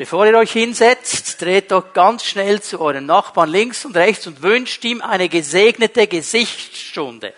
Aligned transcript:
Bevor 0.00 0.24
ihr 0.24 0.38
euch 0.38 0.52
hinsetzt, 0.52 1.42
dreht 1.42 1.72
doch 1.72 1.92
ganz 1.92 2.24
schnell 2.24 2.62
zu 2.62 2.80
euren 2.80 3.04
Nachbarn 3.04 3.50
links 3.50 3.84
und 3.84 3.94
rechts 3.94 4.26
und 4.26 4.40
wünscht 4.40 4.82
ihm 4.82 5.02
eine 5.02 5.28
gesegnete 5.28 6.06
Gesichtsstunde. 6.06 7.34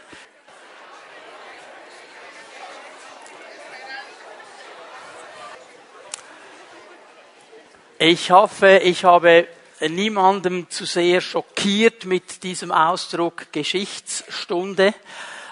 Ich 7.99 8.31
hoffe, 8.31 8.79
ich 8.85 9.03
habe 9.03 9.49
niemandem 9.81 10.71
zu 10.71 10.85
sehr 10.85 11.21
schockiert 11.21 12.05
mit 12.05 12.45
diesem 12.45 12.71
Ausdruck 12.71 13.51
Geschichtsstunde 13.51 14.95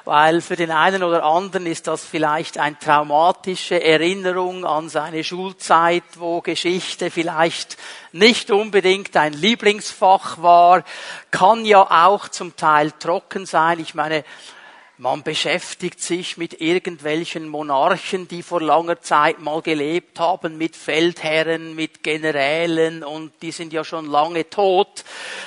weil 0.04 0.40
für 0.40 0.56
den 0.56 0.70
einen 0.70 1.02
oder 1.02 1.24
anderen 1.24 1.66
ist 1.66 1.86
das 1.86 2.04
vielleicht 2.04 2.58
eine 2.58 2.78
traumatische 2.78 3.82
Erinnerung 3.82 4.64
an 4.64 4.88
seine 4.88 5.24
Schulzeit, 5.24 6.04
wo 6.16 6.40
Geschichte 6.40 7.10
vielleicht 7.10 7.76
nicht 8.12 8.50
unbedingt 8.50 9.16
ein 9.16 9.32
Lieblingsfach 9.32 10.42
war, 10.42 10.84
kann 11.30 11.64
ja 11.64 12.06
auch 12.06 12.28
zum 12.28 12.56
Teil 12.56 12.92
trocken 12.92 13.46
sein. 13.46 13.78
Ich 13.80 13.94
meine, 13.94 14.24
man 15.00 15.22
beschäftigt 15.22 16.02
sich 16.02 16.36
mit 16.36 16.60
irgendwelchen 16.60 17.48
Monarchen, 17.48 18.28
die 18.28 18.42
vor 18.42 18.60
langer 18.60 19.00
Zeit 19.00 19.38
mal 19.38 19.62
gelebt 19.62 20.20
haben, 20.20 20.58
mit 20.58 20.76
Feldherren, 20.76 21.74
mit 21.74 22.02
Generälen 22.02 23.02
und 23.02 23.32
die 23.40 23.50
sind 23.50 23.72
ja 23.72 23.82
schon 23.82 24.04
lange 24.04 24.50
tot. 24.50 25.04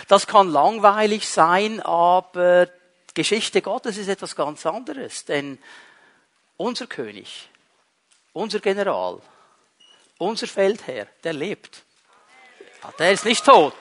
Das 0.07 0.25
kann 0.25 0.49
langweilig 0.49 1.29
sein, 1.29 1.79
aber 1.81 2.67
Geschichte 3.13 3.61
Gottes 3.61 3.97
ist 3.97 4.07
etwas 4.07 4.35
ganz 4.35 4.65
anderes, 4.65 5.25
denn 5.25 5.59
unser 6.57 6.87
König, 6.87 7.49
unser 8.31 8.59
General, 8.59 9.21
unser 10.17 10.47
Feldherr, 10.47 11.07
der 11.23 11.33
lebt. 11.33 11.83
Der 12.97 13.11
ist 13.11 13.25
nicht 13.25 13.45
tot. 13.45 13.75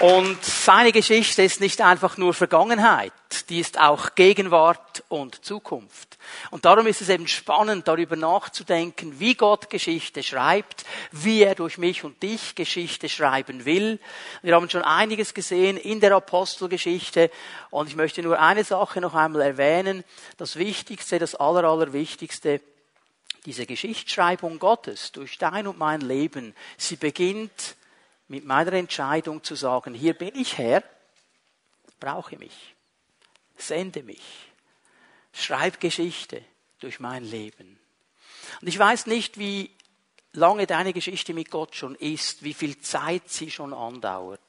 Und 0.00 0.44
seine 0.44 0.92
Geschichte 0.92 1.42
ist 1.42 1.60
nicht 1.60 1.80
einfach 1.80 2.18
nur 2.18 2.32
Vergangenheit, 2.32 3.12
die 3.48 3.58
ist 3.58 3.80
auch 3.80 4.14
Gegenwart 4.14 5.02
und 5.08 5.44
Zukunft. 5.44 6.18
Und 6.52 6.64
darum 6.64 6.86
ist 6.86 7.00
es 7.00 7.08
eben 7.08 7.26
spannend, 7.26 7.88
darüber 7.88 8.14
nachzudenken, 8.14 9.18
wie 9.18 9.34
Gott 9.34 9.70
Geschichte 9.70 10.22
schreibt, 10.22 10.84
wie 11.10 11.42
er 11.42 11.56
durch 11.56 11.78
mich 11.78 12.04
und 12.04 12.22
dich 12.22 12.54
Geschichte 12.54 13.08
schreiben 13.08 13.64
will. 13.64 13.98
Wir 14.42 14.54
haben 14.54 14.70
schon 14.70 14.82
einiges 14.82 15.34
gesehen 15.34 15.76
in 15.76 15.98
der 15.98 16.14
Apostelgeschichte 16.14 17.28
und 17.70 17.88
ich 17.88 17.96
möchte 17.96 18.22
nur 18.22 18.38
eine 18.38 18.62
Sache 18.62 19.00
noch 19.00 19.14
einmal 19.14 19.42
erwähnen. 19.42 20.04
Das 20.36 20.54
Wichtigste, 20.54 21.18
das 21.18 21.34
Aller, 21.34 21.68
Allerwichtigste, 21.68 22.60
diese 23.46 23.66
Geschichtsschreibung 23.66 24.60
Gottes 24.60 25.10
durch 25.10 25.38
dein 25.38 25.66
und 25.66 25.78
mein 25.78 26.02
Leben, 26.02 26.54
sie 26.76 26.96
beginnt 26.96 27.74
mit 28.28 28.44
meiner 28.44 28.74
Entscheidung 28.74 29.42
zu 29.42 29.54
sagen, 29.54 29.94
hier 29.94 30.14
bin 30.14 30.34
ich 30.34 30.58
Herr, 30.58 30.82
brauche 31.98 32.36
mich, 32.36 32.74
sende 33.56 34.02
mich, 34.02 34.22
schreib 35.32 35.80
Geschichte 35.80 36.44
durch 36.80 37.00
mein 37.00 37.24
Leben. 37.24 37.78
Und 38.60 38.68
ich 38.68 38.78
weiß 38.78 39.06
nicht, 39.06 39.38
wie 39.38 39.70
lange 40.32 40.66
deine 40.66 40.92
Geschichte 40.92 41.34
mit 41.34 41.50
Gott 41.50 41.74
schon 41.74 41.94
ist, 41.94 42.42
wie 42.42 42.54
viel 42.54 42.78
Zeit 42.80 43.28
sie 43.28 43.50
schon 43.50 43.74
andauert. 43.74 44.40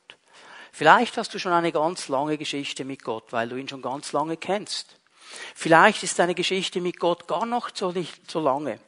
Vielleicht 0.71 1.17
hast 1.17 1.33
du 1.33 1.39
schon 1.39 1.51
eine 1.51 1.71
ganz 1.71 2.07
lange 2.09 2.37
Geschichte 2.37 2.85
mit 2.85 3.03
Gott, 3.03 3.31
weil 3.31 3.49
du 3.49 3.55
ihn 3.55 3.67
schon 3.67 3.81
ganz 3.81 4.11
lange 4.11 4.37
kennst. 4.37 4.97
Vielleicht 5.55 6.03
ist 6.03 6.17
deine 6.19 6.35
Geschichte 6.35 6.81
mit 6.81 6.99
Gott 6.99 7.27
gar 7.27 7.45
noch 7.45 7.69
so 7.73 7.91
nicht 7.91 8.29
so 8.29 8.39
lange. 8.39 8.79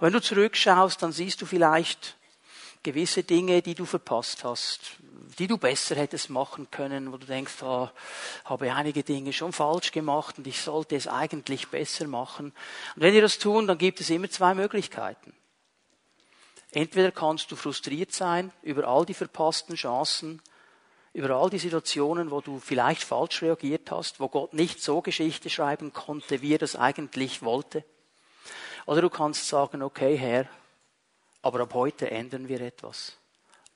Wenn 0.00 0.12
du 0.12 0.20
zurückschaust, 0.20 1.02
dann 1.02 1.12
siehst 1.12 1.40
du 1.40 1.46
vielleicht 1.46 2.15
gewisse 2.86 3.24
Dinge, 3.24 3.62
die 3.62 3.74
du 3.74 3.84
verpasst 3.84 4.44
hast, 4.44 4.98
die 5.40 5.48
du 5.48 5.58
besser 5.58 5.96
hättest 5.96 6.30
machen 6.30 6.70
können, 6.70 7.12
wo 7.12 7.16
du 7.16 7.26
denkst, 7.26 7.60
oh, 7.62 7.88
habe 8.44 8.72
einige 8.72 9.02
Dinge 9.02 9.32
schon 9.32 9.52
falsch 9.52 9.90
gemacht 9.90 10.38
und 10.38 10.46
ich 10.46 10.60
sollte 10.60 10.94
es 10.94 11.08
eigentlich 11.08 11.66
besser 11.66 12.06
machen. 12.06 12.52
Und 12.94 13.02
wenn 13.02 13.12
wir 13.12 13.22
das 13.22 13.40
tun, 13.40 13.66
dann 13.66 13.76
gibt 13.76 14.00
es 14.00 14.10
immer 14.10 14.30
zwei 14.30 14.54
Möglichkeiten. 14.54 15.34
Entweder 16.70 17.10
kannst 17.10 17.50
du 17.50 17.56
frustriert 17.56 18.12
sein 18.12 18.52
über 18.62 18.86
all 18.86 19.04
die 19.04 19.14
verpassten 19.14 19.74
Chancen, 19.74 20.40
über 21.12 21.30
all 21.30 21.50
die 21.50 21.58
Situationen, 21.58 22.30
wo 22.30 22.40
du 22.40 22.60
vielleicht 22.60 23.02
falsch 23.02 23.42
reagiert 23.42 23.90
hast, 23.90 24.20
wo 24.20 24.28
Gott 24.28 24.54
nicht 24.54 24.80
so 24.80 25.00
Geschichte 25.00 25.50
schreiben 25.50 25.92
konnte, 25.92 26.40
wie 26.40 26.54
er 26.54 26.58
das 26.58 26.76
eigentlich 26.76 27.42
wollte. 27.42 27.84
Oder 28.86 29.00
du 29.00 29.10
kannst 29.10 29.48
sagen, 29.48 29.82
okay, 29.82 30.16
Herr, 30.16 30.46
aber 31.46 31.60
ab 31.60 31.74
heute 31.74 32.10
ändern 32.10 32.48
wir 32.48 32.60
etwas. 32.60 33.16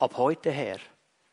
Ab 0.00 0.16
heute 0.16 0.50
her, 0.50 0.80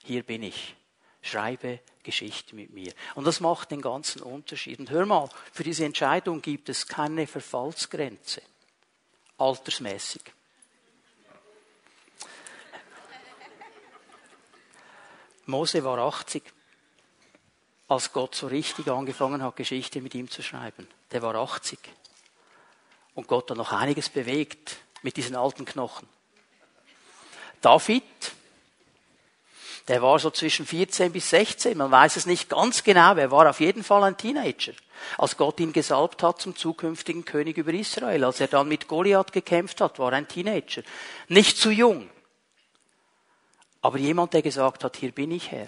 hier 0.04 0.22
bin 0.22 0.44
ich. 0.44 0.76
Schreibe 1.20 1.80
Geschichte 2.04 2.56
mit 2.56 2.72
mir. 2.72 2.94
Und 3.16 3.26
das 3.26 3.40
macht 3.40 3.72
den 3.72 3.82
ganzen 3.82 4.22
Unterschied. 4.22 4.78
Und 4.78 4.92
hör 4.92 5.08
mal, 5.08 5.28
für 5.52 5.64
diese 5.64 5.84
Entscheidung 5.84 6.44
gibt 6.44 6.70
es 6.70 6.86
keine 6.86 7.26
Verfallsgrenze. 7.26 8.44
Altersmäßig. 9.40 10.22
Mose 15.48 15.84
war 15.84 15.98
80, 15.98 16.44
als 17.88 18.14
Gott 18.14 18.36
so 18.36 18.46
richtig 18.46 18.88
angefangen 18.90 19.42
hat, 19.42 19.56
Geschichte 19.56 20.02
mit 20.02 20.14
ihm 20.14 20.30
zu 20.30 20.44
schreiben. 20.44 20.88
Der 21.10 21.24
war 21.24 21.34
80. 21.34 21.80
Und 23.16 23.28
Gott 23.28 23.50
hat 23.50 23.58
noch 23.58 23.72
einiges 23.72 24.10
bewegt 24.10 24.78
mit 25.02 25.18
diesen 25.18 25.36
alten 25.36 25.66
Knochen. 25.66 26.08
David, 27.62 28.04
der 29.88 30.02
war 30.02 30.20
so 30.20 30.30
zwischen 30.32 30.66
14 30.66 31.12
bis 31.12 31.30
16, 31.30 31.78
man 31.78 31.90
weiß 31.90 32.18
es 32.18 32.26
nicht 32.26 32.50
ganz 32.50 32.84
genau, 32.84 33.16
er 33.16 33.32
war 33.32 33.50
auf 33.50 33.60
jeden 33.60 33.84
Fall 33.84 34.04
ein 34.04 34.18
Teenager, 34.18 34.74
als 35.18 35.38
Gott 35.38 35.60
ihn 35.60 35.72
gesalbt 35.72 36.24
hat 36.24 36.42
zum 36.42 36.56
zukünftigen 36.56 37.24
König 37.24 37.58
über 37.58 37.74
Israel. 37.74 38.24
Als 38.24 38.42
er 38.42 38.48
dann 38.48 38.68
mit 38.68 38.88
Goliath 38.88 39.32
gekämpft 39.32 39.80
hat, 39.80 40.00
war 40.00 40.12
ein 40.12 40.28
Teenager. 40.28 40.82
Nicht 41.30 41.58
zu 41.58 41.72
jung. 41.72 42.10
Aber 43.82 43.98
jemand, 43.98 44.34
der 44.34 44.42
gesagt 44.42 44.84
hat, 44.84 44.98
hier 44.98 45.12
bin 45.12 45.32
ich 45.32 45.52
Herr. 45.52 45.68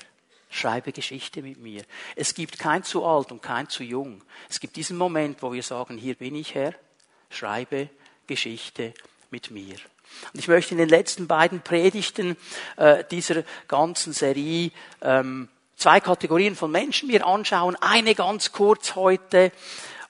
Schreibe 0.50 0.91
Geschichte 0.91 1.44
mit 1.44 1.59
mir. 1.59 1.83
Es 2.16 2.33
gibt 2.33 2.57
kein 2.57 2.83
zu 2.83 3.06
alt 3.06 3.31
und 3.31 3.41
kein 3.41 3.69
zu 3.69 3.83
jung. 3.83 4.23
Es 4.50 4.59
gibt 4.59 4.75
diesen 4.75 4.97
Moment, 4.97 5.44
wo 5.44 5.53
wir 5.53 5.63
sagen, 5.63 5.97
hier 5.97 6.16
bin 6.16 6.35
ich 6.35 6.56
Herr. 6.56 6.73
Schreibe 7.29 7.89
Geschichte 8.25 8.94
mit 9.29 9.51
mir. 9.51 9.75
Und 10.33 10.39
ich 10.39 10.47
möchte 10.47 10.73
in 10.73 10.77
den 10.77 10.89
letzten 10.89 11.27
beiden 11.27 11.61
Predigten 11.61 12.37
äh, 12.77 13.03
dieser 13.09 13.43
ganzen 13.67 14.13
Serie 14.13 14.71
ähm, 15.01 15.49
zwei 15.75 15.99
Kategorien 15.99 16.55
von 16.55 16.71
Menschen 16.71 17.07
mir 17.07 17.25
anschauen. 17.25 17.77
Eine 17.79 18.15
ganz 18.15 18.51
kurz 18.51 18.95
heute 18.95 19.51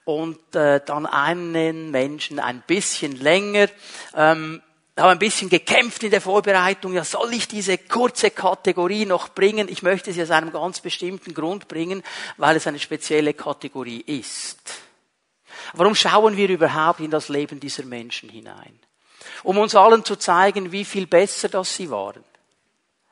und 0.04 0.56
äh, 0.56 0.82
dann 0.86 1.06
einen 1.06 1.92
Menschen 1.92 2.40
ein 2.40 2.64
bisschen 2.66 3.16
länger. 3.16 3.68
Ähm, 4.16 4.62
habe 4.98 5.12
ein 5.12 5.20
bisschen 5.20 5.50
gekämpft 5.50 6.04
in 6.04 6.12
der 6.12 6.22
Vorbereitung. 6.22 6.94
Ja, 6.94 7.04
soll 7.04 7.34
ich 7.34 7.48
diese 7.48 7.78
kurze 7.78 8.32
Kategorie 8.32 9.06
noch 9.06 9.30
bringen? 9.30 9.68
Ich 9.70 9.82
möchte 9.82 10.12
sie 10.12 10.22
aus 10.22 10.32
einem 10.32 10.52
ganz 10.52 10.82
bestimmten 10.82 11.34
Grund 11.34 11.68
bringen, 11.68 12.04
weil 12.38 12.56
es 12.58 12.68
eine 12.68 12.80
spezielle 12.80 13.34
Kategorie 13.34 14.02
ist. 14.02 14.60
Warum 15.74 15.96
schauen 15.96 16.36
wir 16.38 16.50
überhaupt 16.50 17.00
in 17.00 17.12
das 17.12 17.30
Leben 17.30 17.60
dieser 17.60 17.84
Menschen 17.84 18.30
hinein? 18.30 18.80
Um 19.44 19.58
uns 19.58 19.76
allen 19.76 20.06
zu 20.06 20.16
zeigen, 20.16 20.72
wie 20.72 20.86
viel 20.86 21.08
besser 21.08 21.50
das 21.50 21.76
sie 21.76 21.90
waren. 21.90 22.24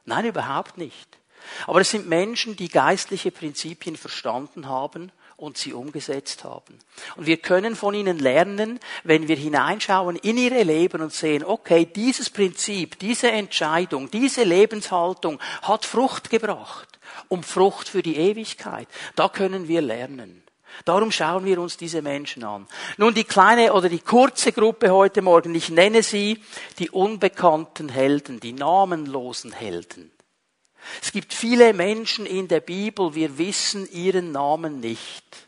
Nein, 0.05 0.25
überhaupt 0.25 0.77
nicht. 0.77 1.17
Aber 1.65 1.81
es 1.81 1.91
sind 1.91 2.07
Menschen, 2.07 2.55
die 2.55 2.69
geistliche 2.69 3.31
Prinzipien 3.31 3.95
verstanden 3.95 4.67
haben 4.67 5.11
und 5.37 5.57
sie 5.57 5.73
umgesetzt 5.73 6.43
haben. 6.43 6.79
Und 7.15 7.27
wir 7.27 7.37
können 7.37 7.75
von 7.75 7.93
ihnen 7.93 8.17
lernen, 8.17 8.79
wenn 9.03 9.27
wir 9.27 9.35
hineinschauen 9.35 10.15
in 10.15 10.37
ihre 10.37 10.63
Leben 10.63 11.01
und 11.01 11.13
sehen, 11.13 11.45
okay, 11.45 11.85
dieses 11.85 12.29
Prinzip, 12.29 12.97
diese 12.99 13.31
Entscheidung, 13.31 14.09
diese 14.09 14.43
Lebenshaltung 14.43 15.39
hat 15.61 15.85
Frucht 15.85 16.29
gebracht 16.29 16.99
und 17.27 17.45
Frucht 17.45 17.87
für 17.87 18.01
die 18.01 18.17
Ewigkeit. 18.17 18.87
Da 19.15 19.29
können 19.29 19.67
wir 19.67 19.81
lernen. 19.81 20.43
Darum 20.85 21.11
schauen 21.11 21.45
wir 21.45 21.59
uns 21.59 21.77
diese 21.77 22.01
Menschen 22.01 22.43
an. 22.43 22.67
Nun 22.97 23.13
die 23.13 23.23
kleine 23.23 23.73
oder 23.73 23.89
die 23.89 23.99
kurze 23.99 24.51
Gruppe 24.51 24.91
heute 24.91 25.21
Morgen, 25.21 25.55
ich 25.55 25.69
nenne 25.69 26.03
sie 26.03 26.43
die 26.79 26.89
unbekannten 26.89 27.89
Helden, 27.89 28.39
die 28.39 28.53
namenlosen 28.53 29.51
Helden. 29.51 30.11
Es 31.01 31.11
gibt 31.11 31.33
viele 31.33 31.73
Menschen 31.73 32.25
in 32.25 32.47
der 32.47 32.61
Bibel, 32.61 33.15
wir 33.15 33.37
wissen 33.37 33.89
ihren 33.91 34.31
Namen 34.31 34.79
nicht. 34.79 35.46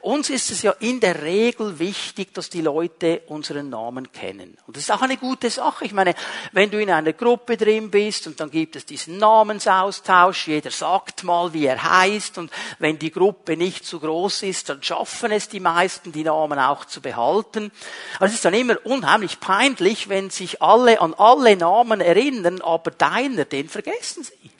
Uns 0.00 0.30
ist 0.30 0.50
es 0.50 0.62
ja 0.62 0.72
in 0.80 1.00
der 1.00 1.22
Regel 1.22 1.78
wichtig, 1.78 2.32
dass 2.34 2.50
die 2.50 2.60
Leute 2.60 3.22
unseren 3.26 3.68
Namen 3.68 4.12
kennen. 4.12 4.56
Und 4.66 4.76
das 4.76 4.84
ist 4.84 4.90
auch 4.90 5.02
eine 5.02 5.16
gute 5.16 5.50
Sache. 5.50 5.84
Ich 5.84 5.92
meine, 5.92 6.14
wenn 6.52 6.70
du 6.70 6.80
in 6.80 6.90
einer 6.90 7.12
Gruppe 7.12 7.56
drin 7.56 7.90
bist 7.90 8.26
und 8.26 8.40
dann 8.40 8.50
gibt 8.50 8.76
es 8.76 8.86
diesen 8.86 9.18
Namensaustausch, 9.18 10.48
jeder 10.48 10.70
sagt 10.70 11.24
mal, 11.24 11.52
wie 11.52 11.66
er 11.66 11.82
heißt 11.82 12.38
und 12.38 12.50
wenn 12.78 12.98
die 12.98 13.10
Gruppe 13.10 13.56
nicht 13.56 13.84
zu 13.84 14.00
groß 14.00 14.42
ist, 14.42 14.68
dann 14.68 14.82
schaffen 14.82 15.32
es 15.32 15.48
die 15.48 15.60
meisten, 15.60 16.12
die 16.12 16.24
Namen 16.24 16.58
auch 16.58 16.84
zu 16.84 17.00
behalten. 17.00 17.70
Aber 18.16 18.26
es 18.26 18.34
ist 18.34 18.44
dann 18.44 18.54
immer 18.54 18.76
unheimlich 18.84 19.40
peinlich, 19.40 20.08
wenn 20.08 20.30
sich 20.30 20.62
alle 20.62 21.00
an 21.00 21.14
alle 21.14 21.56
Namen 21.56 22.00
erinnern, 22.00 22.60
aber 22.60 22.90
deiner, 22.90 23.44
den 23.44 23.68
vergessen 23.68 24.24
sie. 24.24 24.55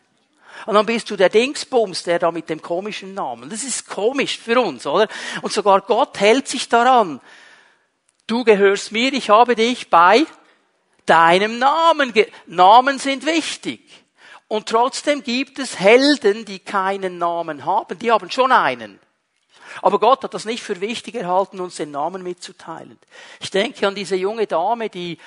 Und 0.64 0.75
dann 0.75 0.87
bist 0.87 1.11
du 1.11 1.17
der 1.17 1.29
Dingsbums, 1.29 2.05
der 2.05 2.19
da 2.19 2.31
mit 2.31 2.49
dem 2.49 2.62
komischen 2.62 3.14
Namen. 3.14 3.50
Das 3.50 3.62
ist 3.62 3.88
komisch 3.88 4.38
für 4.38 4.61
uns, 4.61 4.87
oder? 4.87 5.08
Und 5.43 5.53
sogar 5.53 5.82
Gott 5.82 6.19
hält 6.19 6.49
sich 6.49 6.69
daran. 6.69 7.20
Du 8.26 8.43
gehörst 8.43 8.91
mir, 8.91 9.12
ich 9.12 9.29
habe 9.29 9.55
dich 9.55 9.91
bei 9.91 10.25
deinem 11.05 11.58
Namen. 11.58 12.12
Namen 12.47 12.99
sind 12.99 13.26
wichtig. 13.26 13.81
Und 14.49 14.69
trotzdem 14.69 15.23
gibt 15.23 15.58
es 15.58 15.79
Helden, 15.79 16.44
die 16.44 16.61
keinen 16.61 17.19
Namen 17.19 17.64
haben. 17.64 17.99
Die 17.99 18.11
haben 18.11 18.31
schon 18.31 18.53
einen. 18.53 18.99
Aber 19.82 19.99
Gott 19.99 20.25
hat 20.25 20.35
das 20.35 20.44
nicht 20.44 20.62
für 20.62 20.81
wichtig 20.81 21.17
erhalten, 21.17 21.61
uns 21.61 21.76
den 21.76 21.91
Namen 21.91 22.23
mitzuteilen. 22.23 22.99
Ich 23.41 23.50
denke 23.50 23.87
an 23.87 23.94
diese 23.94 24.17
junge 24.17 24.47
Dame, 24.47 24.88
die 24.88 25.19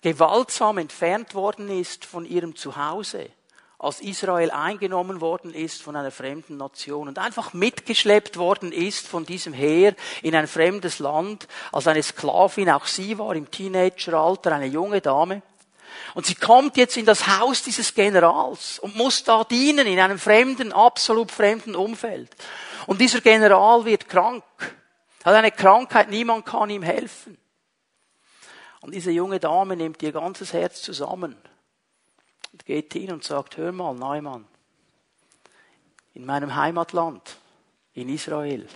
gewaltsam 0.00 0.78
entfernt 0.78 1.34
worden 1.34 1.68
ist 1.68 2.04
von 2.04 2.24
ihrem 2.24 2.54
Zuhause 2.54 3.30
als 3.86 4.00
Israel 4.00 4.50
eingenommen 4.50 5.20
worden 5.20 5.54
ist 5.54 5.80
von 5.80 5.94
einer 5.94 6.10
fremden 6.10 6.56
Nation 6.56 7.06
und 7.06 7.20
einfach 7.20 7.52
mitgeschleppt 7.52 8.36
worden 8.36 8.72
ist 8.72 9.06
von 9.06 9.24
diesem 9.24 9.52
Heer 9.52 9.94
in 10.22 10.34
ein 10.34 10.48
fremdes 10.48 10.98
Land, 10.98 11.46
als 11.70 11.86
eine 11.86 12.02
Sklavin, 12.02 12.68
auch 12.68 12.86
sie 12.86 13.16
war 13.16 13.36
im 13.36 13.48
Teenageralter, 13.48 14.52
eine 14.52 14.66
junge 14.66 15.00
Dame. 15.00 15.40
Und 16.14 16.26
sie 16.26 16.34
kommt 16.34 16.76
jetzt 16.76 16.96
in 16.96 17.06
das 17.06 17.28
Haus 17.38 17.62
dieses 17.62 17.94
Generals 17.94 18.80
und 18.80 18.96
muss 18.96 19.22
da 19.22 19.44
dienen 19.44 19.86
in 19.86 20.00
einem 20.00 20.18
fremden, 20.18 20.72
absolut 20.72 21.30
fremden 21.30 21.76
Umfeld. 21.76 22.34
Und 22.86 23.00
dieser 23.00 23.20
General 23.20 23.84
wird 23.84 24.08
krank, 24.08 24.42
hat 25.24 25.34
eine 25.34 25.52
Krankheit, 25.52 26.10
niemand 26.10 26.44
kann 26.44 26.70
ihm 26.70 26.82
helfen. 26.82 27.38
Und 28.80 28.94
diese 28.94 29.12
junge 29.12 29.38
Dame 29.38 29.76
nimmt 29.76 30.02
ihr 30.02 30.10
ganzes 30.10 30.52
Herz 30.52 30.82
zusammen 30.82 31.36
und 32.56 32.64
geht 32.64 32.94
hin 32.94 33.12
und 33.12 33.22
sagt, 33.22 33.58
hör 33.58 33.70
mal, 33.70 33.94
Neumann, 33.94 34.46
in 36.14 36.24
meinem 36.24 36.56
Heimatland, 36.56 37.36
in 37.92 38.08
Israel, 38.08 38.66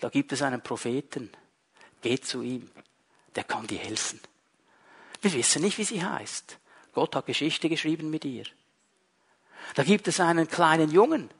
da 0.00 0.08
gibt 0.08 0.32
es 0.32 0.42
einen 0.42 0.60
Propheten, 0.60 1.30
geht 2.00 2.26
zu 2.26 2.42
ihm, 2.42 2.68
der 3.36 3.44
kann 3.44 3.68
dir 3.68 3.78
helfen. 3.78 4.18
Wir 5.20 5.32
wissen 5.34 5.62
nicht, 5.62 5.78
wie 5.78 5.84
sie 5.84 6.04
heißt. 6.04 6.58
Gott 6.94 7.14
hat 7.14 7.26
Geschichte 7.26 7.68
geschrieben 7.68 8.10
mit 8.10 8.24
ihr. 8.24 8.44
Da 9.76 9.84
gibt 9.84 10.08
es 10.08 10.18
einen 10.18 10.48
kleinen 10.48 10.90
Jungen, 10.90 11.30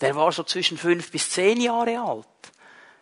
der 0.00 0.16
war 0.16 0.32
so 0.32 0.42
zwischen 0.42 0.78
fünf 0.78 1.12
bis 1.12 1.30
zehn 1.30 1.60
Jahre 1.60 2.00
alt. 2.00 2.26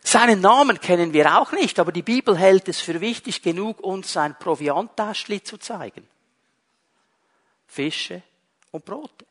Seinen 0.05 0.43
Namen 0.43 0.79
kennen 0.83 1.15
wir 1.15 1.39
auch 1.39 1.53
nicht, 1.53 1.79
aber 1.79 1.93
die 1.93 2.03
Bibel 2.03 2.37
hält 2.37 2.69
es 2.69 2.79
für 2.79 3.01
wichtig 3.01 3.41
genug, 3.41 3.81
uns 3.81 4.13
sein 4.13 4.39
Provianttäschli 4.39 5.43
zu 5.43 5.57
zeigen. 5.57 6.07
Fische 7.69 8.23
und 8.73 8.85
Brote. 8.85 9.27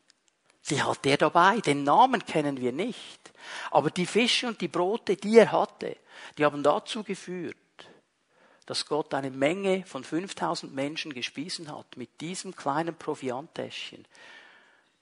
Die 0.70 0.82
hat 0.82 1.04
er 1.04 1.16
dabei. 1.16 1.60
Den 1.60 1.84
Namen 1.84 2.24
kennen 2.24 2.60
wir 2.60 2.72
nicht. 2.72 3.32
Aber 3.70 3.90
die 3.90 4.06
Fische 4.06 4.46
und 4.46 4.60
die 4.60 4.68
Brote, 4.68 5.16
die 5.16 5.38
er 5.38 5.52
hatte, 5.52 5.96
die 6.36 6.44
haben 6.44 6.62
dazu 6.62 7.02
geführt, 7.02 7.56
dass 8.66 8.86
Gott 8.86 9.14
eine 9.14 9.30
Menge 9.30 9.84
von 9.86 10.04
5000 10.04 10.74
Menschen 10.74 11.14
gespiesen 11.14 11.74
hat 11.74 11.96
mit 11.96 12.20
diesem 12.20 12.54
kleinen 12.54 12.94
Proviantäschchen. 12.94 14.04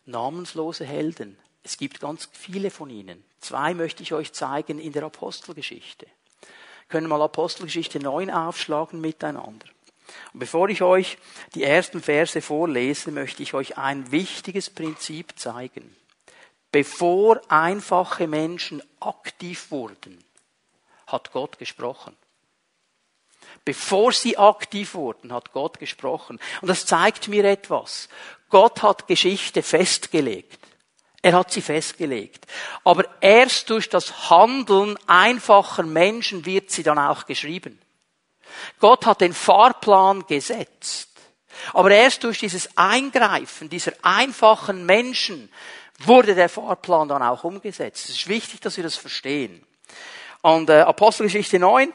Namenslose 0.04 0.84
Helden. 0.84 1.36
Es 1.64 1.76
gibt 1.76 1.98
ganz 1.98 2.28
viele 2.32 2.70
von 2.70 2.90
ihnen. 2.90 3.24
Zwei 3.40 3.74
möchte 3.74 4.04
ich 4.04 4.12
euch 4.12 4.32
zeigen 4.32 4.78
in 4.78 4.92
der 4.92 5.02
Apostelgeschichte. 5.02 6.06
Wir 6.06 6.88
können 6.88 7.08
mal 7.08 7.20
Apostelgeschichte 7.20 7.98
9 7.98 8.30
aufschlagen 8.30 9.00
miteinander. 9.00 9.66
Und 10.32 10.40
bevor 10.40 10.68
ich 10.68 10.82
euch 10.82 11.18
die 11.54 11.64
ersten 11.64 12.02
Verse 12.02 12.40
vorlese, 12.42 13.10
möchte 13.10 13.42
ich 13.42 13.54
euch 13.54 13.78
ein 13.78 14.10
wichtiges 14.12 14.70
Prinzip 14.70 15.38
zeigen. 15.38 15.96
Bevor 16.72 17.40
einfache 17.48 18.26
Menschen 18.26 18.82
aktiv 19.00 19.70
wurden, 19.70 20.22
hat 21.06 21.32
Gott 21.32 21.58
gesprochen. 21.58 22.16
Bevor 23.64 24.12
sie 24.12 24.36
aktiv 24.36 24.94
wurden, 24.94 25.32
hat 25.32 25.52
Gott 25.52 25.78
gesprochen. 25.78 26.38
Und 26.60 26.68
das 26.68 26.86
zeigt 26.86 27.28
mir 27.28 27.44
etwas. 27.44 28.08
Gott 28.48 28.82
hat 28.82 29.08
Geschichte 29.08 29.62
festgelegt. 29.62 30.58
Er 31.22 31.32
hat 31.32 31.50
sie 31.50 31.62
festgelegt. 31.62 32.46
Aber 32.84 33.04
erst 33.20 33.70
durch 33.70 33.88
das 33.88 34.30
Handeln 34.30 34.96
einfacher 35.06 35.82
Menschen 35.82 36.44
wird 36.44 36.70
sie 36.70 36.82
dann 36.82 36.98
auch 36.98 37.26
geschrieben. 37.26 37.80
Gott 38.80 39.06
hat 39.06 39.20
den 39.20 39.32
Fahrplan 39.32 40.26
gesetzt. 40.26 41.10
Aber 41.72 41.90
erst 41.90 42.24
durch 42.24 42.38
dieses 42.38 42.76
Eingreifen 42.76 43.68
dieser 43.68 43.92
einfachen 44.02 44.84
Menschen 44.84 45.50
wurde 46.00 46.34
der 46.34 46.48
Fahrplan 46.48 47.08
dann 47.08 47.22
auch 47.22 47.44
umgesetzt. 47.44 48.08
Es 48.08 48.16
ist 48.16 48.28
wichtig, 48.28 48.60
dass 48.60 48.76
wir 48.76 48.84
das 48.84 48.96
verstehen. 48.96 49.64
Und 50.42 50.68
äh, 50.68 50.80
Apostelgeschichte 50.80 51.58
9, 51.58 51.92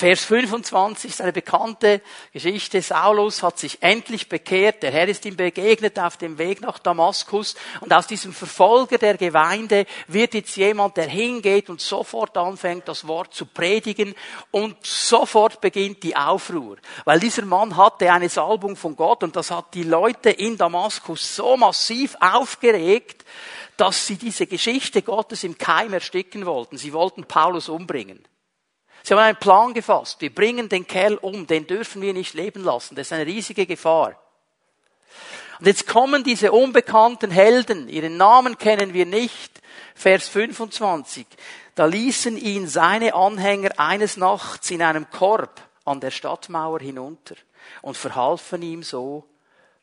Vers 0.00 0.24
25 0.24 1.10
ist 1.10 1.20
eine 1.20 1.34
bekannte 1.34 2.00
Geschichte. 2.32 2.80
Saulus 2.80 3.42
hat 3.42 3.58
sich 3.58 3.82
endlich 3.82 4.30
bekehrt. 4.30 4.82
Der 4.82 4.92
Herr 4.92 5.06
ist 5.06 5.26
ihm 5.26 5.36
begegnet 5.36 5.98
auf 5.98 6.16
dem 6.16 6.38
Weg 6.38 6.62
nach 6.62 6.78
Damaskus. 6.78 7.54
Und 7.82 7.92
aus 7.92 8.06
diesem 8.06 8.32
Verfolger 8.32 8.96
der 8.96 9.18
Gemeinde 9.18 9.84
wird 10.06 10.32
jetzt 10.32 10.56
jemand, 10.56 10.96
der 10.96 11.06
hingeht 11.06 11.68
und 11.68 11.82
sofort 11.82 12.34
anfängt, 12.38 12.88
das 12.88 13.06
Wort 13.06 13.34
zu 13.34 13.44
predigen. 13.44 14.14
Und 14.50 14.74
sofort 14.86 15.60
beginnt 15.60 16.02
die 16.02 16.16
Aufruhr. 16.16 16.78
Weil 17.04 17.20
dieser 17.20 17.44
Mann 17.44 17.76
hatte 17.76 18.10
eine 18.10 18.30
Salbung 18.30 18.76
von 18.76 18.96
Gott 18.96 19.22
und 19.22 19.36
das 19.36 19.50
hat 19.50 19.74
die 19.74 19.82
Leute 19.82 20.30
in 20.30 20.56
Damaskus 20.56 21.36
so 21.36 21.58
massiv 21.58 22.16
aufgeregt, 22.20 23.26
dass 23.76 24.06
sie 24.06 24.16
diese 24.16 24.46
Geschichte 24.46 25.02
Gottes 25.02 25.44
im 25.44 25.58
Keim 25.58 25.92
ersticken 25.92 26.46
wollten. 26.46 26.78
Sie 26.78 26.94
wollten 26.94 27.24
Paulus 27.24 27.68
umbringen. 27.68 28.24
Sie 29.02 29.14
haben 29.14 29.20
einen 29.20 29.36
Plan 29.36 29.74
gefasst. 29.74 30.20
Wir 30.20 30.34
bringen 30.34 30.68
den 30.68 30.86
Kerl 30.86 31.16
um, 31.16 31.46
den 31.46 31.66
dürfen 31.66 32.02
wir 32.02 32.12
nicht 32.12 32.34
leben 32.34 32.62
lassen. 32.64 32.94
Das 32.94 33.08
ist 33.08 33.12
eine 33.12 33.26
riesige 33.26 33.66
Gefahr. 33.66 34.20
Und 35.58 35.66
jetzt 35.66 35.86
kommen 35.86 36.24
diese 36.24 36.52
unbekannten 36.52 37.30
Helden, 37.30 37.88
ihren 37.88 38.16
Namen 38.16 38.56
kennen 38.56 38.94
wir 38.94 39.04
nicht. 39.04 39.60
Vers 39.94 40.28
25. 40.28 41.26
Da 41.74 41.84
ließen 41.84 42.38
ihn 42.38 42.66
seine 42.66 43.14
Anhänger 43.14 43.78
eines 43.78 44.16
Nachts 44.16 44.70
in 44.70 44.82
einem 44.82 45.10
Korb 45.10 45.60
an 45.84 46.00
der 46.00 46.10
Stadtmauer 46.10 46.80
hinunter 46.80 47.34
und 47.82 47.96
verhalfen 47.96 48.62
ihm 48.62 48.82
so 48.82 49.24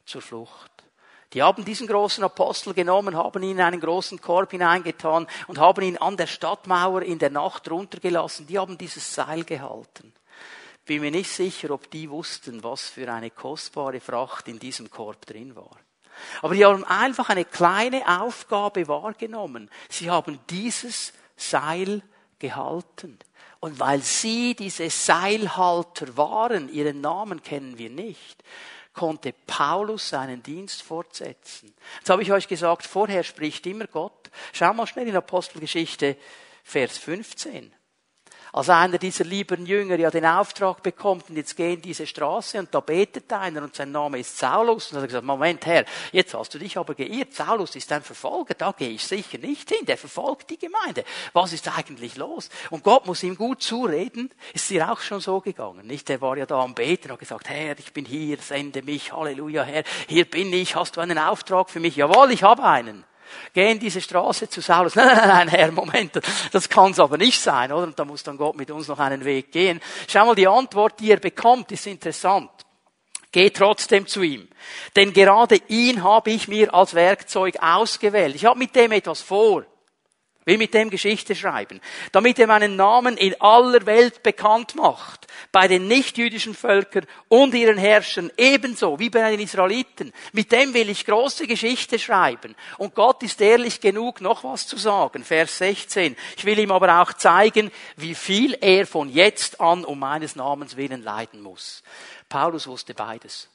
zur 0.05 0.21
Flucht. 0.21 0.76
Die 1.33 1.43
haben 1.43 1.65
diesen 1.65 1.87
großen 1.87 2.23
Apostel 2.23 2.73
genommen, 2.73 3.15
haben 3.15 3.43
ihn 3.43 3.57
in 3.57 3.61
einen 3.61 3.81
großen 3.81 4.21
Korb 4.21 4.51
hineingetan 4.51 5.27
und 5.47 5.57
haben 5.57 5.83
ihn 5.83 5.97
an 5.97 6.15
der 6.15 6.27
Stadtmauer 6.27 7.01
in 7.01 7.19
der 7.19 7.29
Nacht 7.29 7.69
runtergelassen. 7.69 8.47
Die 8.47 8.57
haben 8.57 8.77
dieses 8.77 9.13
Seil 9.13 9.43
gehalten. 9.43 10.13
Bin 10.85 11.01
mir 11.01 11.11
nicht 11.11 11.29
sicher, 11.29 11.71
ob 11.71 11.91
die 11.91 12.09
wussten, 12.09 12.63
was 12.63 12.89
für 12.89 13.11
eine 13.11 13.29
kostbare 13.29 13.99
Fracht 13.99 14.47
in 14.47 14.57
diesem 14.57 14.89
Korb 14.89 15.25
drin 15.25 15.53
war. 15.55 15.77
Aber 16.41 16.55
die 16.55 16.65
haben 16.65 16.85
einfach 16.85 17.29
eine 17.29 17.45
kleine 17.45 18.21
Aufgabe 18.21 18.87
wahrgenommen. 18.87 19.69
Sie 19.89 20.09
haben 20.09 20.39
dieses 20.49 21.11
Seil 21.35 22.01
gehalten. 22.39 23.19
Und 23.59 23.79
weil 23.79 24.01
sie 24.01 24.55
diese 24.55 24.89
Seilhalter 24.89 26.15
waren, 26.15 26.69
ihren 26.69 27.01
Namen 27.01 27.41
kennen 27.41 27.77
wir 27.77 27.89
nicht, 27.89 28.43
konnte 28.97 29.33
Paulus 29.45 30.09
seinen 30.09 30.43
Dienst 30.43 30.81
fortsetzen. 30.81 31.73
Jetzt 31.99 32.09
habe 32.09 32.23
ich 32.23 32.31
euch 32.31 32.47
gesagt, 32.47 32.85
vorher 32.85 33.23
spricht 33.23 33.65
immer 33.67 33.87
Gott. 33.87 34.31
Schau 34.51 34.73
mal 34.73 34.87
schnell 34.87 35.07
in 35.07 35.15
Apostelgeschichte, 35.15 36.17
Vers 36.63 36.97
15 36.97 37.71
als 38.53 38.69
einer 38.69 38.97
dieser 38.97 39.25
lieben 39.25 39.65
Jünger 39.65 39.97
ja 39.97 40.09
den 40.09 40.25
Auftrag 40.25 40.81
bekommt 40.81 41.29
und 41.29 41.35
jetzt 41.35 41.55
gehen 41.55 41.81
diese 41.81 42.07
Straße 42.07 42.59
und 42.59 42.73
da 42.73 42.79
betet 42.79 43.31
einer 43.33 43.63
und 43.63 43.75
sein 43.75 43.91
Name 43.91 44.19
ist 44.19 44.37
Saulus 44.37 44.91
und 44.91 44.97
er 44.97 45.01
hat 45.01 45.09
gesagt, 45.09 45.25
Moment 45.25 45.65
Herr, 45.65 45.85
jetzt 46.11 46.33
hast 46.33 46.53
du 46.53 46.59
dich 46.59 46.77
aber 46.77 46.95
geirrt, 46.95 47.33
Saulus 47.33 47.75
ist 47.75 47.91
ein 47.91 48.01
Verfolger, 48.01 48.53
da 48.53 48.71
gehe 48.71 48.89
ich 48.89 49.05
sicher 49.05 49.37
nicht 49.37 49.69
hin, 49.69 49.85
der 49.85 49.97
verfolgt 49.97 50.49
die 50.49 50.57
Gemeinde. 50.57 51.03
Was 51.33 51.53
ist 51.53 51.67
eigentlich 51.77 52.15
los? 52.15 52.49
Und 52.69 52.83
Gott 52.83 53.05
muss 53.05 53.23
ihm 53.23 53.35
gut 53.35 53.61
zureden, 53.61 54.29
ist 54.53 54.69
dir 54.69 54.91
auch 54.91 54.99
schon 54.99 55.19
so 55.19 55.41
gegangen, 55.41 55.85
nicht? 55.85 56.09
Der 56.09 56.21
war 56.21 56.37
ja 56.37 56.45
da 56.45 56.61
am 56.61 56.73
Beten 56.73 57.05
und 57.05 57.13
hat 57.13 57.19
gesagt, 57.19 57.49
Herr, 57.49 57.77
ich 57.77 57.93
bin 57.93 58.05
hier, 58.05 58.37
sende 58.37 58.81
mich, 58.81 59.13
Halleluja, 59.13 59.63
Herr, 59.63 59.83
hier 60.07 60.25
bin 60.25 60.51
ich, 60.53 60.75
hast 60.75 60.95
du 60.95 61.01
einen 61.01 61.17
Auftrag 61.17 61.69
für 61.69 61.79
mich? 61.79 61.95
Jawohl, 61.95 62.31
ich 62.31 62.43
habe 62.43 62.63
einen. 62.63 63.03
Geh 63.53 63.71
in 63.71 63.79
diese 63.79 64.01
Straße 64.01 64.49
zu 64.49 64.61
Saulus. 64.61 64.95
Nein, 64.95 65.07
nein, 65.07 65.27
nein, 65.27 65.47
Herr, 65.47 65.71
Moment, 65.71 66.19
das 66.51 66.69
kann 66.69 66.91
es 66.91 66.99
aber 66.99 67.17
nicht 67.17 67.39
sein, 67.39 67.71
oder? 67.71 67.83
Und 67.83 67.97
da 67.97 68.05
muss 68.05 68.23
dann 68.23 68.37
Gott 68.37 68.55
mit 68.55 68.71
uns 68.71 68.87
noch 68.87 68.99
einen 68.99 69.25
Weg 69.25 69.51
gehen. 69.51 69.79
Schau 70.07 70.25
mal, 70.25 70.35
die 70.35 70.47
Antwort, 70.47 70.99
die 70.99 71.11
er 71.11 71.19
bekommt, 71.19 71.71
ist 71.71 71.87
interessant. 71.87 72.49
Geh 73.31 73.49
trotzdem 73.49 74.07
zu 74.07 74.21
ihm. 74.21 74.47
Denn 74.95 75.13
gerade 75.13 75.59
ihn 75.67 76.03
habe 76.03 76.31
ich 76.31 76.47
mir 76.47 76.73
als 76.73 76.93
Werkzeug 76.93 77.57
ausgewählt. 77.61 78.35
Ich 78.35 78.45
habe 78.45 78.57
mit 78.57 78.75
dem 78.75 78.91
etwas 78.91 79.21
vor 79.21 79.65
will 80.47 80.57
mit 80.57 80.73
dem 80.73 80.89
Geschichte 80.89 81.35
schreiben, 81.35 81.81
damit 82.13 82.39
er 82.39 82.47
meinen 82.47 82.77
Namen 82.77 83.17
in 83.17 83.39
aller 83.41 83.85
Welt 83.85 84.23
bekannt 84.23 84.75
macht, 84.75 85.27
bei 85.51 85.67
den 85.67 85.87
nichtjüdischen 85.87 86.55
Völkern 86.55 87.05
und 87.27 87.53
ihren 87.53 87.77
Herrschern 87.77 88.31
ebenso 88.37 88.97
wie 88.97 89.09
bei 89.09 89.29
den 89.29 89.41
Israeliten. 89.41 90.13
Mit 90.31 90.51
dem 90.53 90.73
will 90.73 90.89
ich 90.89 91.05
große 91.05 91.47
Geschichte 91.47 91.99
schreiben. 91.99 92.55
Und 92.77 92.95
Gott 92.95 93.21
ist 93.23 93.41
ehrlich 93.41 93.81
genug, 93.81 94.21
noch 94.21 94.45
was 94.45 94.65
zu 94.65 94.77
sagen. 94.77 95.25
Vers 95.25 95.57
16. 95.57 96.15
Ich 96.37 96.45
will 96.45 96.57
ihm 96.57 96.71
aber 96.71 97.01
auch 97.01 97.13
zeigen, 97.13 97.69
wie 97.97 98.15
viel 98.15 98.57
er 98.61 98.87
von 98.87 99.09
jetzt 99.09 99.59
an 99.59 99.83
um 99.83 99.99
meines 99.99 100.37
Namens 100.37 100.77
willen 100.77 101.03
leiden 101.03 101.41
muss. 101.41 101.83
Paulus 102.29 102.67
wusste 102.67 102.93
beides 102.93 103.49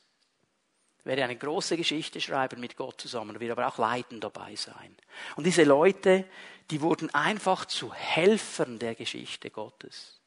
werde 1.04 1.24
eine 1.24 1.36
große 1.36 1.76
Geschichte 1.76 2.20
schreiben 2.20 2.60
mit 2.60 2.76
Gott 2.76 3.00
zusammen, 3.00 3.40
wird 3.40 3.50
aber 3.50 3.66
auch 3.66 3.78
Leiden 3.78 4.20
dabei 4.20 4.54
sein. 4.54 4.96
Und 5.36 5.44
diese 5.44 5.64
Leute, 5.64 6.24
die 6.70 6.80
wurden 6.80 7.12
einfach 7.14 7.66
zu 7.66 7.92
Helfern 7.92 8.78
der 8.78 8.94
Geschichte 8.94 9.50
Gottes. 9.50 10.20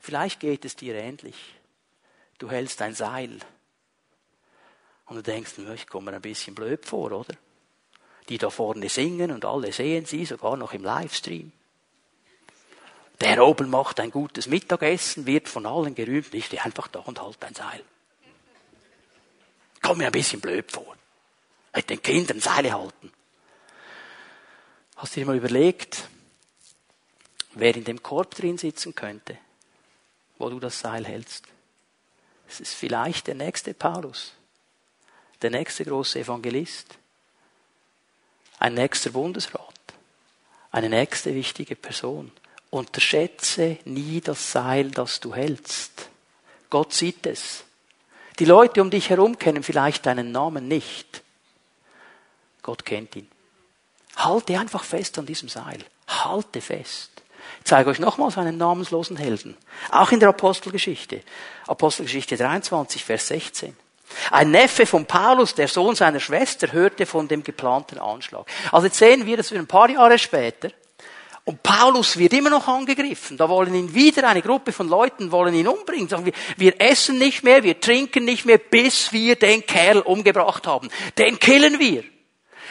Vielleicht 0.00 0.40
geht 0.40 0.64
es 0.64 0.76
dir 0.76 0.94
ähnlich. 0.94 1.36
Du 2.38 2.50
hältst 2.50 2.80
ein 2.82 2.94
Seil 2.94 3.38
und 5.06 5.16
du 5.16 5.22
denkst, 5.22 5.58
ich 5.74 5.86
komme 5.86 6.10
mir 6.10 6.16
ein 6.16 6.22
bisschen 6.22 6.54
blöd 6.54 6.86
vor, 6.86 7.12
oder? 7.12 7.34
Die 8.28 8.38
da 8.38 8.48
vorne 8.48 8.88
singen 8.88 9.32
und 9.32 9.44
alle 9.44 9.72
sehen 9.72 10.06
sie, 10.06 10.24
sogar 10.24 10.56
noch 10.56 10.72
im 10.72 10.84
Livestream. 10.84 11.52
Der 13.20 13.44
oben 13.44 13.68
macht 13.68 14.00
ein 14.00 14.10
gutes 14.10 14.46
Mittagessen, 14.46 15.26
wird 15.26 15.48
von 15.48 15.66
allen 15.66 15.94
gerühmt. 15.94 16.32
Ich 16.32 16.46
stehe 16.46 16.64
einfach 16.64 16.88
da 16.88 17.00
und 17.00 17.20
halte 17.20 17.46
ein 17.46 17.54
Seil. 17.54 17.84
Komm 19.82 19.98
mir 19.98 20.06
ein 20.06 20.12
bisschen 20.12 20.40
blöd 20.40 20.70
vor. 20.72 20.96
Mit 21.74 21.90
den 21.90 22.02
Kindern 22.02 22.40
Seile 22.40 22.72
halten. 22.72 23.12
Hast 25.00 25.16
du 25.16 25.20
dir 25.20 25.26
mal 25.26 25.36
überlegt, 25.36 26.10
wer 27.54 27.74
in 27.74 27.84
dem 27.84 28.02
Korb 28.02 28.34
drin 28.34 28.58
sitzen 28.58 28.94
könnte, 28.94 29.38
wo 30.36 30.50
du 30.50 30.60
das 30.60 30.78
Seil 30.78 31.06
hältst? 31.06 31.46
Es 32.46 32.60
ist 32.60 32.74
vielleicht 32.74 33.26
der 33.26 33.34
nächste 33.34 33.72
Paulus, 33.72 34.34
der 35.40 35.48
nächste 35.48 35.86
große 35.86 36.18
Evangelist, 36.18 36.98
ein 38.58 38.74
nächster 38.74 39.08
Bundesrat, 39.08 39.72
eine 40.70 40.90
nächste 40.90 41.34
wichtige 41.34 41.76
Person. 41.76 42.30
Unterschätze 42.68 43.78
nie 43.86 44.20
das 44.20 44.52
Seil, 44.52 44.90
das 44.90 45.18
du 45.18 45.34
hältst. 45.34 46.10
Gott 46.68 46.92
sieht 46.92 47.24
es. 47.24 47.64
Die 48.38 48.44
Leute 48.44 48.82
um 48.82 48.90
dich 48.90 49.08
herum 49.08 49.38
kennen 49.38 49.62
vielleicht 49.62 50.04
deinen 50.04 50.30
Namen 50.30 50.68
nicht. 50.68 51.22
Gott 52.60 52.84
kennt 52.84 53.16
ihn. 53.16 53.30
Halte 54.16 54.58
einfach 54.58 54.84
fest 54.84 55.18
an 55.18 55.26
diesem 55.26 55.48
Seil. 55.48 55.78
Halte 56.06 56.60
fest. 56.60 57.10
Ich 57.60 57.64
zeige 57.64 57.90
euch 57.90 57.98
nochmals 57.98 58.38
einen 58.38 58.56
namenslosen 58.56 59.16
Helden. 59.16 59.56
Auch 59.90 60.12
in 60.12 60.20
der 60.20 60.30
Apostelgeschichte. 60.30 61.22
Apostelgeschichte 61.66 62.36
23, 62.36 63.04
Vers 63.04 63.28
16. 63.28 63.76
Ein 64.30 64.50
Neffe 64.50 64.86
von 64.86 65.06
Paulus, 65.06 65.54
der 65.54 65.68
Sohn 65.68 65.94
seiner 65.94 66.20
Schwester, 66.20 66.72
hörte 66.72 67.06
von 67.06 67.28
dem 67.28 67.44
geplanten 67.44 67.98
Anschlag. 67.98 68.46
Also 68.72 68.86
jetzt 68.86 68.98
sehen 68.98 69.24
wir, 69.26 69.36
dass 69.36 69.52
wir 69.52 69.58
ein 69.58 69.66
paar 69.66 69.88
Jahre 69.88 70.18
später 70.18 70.70
und 71.44 71.62
Paulus 71.62 72.16
wird 72.16 72.32
immer 72.32 72.50
noch 72.50 72.68
angegriffen. 72.68 73.36
Da 73.36 73.48
wollen 73.48 73.74
ihn 73.74 73.94
wieder 73.94 74.28
eine 74.28 74.42
Gruppe 74.42 74.72
von 74.72 74.88
Leuten 74.88 75.32
wollen 75.32 75.54
ihn 75.54 75.66
umbringen. 75.66 76.08
Sagen 76.08 76.26
wir, 76.26 76.32
wir 76.56 76.80
essen 76.80 77.18
nicht 77.18 77.42
mehr, 77.42 77.62
wir 77.62 77.80
trinken 77.80 78.24
nicht 78.24 78.44
mehr, 78.44 78.58
bis 78.58 79.12
wir 79.12 79.36
den 79.36 79.66
Kerl 79.66 80.00
umgebracht 80.00 80.66
haben. 80.66 80.90
Den 81.18 81.38
killen 81.38 81.78
wir. 81.78 82.04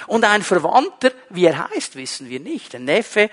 Und 0.07 0.25
ein 0.25 0.43
Verwandter, 0.43 1.11
wie 1.29 1.45
er 1.45 1.69
heißt, 1.69 1.95
wissen 1.95 2.29
wir 2.29 2.39
nicht. 2.39 2.75
Ein 2.75 2.85
Neffe, 2.85 3.29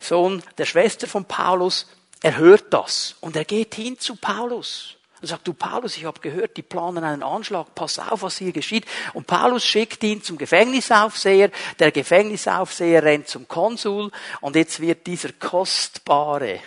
Sohn 0.00 0.42
der 0.58 0.66
Schwester 0.66 1.06
von 1.06 1.24
Paulus, 1.24 1.86
er 2.22 2.36
hört 2.36 2.72
das. 2.72 3.16
Und 3.20 3.36
er 3.36 3.44
geht 3.44 3.74
hin 3.74 3.98
zu 3.98 4.16
Paulus. 4.16 4.96
Und 5.20 5.28
sagt, 5.28 5.46
du 5.46 5.54
Paulus, 5.54 5.96
ich 5.96 6.04
habe 6.04 6.18
gehört, 6.20 6.56
die 6.56 6.62
planen 6.62 7.04
einen 7.04 7.22
Anschlag, 7.22 7.76
pass 7.76 8.00
auf, 8.00 8.22
was 8.22 8.38
hier 8.38 8.50
geschieht. 8.50 8.86
Und 9.12 9.28
Paulus 9.28 9.64
schickt 9.64 10.02
ihn 10.02 10.20
zum 10.22 10.36
Gefängnisaufseher, 10.36 11.50
der 11.78 11.92
Gefängnisaufseher 11.92 13.04
rennt 13.04 13.28
zum 13.28 13.46
Konsul. 13.46 14.10
Und 14.40 14.56
jetzt 14.56 14.80
wird 14.80 15.06
dieser 15.06 15.32
kostbare 15.32 16.58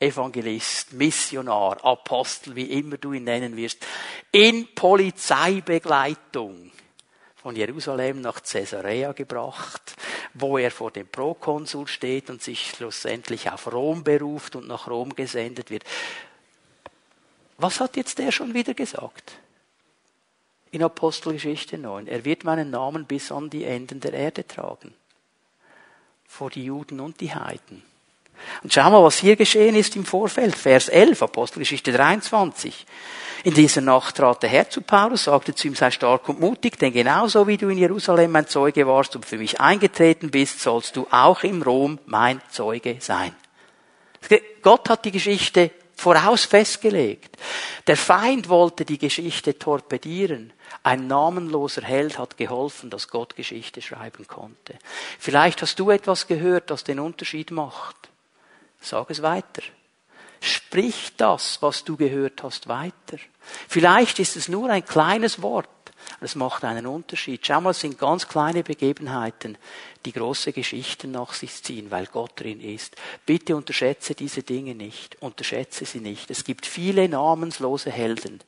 Evangelist, 0.00 0.94
Missionar, 0.94 1.84
Apostel, 1.84 2.56
wie 2.56 2.72
immer 2.72 2.96
du 2.96 3.12
ihn 3.12 3.22
nennen 3.22 3.56
wirst, 3.56 3.78
in 4.32 4.66
Polizeibegleitung 4.74 6.71
von 7.42 7.56
Jerusalem 7.56 8.20
nach 8.20 8.40
Caesarea 8.44 9.12
gebracht, 9.12 9.96
wo 10.32 10.58
er 10.58 10.70
vor 10.70 10.92
dem 10.92 11.08
Prokonsul 11.08 11.88
steht 11.88 12.30
und 12.30 12.40
sich 12.40 12.70
schlussendlich 12.70 13.50
auf 13.50 13.72
Rom 13.72 14.04
beruft 14.04 14.54
und 14.54 14.68
nach 14.68 14.86
Rom 14.86 15.14
gesendet 15.16 15.70
wird. 15.70 15.82
Was 17.58 17.80
hat 17.80 17.96
jetzt 17.96 18.18
der 18.18 18.30
schon 18.30 18.54
wieder 18.54 18.74
gesagt? 18.74 19.32
In 20.70 20.84
Apostelgeschichte 20.84 21.78
9. 21.78 22.06
Er 22.06 22.24
wird 22.24 22.44
meinen 22.44 22.70
Namen 22.70 23.06
bis 23.06 23.32
an 23.32 23.50
die 23.50 23.64
Enden 23.64 23.98
der 23.98 24.12
Erde 24.12 24.46
tragen. 24.46 24.94
Vor 26.28 26.48
die 26.48 26.64
Juden 26.64 27.00
und 27.00 27.20
die 27.20 27.34
Heiden. 27.34 27.82
Und 28.62 28.72
schau 28.72 28.90
mal, 28.90 29.02
was 29.02 29.18
hier 29.18 29.36
geschehen 29.36 29.74
ist 29.74 29.96
im 29.96 30.04
Vorfeld. 30.04 30.56
Vers 30.56 30.88
11, 30.88 31.22
Apostelgeschichte 31.22 31.92
23. 31.92 32.86
In 33.44 33.54
dieser 33.54 33.80
Nacht 33.80 34.16
trat 34.16 34.42
der 34.42 34.50
Herr 34.50 34.70
zu 34.70 34.82
Paulus, 34.82 35.24
sagte 35.24 35.54
zu 35.54 35.66
ihm, 35.66 35.74
sei 35.74 35.90
stark 35.90 36.28
und 36.28 36.38
mutig, 36.38 36.78
denn 36.78 36.92
genauso 36.92 37.48
wie 37.48 37.56
du 37.56 37.68
in 37.68 37.78
Jerusalem 37.78 38.30
mein 38.30 38.46
Zeuge 38.46 38.86
warst 38.86 39.16
und 39.16 39.26
für 39.26 39.38
mich 39.38 39.60
eingetreten 39.60 40.30
bist, 40.30 40.60
sollst 40.60 40.96
du 40.96 41.08
auch 41.10 41.42
im 41.42 41.60
Rom 41.62 41.98
mein 42.06 42.40
Zeuge 42.50 42.96
sein. 43.00 43.34
Gott 44.62 44.88
hat 44.88 45.04
die 45.04 45.10
Geschichte 45.10 45.72
voraus 45.96 46.44
festgelegt. 46.44 47.36
Der 47.86 47.96
Feind 47.96 48.48
wollte 48.48 48.84
die 48.84 48.98
Geschichte 48.98 49.58
torpedieren. 49.58 50.52
Ein 50.84 51.08
namenloser 51.08 51.82
Held 51.82 52.18
hat 52.18 52.36
geholfen, 52.36 52.90
dass 52.90 53.08
Gott 53.08 53.34
Geschichte 53.34 53.82
schreiben 53.82 54.26
konnte. 54.26 54.78
Vielleicht 55.18 55.62
hast 55.62 55.78
du 55.78 55.90
etwas 55.90 56.28
gehört, 56.28 56.70
das 56.70 56.84
den 56.84 57.00
Unterschied 57.00 57.50
macht. 57.50 58.11
Sag 58.82 59.10
es 59.10 59.22
weiter. 59.22 59.62
Sprich 60.40 61.12
das, 61.16 61.62
was 61.62 61.84
du 61.84 61.96
gehört 61.96 62.42
hast, 62.42 62.68
weiter. 62.68 63.16
Vielleicht 63.68 64.18
ist 64.18 64.36
es 64.36 64.48
nur 64.48 64.68
ein 64.70 64.84
kleines 64.84 65.40
Wort, 65.40 65.68
es 66.20 66.34
macht 66.34 66.64
einen 66.64 66.86
Unterschied. 66.86 67.46
Schau 67.46 67.60
mal, 67.60 67.70
es 67.70 67.80
sind 67.80 67.98
ganz 67.98 68.28
kleine 68.28 68.62
Begebenheiten, 68.62 69.56
die 70.04 70.12
große 70.12 70.52
Geschichten 70.52 71.12
nach 71.12 71.32
sich 71.32 71.62
ziehen, 71.62 71.90
weil 71.90 72.06
Gott 72.06 72.40
drin 72.40 72.60
ist. 72.60 72.96
Bitte 73.26 73.56
unterschätze 73.56 74.14
diese 74.14 74.42
Dinge 74.42 74.74
nicht. 74.74 75.20
Unterschätze 75.20 75.84
sie 75.84 76.00
nicht. 76.00 76.30
Es 76.30 76.44
gibt 76.44 76.66
viele 76.66 77.08
namenslose 77.08 77.90
Helden. 77.90 78.40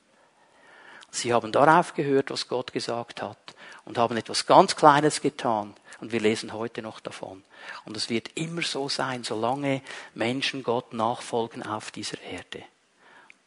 Sie 1.11 1.33
haben 1.33 1.53
darauf 1.53 1.95
gehört, 1.95 2.31
was 2.31 2.49
Gott 2.49 2.73
gesagt 2.73 3.23
hat 3.23 3.55
und 3.85 3.99
haben 3.99 4.17
etwas 4.17 4.47
ganz 4.47 4.75
Kleines 4.75 5.21
getan. 5.21 5.75
Und 6.05 6.13
wir 6.13 6.21
lesen 6.21 6.53
heute 6.53 6.83
noch 6.83 7.01
davon. 7.01 7.43
Und 7.87 7.97
es 7.97 8.11
wird 8.11 8.29
immer 8.35 8.61
so 8.61 8.91
sein, 8.91 9.25
solange 9.25 9.81
Menschen 10.13 10.63
Gott 10.63 10.93
nachfolgen 10.93 11.63
auf 11.63 11.91
dieser 11.93 12.21
Erde. 12.21 12.63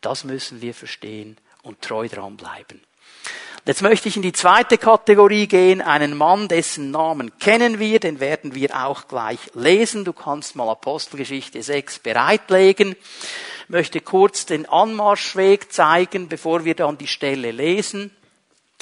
Das 0.02 0.24
müssen 0.24 0.60
wir 0.60 0.74
verstehen 0.74 1.38
und 1.62 1.84
treu 1.84 2.08
dran 2.08 2.36
bleiben. 2.36 2.82
Jetzt 3.66 3.84
möchte 3.84 4.10
ich 4.10 4.16
in 4.16 4.24
die 4.24 4.32
zweite 4.32 4.80
Kategorie 4.80 5.46
gehen, 5.46 5.82
einen 5.84 6.18
Mann, 6.18 6.48
dessen 6.48 6.90
Namen 6.90 7.38
kennen 7.38 7.78
wir, 7.78 8.00
den 8.00 8.20
werden 8.20 8.56
wir 8.56 8.76
auch 8.76 9.08
gleich 9.08 9.38
lesen. 9.54 10.04
Du 10.04 10.14
kannst 10.14 10.56
mal 10.56 10.68
Apostelgeschichte 10.68 11.62
6 11.62 12.00
bereitlegen. 12.00 12.94
Ich 12.94 13.70
möchte 13.70 14.02
kurz 14.02 14.48
den 14.48 14.68
Anmarschweg 14.68 15.72
zeigen, 15.72 16.28
bevor 16.28 16.66
wir 16.66 16.74
dann 16.74 16.98
die 16.98 17.06
Stelle 17.06 17.52
lesen. 17.52 18.17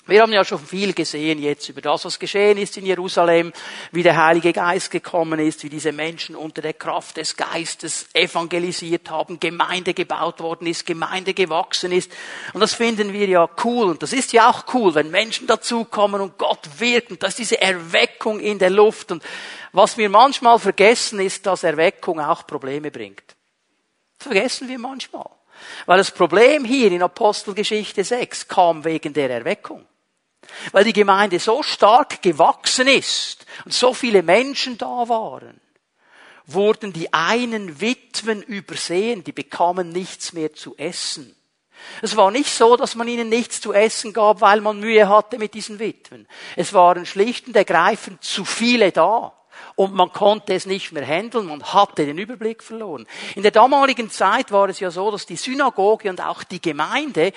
Wir 0.08 0.22
haben 0.22 0.34
ja 0.34 0.46
schon 0.46 0.60
viel 0.60 0.94
gesehen 0.94 1.40
jetzt 1.40 1.68
über 1.68 1.82
das, 1.82 2.06
was 2.06 2.20
geschehen 2.20 2.60
ist 2.60 2.78
in 2.78 2.86
Jerusalem, 2.86 3.52
wie 3.92 4.04
der 4.04 4.24
Heilige 4.24 4.54
Geist 4.54 4.92
gekommen 4.92 5.40
ist, 5.40 5.64
wie 5.64 5.70
diese 5.70 5.92
Menschen 5.92 6.36
unter 6.36 6.62
der 6.62 6.74
Kraft 6.74 7.18
des 7.18 7.36
Geistes 7.36 8.06
evangelisiert 8.14 9.10
haben, 9.10 9.40
Gemeinde 9.40 9.96
gebaut 9.96 10.42
worden 10.42 10.68
ist, 10.68 10.86
Gemeinde 10.86 11.34
gewachsen 11.34 11.92
ist. 11.92 12.12
Und 12.54 12.62
das 12.62 12.76
finden 12.76 13.14
wir 13.14 13.28
ja 13.28 13.50
cool. 13.64 13.88
Und 13.88 14.04
das 14.04 14.14
ist 14.14 14.32
ja 14.32 14.48
auch 14.48 14.72
cool, 14.76 14.94
wenn 14.94 15.10
Menschen 15.10 15.48
dazukommen 15.48 16.22
und 16.22 16.38
Gott 16.38 16.70
wirkt. 16.78 17.10
Und 17.10 17.24
das 17.24 17.30
ist 17.30 17.40
diese 17.40 17.62
Erweckung 17.62 18.40
in 18.40 18.60
der 18.60 18.70
Luft. 18.70 19.12
Und 19.12 19.24
was 19.72 19.98
wir 19.98 20.10
manchmal 20.10 20.60
vergessen, 20.60 21.20
ist, 21.20 21.48
dass 21.48 21.64
Erweckung 21.64 22.20
auch 22.20 22.46
Probleme 22.46 22.92
bringt. 22.92 23.24
Das 24.20 24.28
vergessen 24.28 24.68
wir 24.68 24.78
manchmal. 24.78 25.30
Weil 25.88 25.98
das 25.98 26.12
Problem 26.12 26.64
hier 26.64 26.92
in 26.92 27.02
Apostelgeschichte 27.02 28.04
6 28.04 28.48
kam 28.48 28.84
wegen 28.86 29.12
der 29.12 29.32
Erweckung. 29.32 29.84
Weil 30.72 30.84
die 30.84 30.94
Gemeinde 30.94 31.40
so 31.40 31.64
stark 31.64 32.22
gewachsen 32.22 32.88
ist 32.88 33.46
und 33.66 33.74
so 33.74 33.94
viele 33.94 34.24
Menschen 34.24 34.78
da 34.78 35.08
waren, 35.08 35.60
wurden 36.46 36.94
die 36.94 37.12
einen 37.14 37.82
Witwen 37.82 38.42
übersehen, 38.42 39.24
die 39.24 39.32
bekamen 39.32 39.90
nichts 39.90 40.34
mehr 40.34 40.54
zu 40.54 40.76
essen. 40.78 41.36
Es 42.02 42.16
war 42.16 42.32
nicht 42.32 42.50
so, 42.50 42.76
dass 42.78 42.96
man 42.96 43.08
ihnen 43.08 43.30
nichts 43.30 43.62
zu 43.62 43.74
essen 43.74 44.14
gab, 44.14 44.42
weil 44.42 44.62
man 44.62 44.80
Mühe 44.80 45.08
hatte 45.10 45.38
mit 45.38 45.54
diesen 45.54 45.80
Witwen. 45.80 46.28
Es 46.56 46.74
waren 46.74 47.06
schlicht 47.06 47.48
und 47.48 47.56
ergreifend 47.56 48.24
zu 48.24 48.46
viele 48.46 48.92
da. 48.92 49.34
Und 49.76 49.94
man 49.94 50.12
konnte 50.12 50.54
es 50.54 50.66
nicht 50.66 50.92
mehr 50.92 51.06
handeln, 51.06 51.48
man 51.48 51.64
hatte 51.64 52.06
den 52.06 52.18
Überblick 52.18 52.64
verloren. 52.64 53.06
In 53.36 53.42
der 53.42 53.52
damaligen 53.52 54.10
Zeit 54.10 54.52
war 54.52 54.70
es 54.70 54.80
ja 54.80 54.92
so, 54.92 55.12
dass 55.12 55.26
die 55.26 55.36
Synagoge 55.36 56.10
und 56.10 56.22
auch 56.22 56.44
die 56.44 56.62
Gemeinde 56.62 57.34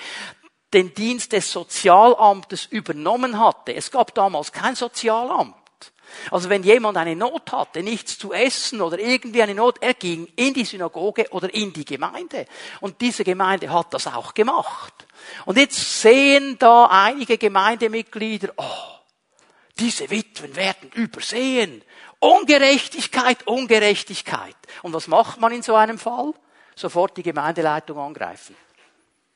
den 0.73 0.93
Dienst 0.93 1.31
des 1.31 1.51
Sozialamtes 1.51 2.65
übernommen 2.67 3.39
hatte. 3.39 3.73
Es 3.73 3.89
gab 3.91 4.13
damals 4.13 4.51
kein 4.51 4.75
Sozialamt. 4.75 5.55
Also 6.31 6.49
wenn 6.49 6.63
jemand 6.63 6.97
eine 6.97 7.15
Not 7.15 7.51
hatte, 7.51 7.83
nichts 7.83 8.17
zu 8.17 8.33
essen 8.33 8.81
oder 8.81 8.99
irgendwie 8.99 9.41
eine 9.41 9.55
Not, 9.55 9.77
er 9.81 9.93
ging 9.93 10.27
in 10.35 10.53
die 10.53 10.65
Synagoge 10.65 11.27
oder 11.31 11.53
in 11.53 11.73
die 11.73 11.85
Gemeinde. 11.85 12.45
Und 12.81 12.99
diese 13.01 13.23
Gemeinde 13.23 13.71
hat 13.71 13.93
das 13.93 14.07
auch 14.07 14.33
gemacht. 14.33 14.93
Und 15.45 15.57
jetzt 15.57 16.01
sehen 16.01 16.57
da 16.59 16.85
einige 16.85 17.37
Gemeindemitglieder, 17.37 18.53
oh, 18.57 18.99
diese 19.77 20.09
Witwen 20.09 20.55
werden 20.55 20.89
übersehen. 20.93 21.83
Ungerechtigkeit, 22.19 23.47
Ungerechtigkeit. 23.47 24.55
Und 24.81 24.93
was 24.93 25.07
macht 25.07 25.39
man 25.39 25.53
in 25.53 25.61
so 25.61 25.75
einem 25.75 25.97
Fall? 25.97 26.33
Sofort 26.75 27.15
die 27.17 27.23
Gemeindeleitung 27.23 27.97
angreifen. 27.97 28.55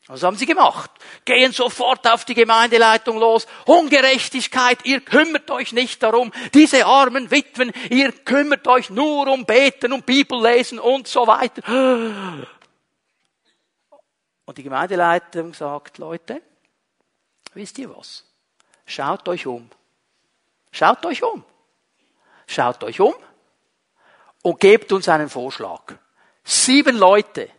Was 0.08 0.22
haben 0.24 0.36
sie 0.36 0.46
gemacht? 0.46 0.92
Gehen 1.24 1.54
sofort 1.54 2.06
auf 2.08 2.26
die 2.26 2.34
Gemeindeleitung 2.34 3.18
los. 3.18 3.48
Ungerechtigkeit, 3.66 4.86
ihr 4.86 5.00
kümmert 5.00 5.50
euch 5.50 5.72
nicht 5.72 6.04
darum. 6.04 6.34
Diese 6.54 6.86
armen 6.86 7.32
Witwen, 7.32 7.72
ihr 7.90 8.12
kümmert 8.12 8.68
euch 8.68 8.90
nur 8.90 9.28
um 9.28 9.46
Beten 9.46 9.94
und 9.94 10.06
Bibellesen 10.06 10.78
und 10.80 11.08
so 11.08 11.26
weiter. 11.26 11.62
Und 14.46 14.58
die 14.58 14.64
Gemeindeleitung 14.64 15.54
sagt, 15.54 15.98
Leute, 16.00 16.42
wisst 17.54 17.78
ihr 17.78 17.96
was? 17.96 18.26
Schaut 18.86 19.28
euch 19.30 19.48
um. 19.48 19.70
Schaut 20.72 21.06
euch 21.06 21.24
um. 21.24 21.46
Schaut 22.46 22.84
euch 22.84 23.00
um 23.00 23.16
und 24.42 24.60
gebt 24.60 24.92
uns 24.92 25.08
einen 25.08 25.30
Vorschlag. 25.30 25.94
Sieben 26.44 26.98
Leute, 26.98 27.50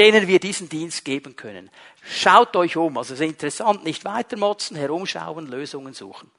denen 0.00 0.26
wir 0.26 0.40
diesen 0.40 0.70
Dienst 0.70 1.04
geben 1.04 1.36
können. 1.36 1.70
Schaut 2.02 2.56
euch 2.56 2.78
um. 2.78 2.96
Also 2.96 3.12
es 3.12 3.20
ist 3.20 3.26
interessant, 3.26 3.84
nicht 3.84 4.06
weitermotzen, 4.06 4.74
herumschauen, 4.78 5.46
Lösungen 5.46 5.92
suchen. 5.92 6.30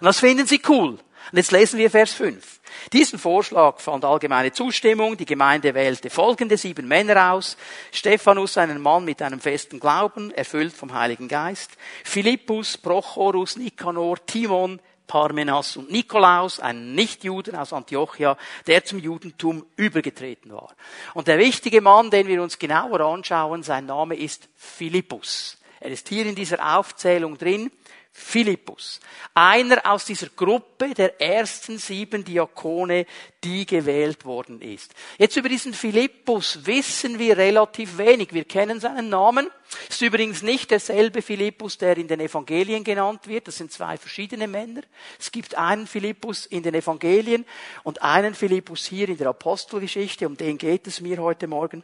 Und 0.00 0.06
das 0.06 0.20
finden 0.20 0.46
sie 0.46 0.62
cool. 0.68 0.98
Und 1.30 1.36
jetzt 1.36 1.52
lesen 1.52 1.78
wir 1.78 1.90
Vers 1.90 2.14
5. 2.14 2.60
Diesen 2.94 3.18
Vorschlag 3.18 3.78
fand 3.78 4.06
allgemeine 4.06 4.52
Zustimmung. 4.52 5.18
Die 5.18 5.26
Gemeinde 5.26 5.74
wählte 5.74 6.08
folgende 6.08 6.56
sieben 6.56 6.88
Männer 6.88 7.32
aus. 7.32 7.58
Stephanus, 7.92 8.56
einen 8.56 8.80
Mann 8.80 9.04
mit 9.04 9.20
einem 9.20 9.38
festen 9.38 9.80
Glauben, 9.80 10.30
erfüllt 10.30 10.72
vom 10.72 10.94
Heiligen 10.94 11.28
Geist. 11.28 11.72
Philippus, 12.04 12.78
Prochorus, 12.78 13.58
Nikanor, 13.58 14.16
Timon, 14.24 14.80
Parmenas 15.06 15.76
und 15.76 15.90
Nikolaus, 15.90 16.60
ein 16.60 16.94
Nichtjuden 16.94 17.56
aus 17.56 17.72
Antiochia, 17.72 18.36
der 18.66 18.84
zum 18.84 18.98
Judentum 18.98 19.66
übergetreten 19.76 20.52
war. 20.52 20.74
Und 21.12 21.28
der 21.28 21.38
wichtige 21.38 21.80
Mann, 21.80 22.10
den 22.10 22.26
wir 22.26 22.42
uns 22.42 22.58
genauer 22.58 23.00
anschauen, 23.00 23.62
sein 23.62 23.86
Name 23.86 24.16
ist 24.16 24.48
Philippus. 24.56 25.58
Er 25.80 25.90
ist 25.90 26.08
hier 26.08 26.24
in 26.24 26.34
dieser 26.34 26.76
Aufzählung 26.76 27.36
drin. 27.36 27.70
Philippus. 28.16 29.00
Einer 29.34 29.90
aus 29.90 30.04
dieser 30.04 30.28
Gruppe 30.28 30.94
der 30.94 31.20
ersten 31.20 31.78
sieben 31.78 32.24
Diakone, 32.24 33.06
die 33.42 33.66
gewählt 33.66 34.24
worden 34.24 34.62
ist. 34.62 34.94
Jetzt 35.18 35.36
über 35.36 35.48
diesen 35.48 35.74
Philippus 35.74 36.64
wissen 36.64 37.18
wir 37.18 37.36
relativ 37.36 37.98
wenig. 37.98 38.32
Wir 38.32 38.44
kennen 38.44 38.78
seinen 38.78 39.08
Namen. 39.08 39.50
Ist 39.88 40.00
übrigens 40.00 40.42
nicht 40.42 40.70
derselbe 40.70 41.22
Philippus, 41.22 41.76
der 41.76 41.96
in 41.96 42.06
den 42.06 42.20
Evangelien 42.20 42.84
genannt 42.84 43.26
wird. 43.26 43.48
Das 43.48 43.56
sind 43.56 43.72
zwei 43.72 43.96
verschiedene 43.96 44.46
Männer. 44.46 44.82
Es 45.18 45.32
gibt 45.32 45.56
einen 45.56 45.88
Philippus 45.88 46.46
in 46.46 46.62
den 46.62 46.76
Evangelien 46.76 47.44
und 47.82 48.02
einen 48.02 48.36
Philippus 48.36 48.86
hier 48.86 49.08
in 49.08 49.18
der 49.18 49.26
Apostelgeschichte. 49.30 50.28
Um 50.28 50.36
den 50.36 50.56
geht 50.56 50.86
es 50.86 51.00
mir 51.00 51.18
heute 51.18 51.48
Morgen. 51.48 51.82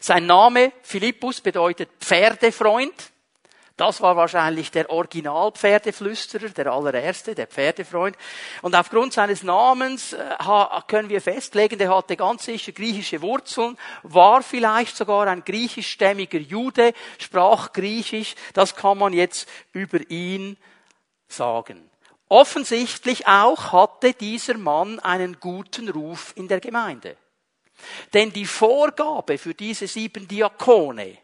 Sein 0.00 0.24
Name 0.24 0.72
Philippus 0.80 1.42
bedeutet 1.42 1.90
Pferdefreund. 2.00 3.12
Das 3.76 4.00
war 4.00 4.16
wahrscheinlich 4.16 4.70
der 4.70 4.88
Originalpferdeflüsterer, 4.88 6.48
der 6.48 6.72
allererste, 6.72 7.34
der 7.34 7.46
Pferdefreund. 7.46 8.16
Und 8.62 8.74
aufgrund 8.74 9.12
seines 9.12 9.42
Namens 9.42 10.14
äh, 10.14 10.34
können 10.86 11.10
wir 11.10 11.20
festlegen, 11.20 11.78
der 11.78 11.94
hatte 11.94 12.16
ganz 12.16 12.46
sicher 12.46 12.72
griechische 12.72 13.20
Wurzeln, 13.20 13.76
war 14.02 14.42
vielleicht 14.42 14.96
sogar 14.96 15.26
ein 15.26 15.44
griechischstämmiger 15.44 16.38
Jude, 16.38 16.94
sprach 17.18 17.74
Griechisch. 17.74 18.34
Das 18.54 18.74
kann 18.74 18.96
man 18.96 19.12
jetzt 19.12 19.46
über 19.72 19.98
ihn 20.10 20.56
sagen. 21.28 21.90
Offensichtlich 22.28 23.26
auch 23.26 23.72
hatte 23.72 24.14
dieser 24.14 24.56
Mann 24.56 25.00
einen 25.00 25.38
guten 25.38 25.90
Ruf 25.90 26.32
in 26.34 26.48
der 26.48 26.60
Gemeinde. 26.60 27.16
Denn 28.14 28.32
die 28.32 28.46
Vorgabe 28.46 29.36
für 29.36 29.52
diese 29.52 29.86
sieben 29.86 30.26
Diakone, 30.26 31.18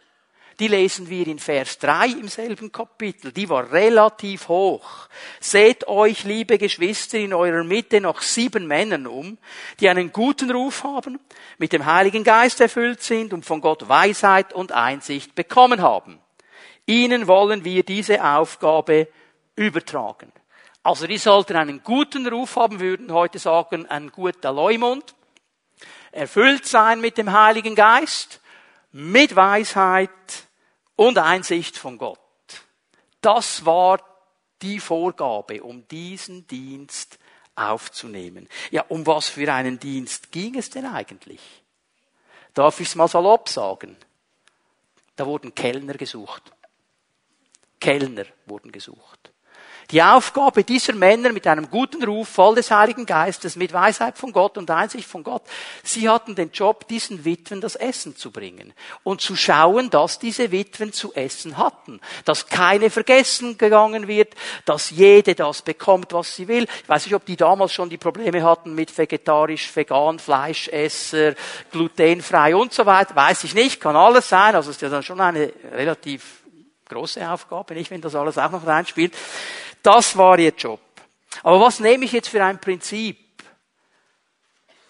die 0.59 0.69
lesen 0.69 1.09
wir 1.09 1.27
in 1.27 1.39
Vers 1.39 1.79
3 1.79 2.09
im 2.09 2.29
selben 2.29 2.71
Kapitel. 2.71 3.33
Die 3.33 3.49
war 3.49 3.73
relativ 3.73 4.49
hoch. 4.49 5.09
Seht 5.41 5.89
euch, 5.89 6.25
liebe 6.25 6.59
Geschwister, 6.59 7.19
in 7.19 7.35
eurer 7.35 7.65
Mitte 7.65 8.01
noch 8.01 8.21
sieben 8.23 8.67
Männern 8.67 9.07
um, 9.07 9.39
die 9.81 9.89
einen 9.89 10.13
guten 10.13 10.51
Ruf 10.51 10.85
haben, 10.85 11.19
mit 11.59 11.73
dem 11.73 11.87
Heiligen 11.87 12.25
Geist 12.25 12.61
erfüllt 12.61 13.03
sind 13.03 13.33
und 13.33 13.45
von 13.45 13.61
Gott 13.61 13.89
Weisheit 13.89 14.53
und 14.53 14.73
Einsicht 14.73 15.35
bekommen 15.35 15.81
haben. 15.83 16.19
Ihnen 16.87 17.27
wollen 17.27 17.65
wir 17.65 17.85
diese 17.85 18.25
Aufgabe 18.25 19.09
übertragen. 19.57 20.33
Also 20.83 21.07
die 21.07 21.19
sollten 21.19 21.57
einen 21.57 21.83
guten 21.85 22.27
Ruf 22.27 22.57
haben, 22.57 22.81
würden 22.81 23.13
heute 23.13 23.39
sagen, 23.39 23.87
ein 23.87 24.11
guter 24.11 24.53
Leumund, 24.53 25.15
erfüllt 26.11 26.67
sein 26.67 27.01
mit 27.01 27.19
dem 27.19 27.33
Heiligen 27.33 27.75
Geist, 27.75 28.42
mit 28.93 29.35
Weisheit 29.35 30.11
und 30.97 31.19
Einsicht 31.19 31.77
von 31.77 31.99
Gott. 31.99 32.19
Das 33.21 33.65
war 33.65 34.01
die 34.61 34.81
Vorgabe, 34.81 35.63
um 35.63 35.87
diesen 35.89 36.47
Dienst 36.47 37.19
aufzunehmen. 37.55 38.49
Ja, 38.71 38.85
um 38.89 39.07
was 39.07 39.29
für 39.29 39.53
einen 39.53 39.79
Dienst 39.79 40.31
ging 40.33 40.57
es 40.57 40.71
denn 40.71 40.87
eigentlich? 40.87 41.41
Darf 42.55 42.81
ich 42.81 42.89
es 42.89 42.95
mal 42.95 43.09
salopp 43.09 43.49
sagen? 43.49 43.97
Da 45.17 45.27
wurden 45.27 45.55
Kellner 45.55 45.95
gesucht. 45.95 46.53
Kellner 47.81 48.25
wurden 48.47 48.73
gesucht. 48.73 49.32
Die 49.93 50.03
Aufgabe 50.03 50.65
dieser 50.65 50.95
Männer 50.95 51.33
mit 51.33 51.47
einem 51.47 51.69
guten 51.69 52.03
Ruf, 52.03 52.27
voll 52.27 52.55
des 52.55 52.71
Heiligen 52.71 53.05
Geistes, 53.05 53.57
mit 53.57 53.75
Weisheit 53.75 54.17
von 54.17 54.33
Gott 54.33 54.57
und 54.57 54.71
Einsicht 54.71 55.07
von 55.07 55.23
Gott, 55.23 55.43
sie 55.83 56.09
hatten 56.09 56.35
den 56.35 56.51
Job, 56.51 56.89
diesen 56.89 57.27
Witwen 57.27 57.61
das 57.61 57.77
Essen 57.77 58.17
zu 58.17 58.31
bringen 58.31 58.73
und 59.03 59.21
zu 59.21 59.37
schauen, 59.37 59.91
dass 59.91 60.19
diese 60.19 60.51
Witwen 60.51 60.95
zu 60.95 61.13
essen 61.13 61.59
hatten, 61.59 62.01
dass 62.25 62.47
keine 62.47 62.89
vergessen 62.89 63.59
gegangen 63.59 64.09
wird, 64.09 64.35
dass 64.65 64.89
jede 64.89 65.35
das 65.35 65.61
bekommt, 65.61 66.15
was 66.15 66.37
sie 66.37 66.49
will. 66.49 66.67
Ich 66.83 66.89
weiß 66.89 67.05
nicht, 67.05 67.15
ob 67.15 67.27
die 67.27 67.37
damals 67.37 67.75
schon 67.75 67.91
die 67.91 67.99
Probleme 67.99 68.43
hatten 68.43 68.75
mit 68.75 68.97
vegetarisch, 68.97 69.77
vegan, 69.77 70.19
Fleischesser, 70.19 71.35
glutenfrei 71.71 72.57
und 72.57 72.73
so 72.73 72.87
weiter, 72.87 73.15
weiß 73.15 73.45
ich 73.45 73.55
nicht, 73.55 73.79
kann 73.79 73.95
alles 73.95 74.31
sein, 74.31 74.55
also 74.55 74.71
ist 74.71 74.81
ja 74.81 74.89
dann 74.89 75.03
schon 75.03 75.21
eine 75.21 75.53
relativ 75.71 76.43
große 76.89 77.31
Aufgabe, 77.31 77.75
nicht, 77.75 77.91
wenn 77.91 78.01
das 78.01 78.15
alles 78.15 78.39
auch 78.39 78.51
noch 78.51 78.67
reinspielt. 78.67 79.15
Das 79.83 80.17
war 80.17 80.39
ihr 80.39 80.53
Job. 80.53 80.81
Aber 81.43 81.61
was 81.61 81.81
nehme 81.81 82.05
ich 82.05 82.13
jetzt 82.13 82.29
für 82.29 82.45
ein 82.45 82.61
Prinzip? 82.61 83.19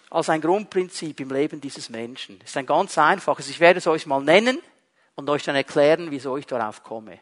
Als 0.09 0.29
ein 0.29 0.41
Grundprinzip 0.41 1.19
im 1.19 1.31
Leben 1.31 1.59
dieses 1.59 1.89
Menschen. 1.89 2.37
Das 2.39 2.51
ist 2.51 2.57
ein 2.57 2.67
ganz 2.67 2.97
einfaches. 2.97 3.49
Ich 3.49 3.59
werde 3.59 3.79
es 3.79 3.87
euch 3.87 4.05
mal 4.05 4.21
nennen 4.21 4.59
und 5.15 5.29
euch 5.29 5.43
dann 5.43 5.55
erklären, 5.55 6.11
wieso 6.11 6.37
ich 6.37 6.45
darauf 6.45 6.83
komme. 6.83 7.19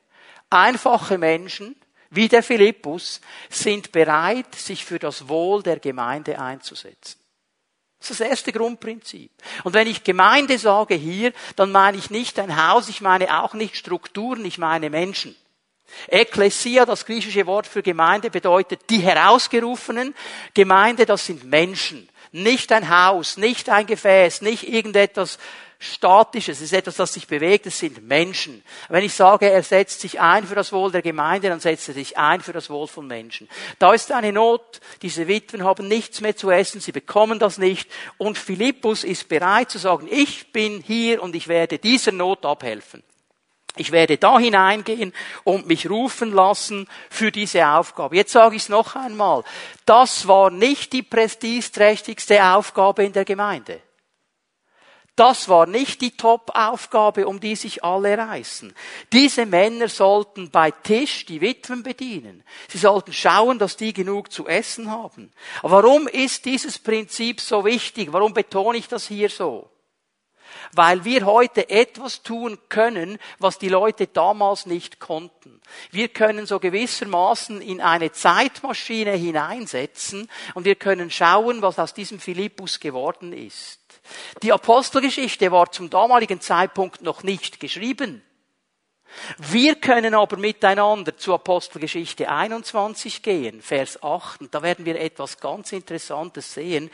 Einfache 0.50 1.18
Menschen, 1.18 1.76
wie 2.10 2.28
der 2.28 2.44
Philippus, 2.44 3.22
sind 3.50 3.94
bereit, 3.94 4.54
sich 4.56 4.84
für 4.84 5.00
das 5.00 5.30
Wohl 5.30 5.64
der 5.64 5.80
Gemeinde 5.80 6.38
einzusetzen. 6.38 7.18
Das 8.00 8.10
ist 8.12 8.20
das 8.20 8.28
erste 8.28 8.52
Grundprinzip. 8.52 9.32
Und 9.64 9.74
wenn 9.74 9.88
ich 9.88 10.04
Gemeinde 10.04 10.58
sage 10.58 10.96
hier, 10.96 11.32
dann 11.56 11.72
meine 11.72 11.98
ich 11.98 12.10
nicht 12.10 12.40
ein 12.40 12.68
Haus, 12.68 12.90
ich 12.90 13.00
meine 13.00 13.42
auch 13.42 13.54
nicht 13.54 13.78
Strukturen, 13.78 14.44
ich 14.44 14.58
meine 14.58 14.90
Menschen. 14.90 15.36
Ekklesia, 16.08 16.86
das 16.86 17.06
griechische 17.06 17.46
Wort 17.46 17.68
für 17.68 17.82
Gemeinde, 17.82 18.30
bedeutet 18.30 18.82
die 18.90 19.00
Herausgerufenen. 19.00 20.16
Gemeinde, 20.54 21.06
das 21.06 21.26
sind 21.26 21.44
Menschen. 21.44 22.08
Nicht 22.32 22.72
ein 22.72 22.90
Haus, 22.90 23.38
nicht 23.38 23.70
ein 23.70 23.86
Gefäß, 23.86 24.42
nicht 24.42 24.68
irgendetwas 24.68 25.38
Statisches, 25.84 26.58
es 26.58 26.66
ist 26.66 26.74
etwas, 26.74 26.98
das 26.98 27.14
sich 27.14 27.26
bewegt, 27.26 27.66
es 27.66 27.80
sind 27.80 28.08
Menschen. 28.08 28.64
Wenn 28.88 29.04
ich 29.04 29.16
sage, 29.16 29.50
er 29.50 29.64
setzt 29.64 30.00
sich 30.00 30.20
ein 30.20 30.46
für 30.46 30.54
das 30.54 30.72
Wohl 30.72 30.92
der 30.92 31.02
Gemeinde, 31.02 31.50
dann 31.50 31.60
setzt 31.60 31.88
er 31.88 31.96
sich 31.96 32.20
ein 32.20 32.42
für 32.42 32.54
das 32.54 32.70
Wohl 32.70 32.88
von 32.88 33.08
Menschen. 33.08 33.50
Da 33.80 33.92
ist 33.92 34.12
eine 34.12 34.32
Not, 34.32 34.80
diese 35.02 35.28
Witwen 35.28 35.64
haben 35.64 35.88
nichts 35.88 36.22
mehr 36.22 36.36
zu 36.36 36.52
essen, 36.52 36.82
sie 36.82 36.92
bekommen 36.92 37.40
das 37.40 37.58
nicht 37.58 37.90
und 38.20 38.38
Philippus 38.38 39.04
ist 39.04 39.28
bereit 39.28 39.72
zu 39.72 39.80
sagen, 39.80 40.08
ich 40.08 40.52
bin 40.52 40.84
hier 40.86 41.24
und 41.24 41.36
ich 41.36 41.48
werde 41.48 41.80
dieser 41.80 42.12
Not 42.12 42.46
abhelfen. 42.46 43.02
Ich 43.78 43.92
werde 43.92 44.18
da 44.18 44.38
hineingehen 44.38 45.14
und 45.44 45.66
mich 45.66 45.90
rufen 45.90 46.34
lassen 46.34 46.88
für 47.10 47.32
diese 47.32 47.66
Aufgabe. 47.66 48.18
Jetzt 48.18 48.34
sage 48.34 48.56
ich 48.56 48.64
es 48.64 48.70
noch 48.70 48.96
einmal. 48.96 49.44
Das 49.86 50.28
war 50.28 50.50
nicht 50.50 50.92
die 50.92 51.04
prestigeträchtigste 51.04 52.44
Aufgabe 52.44 53.06
in 53.06 53.14
der 53.14 53.24
Gemeinde. 53.24 53.82
Das 55.16 55.50
war 55.50 55.68
nicht 55.68 56.02
die 56.02 56.18
Top-Aufgabe, 56.18 57.28
um 57.28 57.40
die 57.40 57.56
sich 57.56 57.84
alle 57.84 58.18
reißen. 58.18 58.74
Diese 59.12 59.46
Männer 59.46 59.88
sollten 59.88 60.50
bei 60.50 60.72
Tisch 60.72 61.26
die 61.26 61.42
Witwen 61.42 61.84
bedienen. 61.84 62.44
Sie 62.70 62.78
sollten 62.78 63.14
schauen, 63.14 63.60
dass 63.60 63.78
die 63.78 63.94
genug 63.94 64.32
zu 64.32 64.48
essen 64.48 64.90
haben. 64.90 65.32
Warum 65.62 66.08
ist 66.08 66.46
dieses 66.46 66.80
Prinzip 66.80 67.42
so 67.42 67.66
wichtig? 67.66 68.12
Warum 68.12 68.34
betone 68.34 68.78
ich 68.78 68.88
das 68.88 69.08
hier 69.08 69.30
so? 69.30 69.70
Weil 70.74 71.04
wir 71.06 71.26
heute 71.26 71.70
etwas 71.70 72.24
tun 72.24 72.58
können, 72.70 73.18
was 73.40 73.58
die 73.58 73.70
Leute 73.70 74.08
damals 74.08 74.66
nicht 74.66 75.00
konnten. 75.00 75.62
Wir 75.92 76.10
können 76.10 76.46
so 76.46 76.60
gewissermaßen 76.60 77.62
in 77.62 77.82
eine 77.82 78.12
Zeitmaschine 78.12 79.12
hineinsetzen 79.12 80.30
und 80.54 80.66
wir 80.66 80.76
können 80.76 81.12
schauen, 81.12 81.62
was 81.62 81.80
aus 81.80 81.94
diesem 81.94 82.20
Philippus 82.20 82.80
geworden 82.80 83.34
ist. 83.34 83.80
Die 84.44 84.52
Apostelgeschichte 84.52 85.52
war 85.52 85.72
zum 85.72 85.90
damaligen 85.90 86.42
Zeitpunkt 86.42 87.02
noch 87.02 87.24
nicht 87.24 87.60
geschrieben. 87.60 88.24
Wir 89.38 89.76
können 89.76 90.14
aber 90.14 90.38
miteinander 90.38 91.18
zur 91.18 91.36
Apostelgeschichte 91.36 92.30
21 92.30 93.22
gehen, 93.22 93.62
Vers 93.62 94.02
8, 94.02 94.42
und 94.42 94.56
da 94.56 94.62
werden 94.62 94.86
wir 94.86 95.00
etwas 95.00 95.40
ganz 95.40 95.72
Interessantes 95.74 96.54
sehen. 96.54 96.90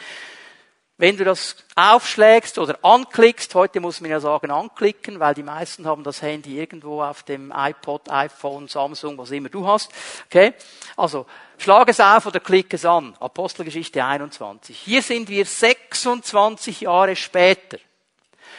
Wenn 0.99 1.15
du 1.15 1.23
das 1.23 1.55
aufschlägst 1.75 2.57
oder 2.57 2.83
anklickst, 2.83 3.53
heute 3.53 3.79
muss 3.79 4.01
man 4.01 4.09
ja 4.09 4.19
sagen 4.19 4.49
anklicken, 4.49 5.19
weil 5.19 5.35
die 5.35 5.43
meisten 5.43 5.85
haben 5.85 6.03
das 6.03 6.23
Handy 6.23 6.59
irgendwo 6.59 7.03
auf 7.03 7.21
dem 7.21 7.53
iPod, 7.55 8.09
iPhone, 8.09 8.67
Samsung, 8.67 9.15
was 9.19 9.29
immer 9.29 9.49
du 9.49 9.67
hast. 9.67 9.91
Okay? 10.25 10.55
Also, 10.95 11.27
schlag 11.59 11.87
es 11.89 11.99
auf 11.99 12.25
oder 12.25 12.39
klick 12.39 12.73
es 12.73 12.83
an. 12.83 13.15
Apostelgeschichte 13.19 14.03
21. 14.03 14.75
Hier 14.75 15.03
sind 15.03 15.29
wir 15.29 15.45
26 15.45 16.81
Jahre 16.81 17.15
später. 17.15 17.77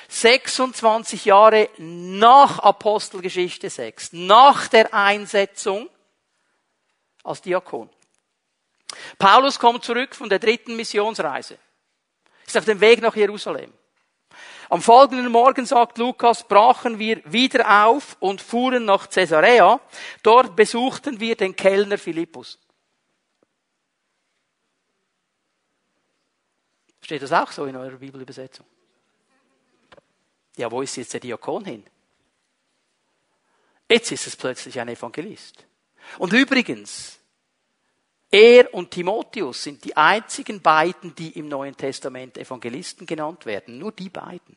26 0.07 1.25
Jahre 1.25 1.69
nach 1.79 2.61
Apostelgeschichte 2.61 3.69
6, 3.69 4.13
nach 4.13 4.69
der 4.69 4.95
Einsetzung 4.95 5.91
als 7.25 7.43
Diakon. 7.43 7.91
Paulus 9.19 9.59
kommt 9.59 9.85
zurück 9.85 10.15
von 10.15 10.29
der 10.29 10.39
dritten 10.39 10.77
Missionsreise 10.77 11.59
ist 12.49 12.57
auf 12.57 12.65
dem 12.65 12.81
Weg 12.81 13.01
nach 13.03 13.15
Jerusalem. 13.15 13.73
Am 14.71 14.83
folgenden 14.83 15.31
Morgen, 15.33 15.65
sagt 15.65 15.97
Lukas, 15.99 16.47
brachen 16.47 16.99
wir 16.99 17.23
wieder 17.25 17.87
auf 17.87 18.17
und 18.21 18.43
fuhren 18.43 18.85
nach 18.85 19.09
Caesarea. 19.09 19.81
Dort 20.23 20.57
besuchten 20.57 21.21
wir 21.21 21.37
den 21.37 21.57
Kellner 21.57 21.97
Philippus. 21.97 22.59
Steht 27.01 27.23
das 27.23 27.33
auch 27.33 27.51
so 27.51 27.65
in 27.65 27.77
eurer 27.77 27.97
Bibelübersetzung? 27.97 28.67
Ja, 30.57 30.71
wo 30.71 30.83
ist 30.83 30.97
jetzt 30.97 31.15
der 31.15 31.21
Diakon 31.21 31.65
hin? 31.65 31.85
Jetzt 33.89 34.13
ist 34.13 34.27
es 34.27 34.37
plötzlich 34.37 34.79
ein 34.79 34.89
Evangelist. 34.89 35.65
Und 36.19 36.35
übrigens, 36.35 37.18
er 38.31 38.73
und 38.75 38.91
Timotheus 38.91 39.63
sind 39.63 39.85
die 39.85 39.97
einzigen 39.97 40.61
beiden, 40.61 41.15
die 41.15 41.39
im 41.39 41.49
Neuen 41.49 41.77
Testament 41.77 42.37
Evangelisten 42.37 43.07
genannt 43.07 43.47
werden. 43.47 43.79
Nur 43.79 43.93
die 43.93 44.11
beiden. 44.11 44.57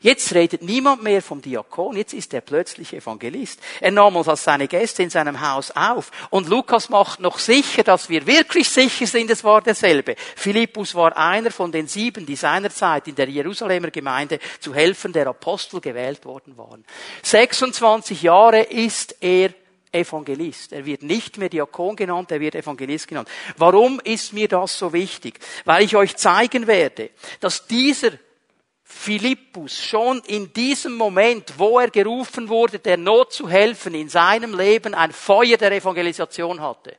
Jetzt 0.00 0.34
redet 0.34 0.62
niemand 0.62 1.04
mehr 1.04 1.22
vom 1.22 1.40
Diakon, 1.40 1.96
jetzt 1.96 2.12
ist 2.12 2.34
er 2.34 2.40
plötzlich 2.40 2.92
Evangelist. 2.92 3.60
Er 3.80 3.92
nahm 3.92 4.16
uns 4.16 4.26
als 4.26 4.42
seine 4.42 4.66
Gäste 4.66 5.04
in 5.04 5.10
seinem 5.10 5.40
Haus 5.40 5.70
auf. 5.70 6.10
Und 6.30 6.48
Lukas 6.48 6.88
macht 6.88 7.20
noch 7.20 7.38
sicher, 7.38 7.84
dass 7.84 8.08
wir 8.08 8.26
wirklich 8.26 8.68
sicher 8.68 9.06
sind, 9.06 9.30
es 9.30 9.44
war 9.44 9.62
derselbe. 9.62 10.16
Philippus 10.34 10.96
war 10.96 11.16
einer 11.16 11.52
von 11.52 11.70
den 11.70 11.86
sieben, 11.86 12.26
die 12.26 12.34
seinerzeit 12.34 13.06
in 13.06 13.14
der 13.14 13.28
Jerusalemer 13.28 13.92
Gemeinde 13.92 14.40
zu 14.58 14.74
helfen 14.74 15.12
der 15.12 15.28
Apostel 15.28 15.80
gewählt 15.80 16.24
worden 16.24 16.56
waren. 16.56 16.84
26 17.22 18.22
Jahre 18.22 18.62
ist 18.62 19.14
er 19.20 19.50
Evangelist. 19.92 20.72
Er 20.72 20.84
wird 20.86 21.02
nicht 21.02 21.38
mehr 21.38 21.48
Diakon 21.48 21.94
genannt, 21.94 22.32
er 22.32 22.40
wird 22.40 22.54
Evangelist 22.54 23.06
genannt. 23.06 23.28
Warum 23.56 24.00
ist 24.02 24.32
mir 24.32 24.48
das 24.48 24.78
so 24.78 24.92
wichtig? 24.92 25.38
Weil 25.64 25.84
ich 25.84 25.94
euch 25.94 26.16
zeigen 26.16 26.66
werde, 26.66 27.10
dass 27.40 27.66
dieser 27.66 28.12
Philippus 28.82 29.78
schon 29.78 30.20
in 30.26 30.52
diesem 30.52 30.94
Moment, 30.94 31.54
wo 31.56 31.78
er 31.78 31.90
gerufen 31.90 32.48
wurde, 32.48 32.78
der 32.78 32.96
Not 32.96 33.32
zu 33.32 33.48
helfen, 33.48 33.94
in 33.94 34.08
seinem 34.08 34.56
Leben 34.56 34.94
ein 34.94 35.12
Feuer 35.12 35.56
der 35.56 35.72
Evangelisation 35.72 36.60
hatte. 36.60 36.96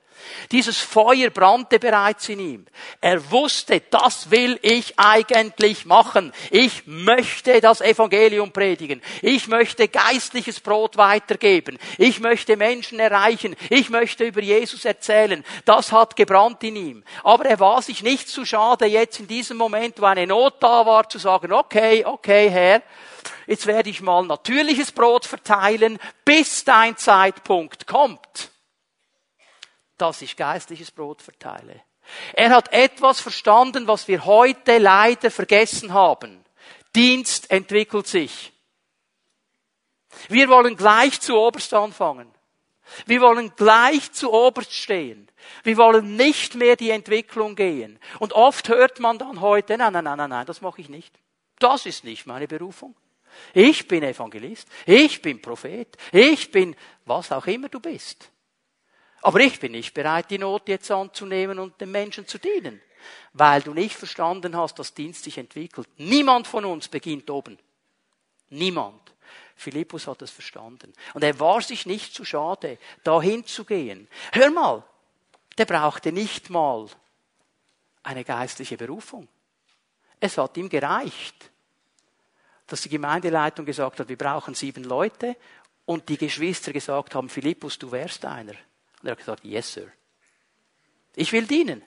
Dieses 0.52 0.80
Feuer 0.80 1.30
brannte 1.30 1.80
bereits 1.80 2.30
in 2.30 2.40
ihm. 2.40 2.66
Er 3.02 3.32
wusste, 3.32 3.82
das 3.90 4.32
will 4.32 4.60
ich 4.62 5.00
eigentlich 5.00 5.86
machen. 5.86 6.32
Ich 6.52 6.84
möchte 6.86 7.60
das 7.62 7.82
Evangelium 7.82 8.52
predigen. 8.52 9.02
Ich 9.22 9.48
möchte 9.48 9.88
geistliches 9.88 10.60
Brot 10.60 10.98
weitergeben. 10.98 11.78
Ich 11.98 12.20
möchte 12.20 12.58
Menschen 12.58 13.00
erreichen. 13.00 13.56
Ich 13.70 13.90
möchte 13.90 14.26
über 14.26 14.42
Jesus 14.42 14.86
erzählen. 14.86 15.44
Das 15.66 15.92
hat 15.92 16.16
gebrannt 16.16 16.64
in 16.64 16.76
ihm. 16.76 17.04
Aber 17.24 17.46
er 17.46 17.60
war 17.60 17.82
sich 17.82 18.04
nicht 18.04 18.30
zu 18.30 18.46
schade, 18.46 18.86
jetzt 18.86 19.20
in 19.20 19.28
diesem 19.28 19.58
Moment, 19.58 20.00
wo 20.02 20.06
eine 20.06 20.28
Not 20.28 20.56
da 20.62 20.86
war, 20.86 21.10
zu 21.10 21.20
sagen, 21.20 21.52
okay, 21.52 22.06
okay, 22.06 22.50
Herr, 22.50 22.82
jetzt 23.48 23.68
werde 23.68 23.90
ich 23.90 24.02
mal 24.02 24.26
natürliches 24.26 24.92
Brot 24.92 25.26
verteilen, 25.26 26.00
bis 26.26 26.64
dein 26.64 26.98
Zeitpunkt 26.98 27.88
kommt 27.88 28.53
dass 29.98 30.22
ich 30.22 30.36
geistliches 30.36 30.92
Brot 30.92 31.22
verteile. 31.22 31.82
Er 32.34 32.50
hat 32.50 32.74
etwas 32.74 33.22
verstanden, 33.22 33.88
was 33.88 34.08
wir 34.08 34.26
heute 34.26 34.78
leider 34.78 35.32
vergessen 35.32 35.94
haben. 35.94 36.44
Dienst 36.96 37.50
entwickelt 37.50 38.08
sich. 38.08 38.52
Wir 40.30 40.50
wollen 40.50 40.76
gleich 40.76 41.20
zu 41.22 41.36
oberst 41.36 41.74
anfangen. 41.74 42.32
Wir 43.06 43.22
wollen 43.22 43.54
gleich 43.56 44.12
zu 44.12 44.32
oberst 44.32 44.74
stehen. 44.74 45.30
Wir 45.64 45.78
wollen 45.78 46.16
nicht 46.16 46.56
mehr 46.56 46.76
die 46.76 46.92
Entwicklung 46.92 47.56
gehen. 47.56 48.00
Und 48.20 48.34
oft 48.34 48.70
hört 48.70 49.00
man 49.00 49.18
dann 49.18 49.42
heute, 49.42 49.78
nein, 49.78 49.94
nein, 49.94 50.04
nein, 50.04 50.18
nein, 50.18 50.30
nein, 50.30 50.46
das 50.46 50.62
mache 50.62 50.82
ich 50.82 50.90
nicht. 50.90 51.14
Das 51.60 51.86
ist 51.86 52.04
nicht 52.04 52.28
meine 52.28 52.48
Berufung. 52.48 52.96
Ich 53.54 53.88
bin 53.88 54.04
Evangelist. 54.04 54.68
Ich 54.86 55.22
bin 55.22 55.42
Prophet. 55.42 55.98
Ich 56.12 56.52
bin 56.52 56.76
was 57.06 57.32
auch 57.32 57.48
immer 57.48 57.70
du 57.70 57.80
bist. 57.80 58.30
Aber 59.24 59.40
ich 59.40 59.58
bin 59.58 59.72
nicht 59.72 59.94
bereit, 59.94 60.30
die 60.30 60.38
Not 60.38 60.68
jetzt 60.68 60.92
anzunehmen 60.92 61.58
und 61.58 61.80
den 61.80 61.92
Menschen 61.92 62.28
zu 62.28 62.38
dienen, 62.38 62.82
weil 63.32 63.62
du 63.62 63.74
nicht 63.74 63.96
verstanden 63.96 64.58
hast, 64.58 64.78
dass 64.80 64.94
Dienst 64.94 65.24
sich 65.24 65.38
entwickelt. 65.38 65.88
Niemand 65.96 66.46
von 66.46 66.66
uns 66.66 66.90
beginnt 66.90 67.30
oben. 67.30 67.58
Niemand. 68.50 69.14
Philippus 69.56 70.08
hat 70.08 70.22
es 70.24 70.32
verstanden. 70.32 70.92
Und 71.14 71.24
er 71.24 71.40
war 71.40 71.62
sich 71.62 71.86
nicht 71.86 72.14
zu 72.14 72.26
schade, 72.26 72.78
dahin 73.06 73.46
zu 73.46 73.64
gehen. 73.64 74.10
Hör 74.34 74.52
mal, 74.52 74.84
der 75.58 75.66
brauchte 75.66 76.12
nicht 76.12 76.50
mal 76.50 76.88
eine 78.04 78.26
geistliche 78.26 78.76
Berufung. 78.76 79.30
Es 80.20 80.38
hat 80.38 80.58
ihm 80.58 80.68
gereicht, 80.68 81.50
dass 82.68 82.82
die 82.82 82.90
Gemeindeleitung 82.90 83.66
gesagt 83.66 84.02
hat, 84.02 84.10
wir 84.10 84.18
brauchen 84.18 84.54
sieben 84.54 84.84
Leute 84.84 85.38
und 85.86 86.10
die 86.10 86.18
Geschwister 86.18 86.74
gesagt 86.74 87.16
haben, 87.16 87.30
Philippus, 87.30 87.80
du 87.80 87.90
wärst 87.90 88.26
einer. 88.26 88.56
Und 89.04 89.10
er 89.10 89.12
hat 89.12 89.20
gesagt, 89.20 89.44
yes, 89.44 89.74
sir. 89.74 89.92
Ich 91.16 91.34
will 91.34 91.46
dienen. 91.46 91.84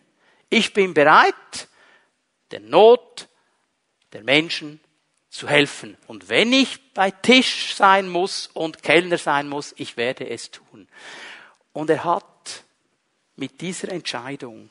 Ich 0.50 0.74
bin 0.74 0.92
bereit, 0.92 1.68
der 2.50 2.60
Not 2.60 3.28
der 4.12 4.22
Menschen 4.22 4.80
zu 5.30 5.48
helfen. 5.48 5.96
Und 6.06 6.28
wenn 6.28 6.52
ich 6.52 6.92
bei 6.92 7.10
Tisch 7.10 7.74
sein 7.74 8.08
muss 8.08 8.48
und 8.52 8.82
Kellner 8.82 9.18
sein 9.18 9.48
muss, 9.48 9.74
ich 9.78 9.96
werde 9.96 10.28
es 10.28 10.50
tun. 10.50 10.88
Und 11.72 11.90
er 11.90 12.04
hat 12.04 12.64
mit 13.34 13.60
dieser 13.60 13.90
Entscheidung 13.90 14.70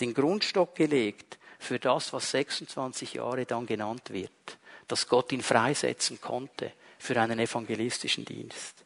den 0.00 0.14
Grundstock 0.14 0.74
gelegt 0.74 1.38
für 1.58 1.78
das, 1.78 2.12
was 2.12 2.30
26 2.30 3.14
Jahre 3.14 3.44
dann 3.44 3.66
genannt 3.66 4.10
wird, 4.10 4.58
dass 4.88 5.08
Gott 5.08 5.32
ihn 5.32 5.42
freisetzen 5.42 6.20
konnte 6.20 6.72
für 6.98 7.20
einen 7.20 7.38
evangelistischen 7.38 8.24
Dienst. 8.24 8.84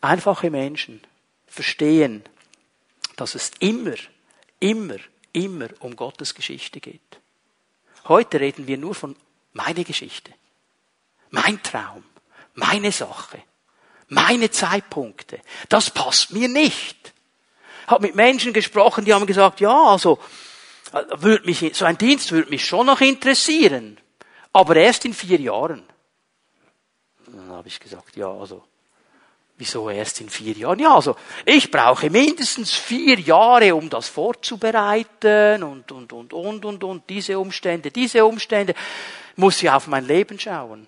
Einfache 0.00 0.50
Menschen, 0.50 1.02
verstehen, 1.48 2.22
dass 3.16 3.34
es 3.34 3.50
immer, 3.58 3.94
immer, 4.60 4.96
immer 5.32 5.68
um 5.80 5.96
Gottes 5.96 6.34
Geschichte 6.34 6.80
geht. 6.80 7.00
Heute 8.06 8.40
reden 8.40 8.66
wir 8.66 8.78
nur 8.78 8.94
von 8.94 9.16
meiner 9.52 9.84
Geschichte. 9.84 10.32
mein 11.30 11.62
Traum, 11.62 12.04
meine 12.54 12.92
Sache, 12.92 13.42
meine 14.08 14.50
Zeitpunkte. 14.50 15.40
Das 15.68 15.90
passt 15.90 16.32
mir 16.32 16.48
nicht. 16.48 17.12
Hab 17.86 18.02
mit 18.02 18.14
Menschen 18.14 18.52
gesprochen, 18.52 19.04
die 19.04 19.14
haben 19.14 19.26
gesagt, 19.26 19.60
ja, 19.60 19.90
also 19.90 20.18
würde 21.16 21.46
mich, 21.46 21.76
so 21.76 21.84
ein 21.84 21.98
Dienst 21.98 22.32
würde 22.32 22.50
mich 22.50 22.64
schon 22.64 22.86
noch 22.86 23.00
interessieren, 23.00 23.98
aber 24.52 24.76
erst 24.76 25.04
in 25.04 25.14
vier 25.14 25.40
Jahren. 25.40 25.82
Dann 27.26 27.50
habe 27.50 27.68
ich 27.68 27.78
gesagt, 27.78 28.16
ja, 28.16 28.30
also 28.30 28.64
Wieso 29.58 29.90
erst 29.90 30.20
in 30.20 30.30
vier 30.30 30.52
Jahren? 30.52 30.78
Ja, 30.78 30.94
also 30.94 31.16
ich 31.44 31.68
brauche 31.72 32.10
mindestens 32.10 32.72
vier 32.72 33.18
Jahre, 33.18 33.74
um 33.74 33.90
das 33.90 34.08
vorzubereiten 34.08 35.64
und, 35.64 35.90
und, 35.90 36.12
und, 36.12 36.32
und, 36.32 36.64
und, 36.64 36.84
und, 36.84 37.10
diese 37.10 37.36
Umstände, 37.40 37.90
diese 37.90 38.24
Umstände. 38.24 38.74
Muss 39.34 39.60
ja 39.60 39.76
auf 39.76 39.88
mein 39.88 40.06
Leben 40.06 40.38
schauen. 40.38 40.86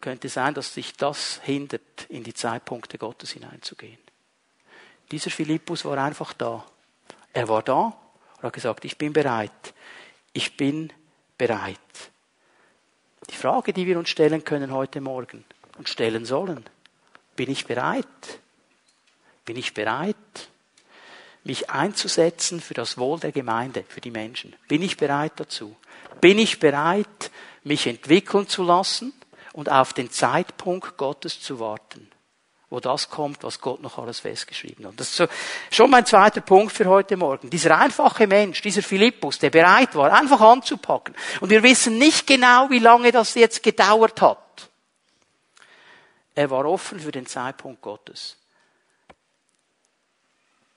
Könnte 0.00 0.28
sein, 0.28 0.54
dass 0.54 0.74
sich 0.74 0.96
das 0.96 1.40
hindert, 1.44 2.06
in 2.08 2.24
die 2.24 2.34
Zeitpunkte 2.34 2.98
Gottes 2.98 3.30
hineinzugehen. 3.30 3.98
Dieser 5.12 5.30
Philippus 5.30 5.84
war 5.84 5.98
einfach 5.98 6.32
da. 6.32 6.64
Er 7.32 7.48
war 7.48 7.62
da 7.62 7.96
und 8.36 8.42
hat 8.42 8.52
gesagt, 8.52 8.84
ich 8.84 8.98
bin 8.98 9.12
bereit. 9.12 9.74
Ich 10.32 10.56
bin 10.56 10.92
bereit. 11.38 11.78
Die 13.30 13.36
Frage, 13.36 13.72
die 13.72 13.86
wir 13.86 13.96
uns 13.96 14.08
stellen 14.08 14.42
können 14.42 14.72
heute 14.72 15.00
Morgen 15.00 15.44
und 15.78 15.88
stellen 15.88 16.24
sollen, 16.24 16.64
bin 17.36 17.50
ich 17.50 17.66
bereit? 17.66 18.06
Bin 19.44 19.56
ich 19.56 19.74
bereit, 19.74 20.16
mich 21.44 21.70
einzusetzen 21.70 22.60
für 22.60 22.74
das 22.74 22.98
Wohl 22.98 23.20
der 23.20 23.32
Gemeinde, 23.32 23.84
für 23.88 24.00
die 24.00 24.10
Menschen? 24.10 24.56
Bin 24.66 24.82
ich 24.82 24.96
bereit 24.96 25.34
dazu? 25.36 25.76
Bin 26.20 26.38
ich 26.38 26.58
bereit, 26.58 27.30
mich 27.62 27.86
entwickeln 27.86 28.48
zu 28.48 28.64
lassen 28.64 29.12
und 29.52 29.70
auf 29.70 29.92
den 29.92 30.10
Zeitpunkt 30.10 30.96
Gottes 30.96 31.40
zu 31.40 31.60
warten? 31.60 32.10
wo 32.68 32.80
das 32.80 33.08
kommt, 33.08 33.44
was 33.44 33.60
Gott 33.60 33.80
noch 33.80 33.96
alles 33.98 34.20
festgeschrieben 34.20 34.86
hat. 34.86 34.94
Das 34.96 35.10
ist 35.10 35.16
so, 35.16 35.26
schon 35.70 35.90
mein 35.90 36.04
zweiter 36.04 36.40
Punkt 36.40 36.72
für 36.72 36.86
heute 36.86 37.16
Morgen. 37.16 37.48
Dieser 37.48 37.78
einfache 37.78 38.26
Mensch, 38.26 38.60
dieser 38.60 38.82
Philippus, 38.82 39.38
der 39.38 39.50
bereit 39.50 39.94
war, 39.94 40.12
einfach 40.12 40.40
anzupacken. 40.40 41.14
Und 41.40 41.50
wir 41.50 41.62
wissen 41.62 41.96
nicht 41.96 42.26
genau, 42.26 42.68
wie 42.70 42.80
lange 42.80 43.12
das 43.12 43.34
jetzt 43.34 43.62
gedauert 43.62 44.20
hat. 44.20 44.38
Er 46.36 46.50
war 46.50 46.66
offen 46.66 47.00
für 47.00 47.10
den 47.10 47.26
Zeitpunkt 47.26 47.80
Gottes. 47.82 48.36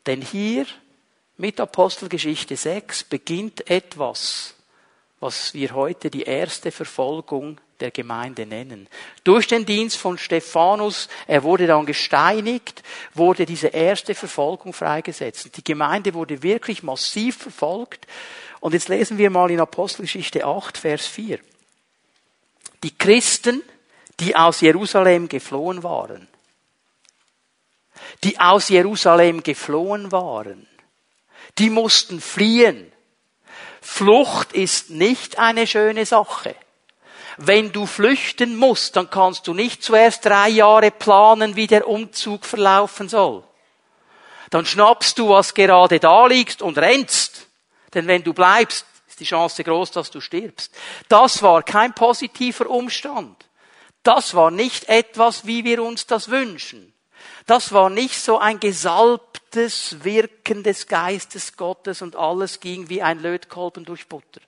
Denn 0.05 0.21
hier 0.21 0.65
mit 1.37 1.59
Apostelgeschichte 1.59 2.55
6 2.55 3.03
beginnt 3.03 3.69
etwas, 3.69 4.55
was 5.19 5.53
wir 5.53 5.75
heute 5.75 6.09
die 6.09 6.23
erste 6.23 6.71
Verfolgung 6.71 7.59
der 7.81 7.91
Gemeinde 7.91 8.45
nennen. 8.45 8.87
Durch 9.25 9.47
den 9.47 9.65
Dienst 9.65 9.97
von 9.97 10.17
Stephanus, 10.17 11.09
er 11.27 11.43
wurde 11.43 11.67
dann 11.67 11.85
gesteinigt, 11.85 12.81
wurde 13.13 13.45
diese 13.45 13.67
erste 13.67 14.15
Verfolgung 14.15 14.71
freigesetzt. 14.71 15.57
Die 15.57 15.63
Gemeinde 15.63 16.13
wurde 16.13 16.41
wirklich 16.41 16.83
massiv 16.83 17.37
verfolgt. 17.37 18.07
Und 18.61 18.73
jetzt 18.73 18.87
lesen 18.87 19.17
wir 19.17 19.29
mal 19.29 19.51
in 19.51 19.59
Apostelgeschichte 19.59 20.45
8, 20.45 20.77
Vers 20.77 21.05
4. 21.05 21.39
Die 22.83 22.97
Christen, 22.97 23.61
die 24.19 24.35
aus 24.35 24.61
Jerusalem 24.61 25.29
geflohen 25.29 25.83
waren. 25.83 26.27
Die 28.23 28.39
aus 28.39 28.69
Jerusalem 28.69 29.43
geflohen 29.43 30.11
waren. 30.11 30.67
Die 31.57 31.69
mussten 31.69 32.21
fliehen. 32.21 32.91
Flucht 33.81 34.53
ist 34.53 34.89
nicht 34.89 35.39
eine 35.39 35.67
schöne 35.67 36.05
Sache. 36.05 36.55
Wenn 37.37 37.71
du 37.71 37.85
flüchten 37.85 38.57
musst, 38.57 38.97
dann 38.97 39.09
kannst 39.09 39.47
du 39.47 39.53
nicht 39.53 39.81
zuerst 39.81 40.25
drei 40.25 40.49
Jahre 40.49 40.91
planen, 40.91 41.55
wie 41.55 41.67
der 41.67 41.87
Umzug 41.87 42.45
verlaufen 42.45 43.07
soll. 43.07 43.43
Dann 44.49 44.65
schnappst 44.65 45.17
du, 45.17 45.29
was 45.29 45.53
gerade 45.53 45.99
da 45.99 46.25
liegt 46.27 46.61
und 46.61 46.77
rennst. 46.77 47.47
Denn 47.93 48.07
wenn 48.07 48.23
du 48.23 48.33
bleibst, 48.33 48.85
ist 49.07 49.19
die 49.19 49.25
Chance 49.25 49.63
groß, 49.63 49.91
dass 49.91 50.11
du 50.11 50.19
stirbst. 50.19 50.73
Das 51.07 51.41
war 51.41 51.63
kein 51.63 51.93
positiver 51.93 52.69
Umstand. 52.69 53.48
Das 54.03 54.33
war 54.33 54.51
nicht 54.51 54.89
etwas, 54.89 55.45
wie 55.45 55.63
wir 55.63 55.83
uns 55.83 56.07
das 56.07 56.29
wünschen. 56.29 56.93
Das 57.45 57.73
war 57.73 57.89
nicht 57.89 58.21
so 58.21 58.37
ein 58.37 58.59
gesalbtes 58.59 60.03
Wirken 60.03 60.63
des 60.63 60.87
Geistes 60.87 61.57
Gottes 61.57 62.01
und 62.01 62.15
alles 62.15 62.59
ging 62.59 62.89
wie 62.89 63.01
ein 63.01 63.19
Lötkolben 63.19 63.85
durch 63.85 64.07
Butter. 64.07 64.41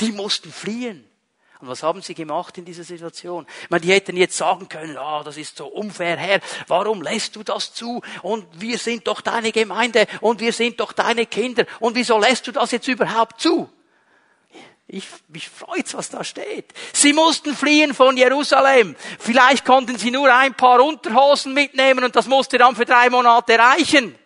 Die 0.00 0.12
mussten 0.12 0.52
fliehen. 0.52 1.04
Und 1.60 1.66
was 1.66 1.82
haben 1.82 2.02
sie 2.02 2.14
gemacht 2.14 2.56
in 2.56 2.64
dieser 2.64 2.84
Situation? 2.84 3.44
Ich 3.64 3.70
meine, 3.70 3.80
die 3.80 3.92
hätten 3.92 4.16
jetzt 4.16 4.36
sagen 4.36 4.68
können, 4.68 4.96
ah, 4.96 5.24
das 5.24 5.36
ist 5.36 5.56
so 5.56 5.66
unfair, 5.66 6.16
Herr, 6.16 6.40
warum 6.68 7.02
lässt 7.02 7.34
du 7.34 7.42
das 7.42 7.74
zu? 7.74 8.00
Und 8.22 8.46
wir 8.60 8.78
sind 8.78 9.08
doch 9.08 9.20
deine 9.20 9.50
Gemeinde 9.50 10.06
und 10.20 10.38
wir 10.38 10.52
sind 10.52 10.78
doch 10.78 10.92
deine 10.92 11.26
Kinder 11.26 11.66
und 11.80 11.96
wieso 11.96 12.16
lässt 12.18 12.46
du 12.46 12.52
das 12.52 12.70
jetzt 12.70 12.86
überhaupt 12.86 13.40
zu? 13.40 13.68
Ich, 14.90 15.06
mich 15.28 15.50
freut's, 15.50 15.92
was 15.92 16.08
da 16.08 16.24
steht. 16.24 16.72
Sie 16.94 17.12
mussten 17.12 17.54
fliehen 17.54 17.92
von 17.92 18.16
Jerusalem. 18.16 18.96
Vielleicht 19.18 19.66
konnten 19.66 19.98
sie 19.98 20.10
nur 20.10 20.34
ein 20.34 20.54
paar 20.54 20.80
Unterhosen 20.80 21.52
mitnehmen 21.52 22.04
und 22.04 22.16
das 22.16 22.26
musste 22.26 22.56
dann 22.56 22.74
für 22.74 22.86
drei 22.86 23.10
Monate 23.10 23.58
reichen. 23.58 24.18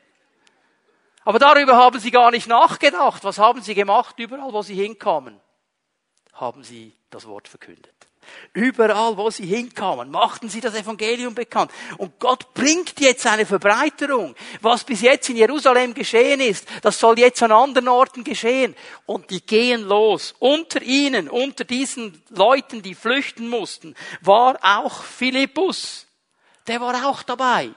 Aber 1.25 1.40
darüber 1.40 1.77
haben 1.77 1.98
sie 1.98 2.12
gar 2.12 2.31
nicht 2.31 2.46
nachgedacht. 2.46 3.25
Was 3.25 3.38
haben 3.38 3.61
sie 3.61 3.75
gemacht? 3.75 4.16
Überall, 4.20 4.53
wo 4.53 4.62
sie 4.62 4.75
hinkamen, 4.75 5.40
haben 6.35 6.62
sie 6.62 6.96
das 7.11 7.27
Wort 7.27 7.48
verkündet. 7.48 8.09
Überall, 8.52 9.16
wo 9.16 9.30
sie 9.30 9.46
hinkamen, 9.46 10.11
machten 10.11 10.48
sie 10.48 10.61
das 10.61 10.74
Evangelium 10.74 11.35
bekannt. 11.35 11.70
Und 11.98 12.18
Gott 12.18 12.52
bringt 12.54 13.00
jetzt 13.00 13.26
eine 13.26 13.46
Verbreiterung. 13.46 14.35
Was 14.61 14.85
bis 14.85 15.00
jetzt 15.00 15.28
in 15.30 15.37
Jerusalem 15.37 15.94
geschehen 15.94 16.40
ist, 16.40 16.66
das 16.82 16.98
soll 16.98 17.18
jetzt 17.18 17.42
an 17.42 17.52
anderen 17.52 17.88
Orten 17.88 18.24
geschehen. 18.24 18.74
Und 19.06 19.30
die 19.30 19.40
gehen 19.40 19.82
los. 19.82 20.35
Unter 20.38 20.82
ihnen, 20.82 21.28
unter 21.28 21.64
diesen 21.64 22.22
Leuten, 22.30 22.82
die 22.82 22.94
flüchten 22.94 23.48
mussten, 23.48 23.94
war 24.20 24.58
auch 24.62 25.02
Philippus. 25.02 26.06
Der 26.66 26.80
war 26.80 27.08
auch 27.08 27.22
dabei. 27.22 27.70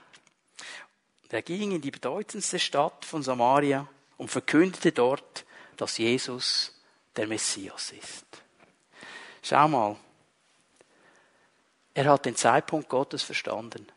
Der 1.32 1.42
ging 1.42 1.72
in 1.72 1.82
die 1.82 1.92
bedeutendste 1.92 2.60
Stadt 2.60 3.04
von 3.04 3.24
Samaria 3.24 3.88
und 4.18 4.30
verkündete 4.30 4.92
dort, 4.92 5.46
dass 5.78 5.98
Jesus 5.98 6.74
der 7.16 7.28
Messias 7.28 7.92
ist. 7.92 8.26
Schau 9.42 9.68
mal, 9.68 9.96
er 11.96 12.12
hat 12.12 12.26
den 12.26 12.36
Zeitpunkt 12.36 12.90
Gottes 12.90 13.24
verstanden. 13.24 13.88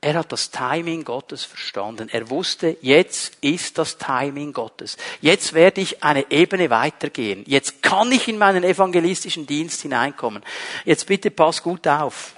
Er 0.00 0.14
hat 0.14 0.32
das 0.32 0.50
Timing 0.50 1.04
Gottes 1.04 1.44
verstanden. 1.44 2.08
Er 2.08 2.28
wusste, 2.28 2.76
jetzt 2.80 3.36
ist 3.40 3.78
das 3.78 3.98
Timing 3.98 4.52
Gottes. 4.52 4.96
Jetzt 5.20 5.52
werde 5.52 5.80
ich 5.80 6.02
eine 6.02 6.28
Ebene 6.32 6.70
weitergehen. 6.70 7.44
Jetzt 7.46 7.82
kann 7.82 8.10
ich 8.10 8.26
in 8.26 8.38
meinen 8.38 8.64
evangelistischen 8.64 9.46
Dienst 9.46 9.82
hineinkommen. 9.82 10.42
Jetzt 10.84 11.06
bitte 11.06 11.30
pass 11.30 11.62
gut 11.62 11.86
auf. 11.86 12.34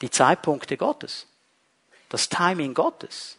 Die 0.00 0.10
Zeitpunkte 0.10 0.76
Gottes, 0.76 1.26
das 2.08 2.28
Timing 2.28 2.74
Gottes, 2.74 3.36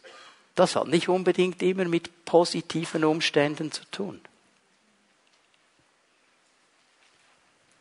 das 0.54 0.76
hat 0.76 0.86
nicht 0.86 1.08
unbedingt 1.08 1.60
immer 1.62 1.86
mit 1.86 2.24
positiven 2.24 3.04
Umständen 3.04 3.72
zu 3.72 3.84
tun. 3.90 4.20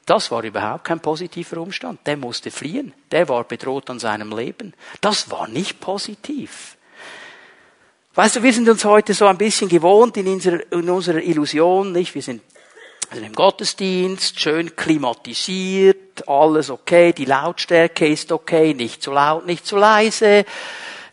Das 0.10 0.32
war 0.32 0.44
überhaupt 0.44 0.86
kein 0.86 1.00
positiver 1.02 1.58
Umstand. 1.58 2.00
Der 2.08 2.18
musste 2.18 2.50
fliehen. 2.50 2.94
Der 3.12 3.30
war 3.30 3.44
bedroht 3.44 3.92
an 3.92 4.00
seinem 4.00 4.36
Leben. 4.36 4.74
Das 5.02 5.30
war 5.30 5.48
nicht 5.48 5.80
positiv. 5.80 6.78
Weißt 8.16 8.38
du, 8.38 8.42
wir 8.42 8.52
sind 8.52 8.68
uns 8.68 8.84
heute 8.86 9.14
so 9.14 9.28
ein 9.28 9.38
bisschen 9.38 9.70
gewohnt 9.70 10.18
in 10.18 10.28
unserer, 10.28 10.62
in 10.72 10.90
unserer 10.90 11.22
Illusion, 11.22 11.92
nicht? 11.92 12.16
Wir 12.16 12.24
sind 12.24 12.42
also 13.12 13.24
im 13.24 13.34
Gottesdienst, 13.34 14.40
schön 14.40 14.76
klimatisiert, 14.76 16.28
alles 16.28 16.72
okay, 16.72 17.14
die 17.14 17.26
Lautstärke 17.26 18.08
ist 18.08 18.32
okay, 18.32 18.74
nicht 18.74 19.04
zu 19.04 19.12
laut, 19.12 19.46
nicht 19.46 19.68
zu 19.68 19.78
leise. 19.78 20.44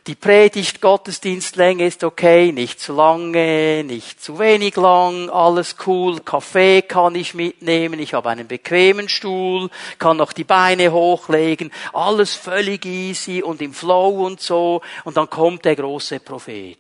Die 0.07 0.15
Predigt, 0.15 0.81
Gottesdienstlänge 0.81 1.85
ist 1.85 2.05
okay, 2.05 2.53
nicht 2.53 2.79
zu 2.79 2.95
lange, 2.95 3.83
nicht 3.83 4.23
zu 4.23 4.39
wenig 4.39 4.77
lang, 4.77 5.29
alles 5.31 5.75
cool. 5.85 6.21
Kaffee 6.21 6.83
kann 6.83 7.17
ich 7.17 7.35
mitnehmen, 7.35 7.99
ich 7.99 8.15
habe 8.15 8.31
einen 8.31 8.47
bequemen 8.47 9.09
Stuhl, 9.09 9.69
kann 9.99 10.17
noch 10.17 10.33
die 10.33 10.45
Beine 10.45 10.93
hochlegen, 10.93 11.73
alles 11.93 12.37
völlig 12.37 12.85
easy 12.85 13.43
und 13.43 13.61
im 13.61 13.75
Flow 13.75 14.25
und 14.25 14.41
so. 14.41 14.81
Und 15.03 15.17
dann 15.17 15.29
kommt 15.29 15.65
der 15.65 15.75
große 15.75 16.21
Prophet. 16.21 16.79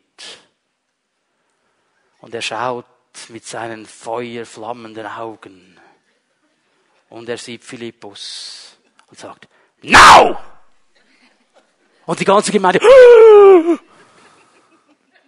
Und 2.20 2.32
er 2.32 2.42
schaut 2.42 2.86
mit 3.28 3.44
seinen 3.44 3.86
feuerflammenden 3.86 5.06
Augen. 5.06 5.80
Und 7.08 7.28
er 7.28 7.38
sieht 7.38 7.64
Philippus 7.64 8.76
und 9.08 9.18
sagt, 9.18 9.48
Now! 9.82 10.38
Und 12.06 12.20
die 12.20 12.24
ganze 12.24 12.52
Gemeinde, 12.52 12.80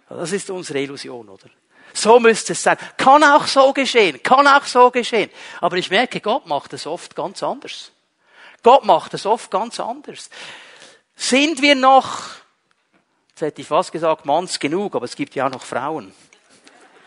das 0.09 0.31
ist 0.31 0.49
unsere 0.49 0.79
Illusion, 0.79 1.27
oder? 1.29 1.49
So 1.93 2.19
müsste 2.19 2.53
es 2.53 2.63
sein. 2.63 2.77
Kann 2.97 3.23
auch 3.23 3.45
so 3.45 3.73
geschehen, 3.73 4.23
kann 4.23 4.47
auch 4.47 4.63
so 4.63 4.89
geschehen. 4.89 5.29
Aber 5.59 5.77
ich 5.77 5.89
merke, 5.89 6.21
Gott 6.21 6.45
macht 6.45 6.73
es 6.73 6.87
oft 6.87 7.15
ganz 7.15 7.43
anders. 7.43 7.91
Gott 8.63 8.85
macht 8.85 9.13
es 9.13 9.25
oft 9.25 9.51
ganz 9.51 9.79
anders. 9.79 10.29
Sind 11.15 11.61
wir 11.61 11.75
noch, 11.75 12.21
jetzt 13.29 13.41
hätte 13.41 13.61
ich 13.61 13.67
fast 13.67 13.91
gesagt, 13.91 14.25
Manns 14.25 14.59
genug, 14.59 14.95
aber 14.95 15.05
es 15.05 15.15
gibt 15.15 15.35
ja 15.35 15.47
auch 15.47 15.51
noch 15.51 15.63
Frauen. 15.63 16.13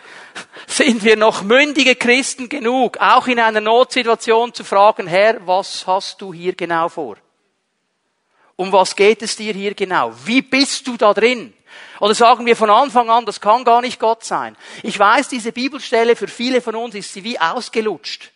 Sind 0.67 1.05
wir 1.05 1.17
noch 1.17 1.43
mündige 1.43 1.97
Christen 1.97 2.49
genug, 2.49 2.99
auch 2.99 3.27
in 3.27 3.39
einer 3.39 3.61
Notsituation 3.61 4.53
zu 4.53 4.65
fragen, 4.65 5.07
Herr, 5.07 5.47
was 5.47 5.87
hast 5.87 6.21
du 6.21 6.33
hier 6.33 6.55
genau 6.55 6.89
vor? 6.89 7.17
Um 8.63 8.71
was 8.71 8.95
geht 8.95 9.23
es 9.23 9.35
dir 9.35 9.53
hier 9.53 9.75
genau? 9.75 10.13
Wie 10.25 10.41
bist 10.41 10.87
du 10.87 10.97
da 10.97 11.13
drin? 11.13 11.53
Oder 11.99 12.15
sagen 12.15 12.47
wir 12.47 12.55
von 12.55 12.71
Anfang 12.71 13.11
an, 13.11 13.27
das 13.27 13.41
kann 13.41 13.65
gar 13.65 13.81
nicht 13.81 13.99
Gott 13.99 14.23
sein. 14.23 14.57
Ich 14.85 14.97
weiß, 14.97 15.27
diese 15.27 15.51
Bibelstelle 15.51 16.15
für 16.15 16.29
viele 16.29 16.61
von 16.61 16.77
uns 16.77 16.95
ist 16.95 17.13
sie 17.13 17.25
wie 17.25 17.41
ausgelutscht. 17.41 18.31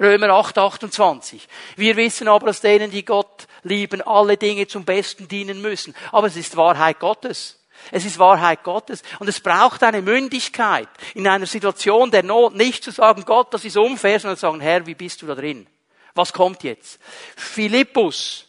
Römer 0.00 0.30
8, 0.30 0.58
28. 0.58 1.46
Wir 1.76 1.94
wissen 1.94 2.26
aber, 2.26 2.46
dass 2.46 2.60
denen, 2.60 2.90
die 2.90 3.04
Gott 3.04 3.46
lieben, 3.62 4.02
alle 4.02 4.36
Dinge 4.36 4.66
zum 4.66 4.84
Besten 4.84 5.28
dienen 5.28 5.62
müssen. 5.62 5.94
Aber 6.10 6.26
es 6.26 6.36
ist 6.36 6.56
Wahrheit 6.56 6.98
Gottes. 6.98 7.60
Es 7.92 8.04
ist 8.04 8.18
Wahrheit 8.18 8.64
Gottes. 8.64 9.04
Und 9.20 9.28
es 9.28 9.38
braucht 9.38 9.84
eine 9.84 10.02
Mündigkeit, 10.02 10.88
in 11.14 11.28
einer 11.28 11.46
Situation 11.46 12.10
der 12.10 12.24
Not 12.24 12.56
nicht 12.56 12.82
zu 12.82 12.90
sagen, 12.90 13.24
Gott, 13.24 13.54
das 13.54 13.64
ist 13.64 13.76
unfair, 13.76 14.18
sondern 14.18 14.36
zu 14.36 14.40
sagen, 14.40 14.60
Herr, 14.60 14.84
wie 14.86 14.96
bist 14.96 15.22
du 15.22 15.26
da 15.26 15.36
drin? 15.36 15.68
Was 16.14 16.32
kommt 16.32 16.64
jetzt? 16.64 16.98
Philippus 17.36 18.48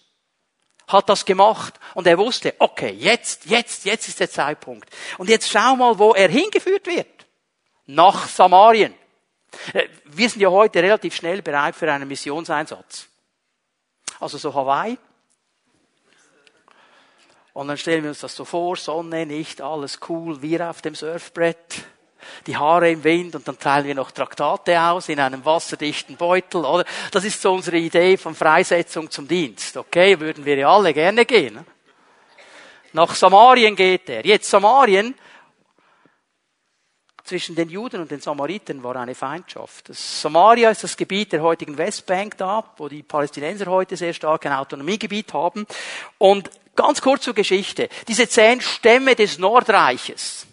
hat 0.93 1.09
das 1.09 1.25
gemacht 1.25 1.79
und 1.93 2.07
er 2.07 2.17
wusste, 2.17 2.55
okay, 2.59 2.91
jetzt, 2.91 3.45
jetzt, 3.45 3.85
jetzt 3.85 4.07
ist 4.07 4.19
der 4.19 4.29
Zeitpunkt. 4.29 4.89
Und 5.17 5.29
jetzt 5.29 5.49
schau 5.49 5.75
mal, 5.75 5.97
wo 5.99 6.13
er 6.13 6.29
hingeführt 6.29 6.87
wird. 6.87 7.07
Nach 7.85 8.27
Samarien. 8.27 8.93
Äh, 9.73 9.87
wir 10.05 10.29
sind 10.29 10.41
ja 10.41 10.49
heute 10.49 10.81
relativ 10.81 11.15
schnell 11.15 11.41
bereit 11.41 11.75
für 11.75 11.91
einen 11.91 12.07
Missionseinsatz. 12.07 13.07
Also 14.19 14.37
so 14.37 14.53
Hawaii. 14.53 14.97
Und 17.53 17.67
dann 17.67 17.77
stellen 17.77 18.03
wir 18.03 18.09
uns 18.09 18.21
das 18.21 18.35
so 18.35 18.45
vor, 18.45 18.75
Sonne, 18.77 19.25
nicht 19.25 19.61
alles 19.61 19.99
cool, 20.09 20.41
wir 20.41 20.69
auf 20.69 20.81
dem 20.81 20.95
Surfbrett 20.95 21.83
die 22.47 22.57
Haare 22.57 22.91
im 22.91 23.03
Wind 23.03 23.35
und 23.35 23.47
dann 23.47 23.57
teilen 23.57 23.85
wir 23.85 23.95
noch 23.95 24.11
Traktate 24.11 24.81
aus 24.81 25.09
in 25.09 25.19
einem 25.19 25.43
wasserdichten 25.45 26.15
Beutel, 26.15 26.65
oder? 26.65 26.85
Das 27.11 27.23
ist 27.23 27.41
so 27.41 27.53
unsere 27.53 27.77
Idee 27.77 28.17
von 28.17 28.35
Freisetzung 28.35 29.09
zum 29.09 29.27
Dienst. 29.27 29.77
Okay, 29.77 30.19
würden 30.19 30.45
wir 30.45 30.55
ja 30.55 30.69
alle 30.69 30.93
gerne 30.93 31.25
gehen. 31.25 31.59
Nach 32.93 33.13
Samarien 33.15 33.75
geht 33.75 34.09
er. 34.09 34.25
Jetzt 34.25 34.49
Samarien, 34.49 35.15
zwischen 37.23 37.55
den 37.55 37.69
Juden 37.69 38.01
und 38.01 38.11
den 38.11 38.19
Samaritern 38.19 38.83
war 38.83 38.95
eine 38.97 39.15
Feindschaft. 39.15 39.89
Das 39.89 40.21
Samaria 40.21 40.69
ist 40.69 40.83
das 40.83 40.97
Gebiet 40.97 41.31
der 41.31 41.41
heutigen 41.41 41.77
Westbank 41.77 42.37
da, 42.37 42.63
wo 42.77 42.89
die 42.89 43.01
Palästinenser 43.01 43.67
heute 43.67 43.95
sehr 43.95 44.13
stark 44.13 44.45
ein 44.45 44.51
Autonomiegebiet 44.51 45.33
haben. 45.33 45.65
Und 46.17 46.49
ganz 46.75 47.01
kurz 47.01 47.23
zur 47.23 47.33
Geschichte. 47.33 47.87
Diese 48.07 48.27
zehn 48.27 48.59
Stämme 48.59 49.15
des 49.15 49.39
Nordreiches, 49.39 50.45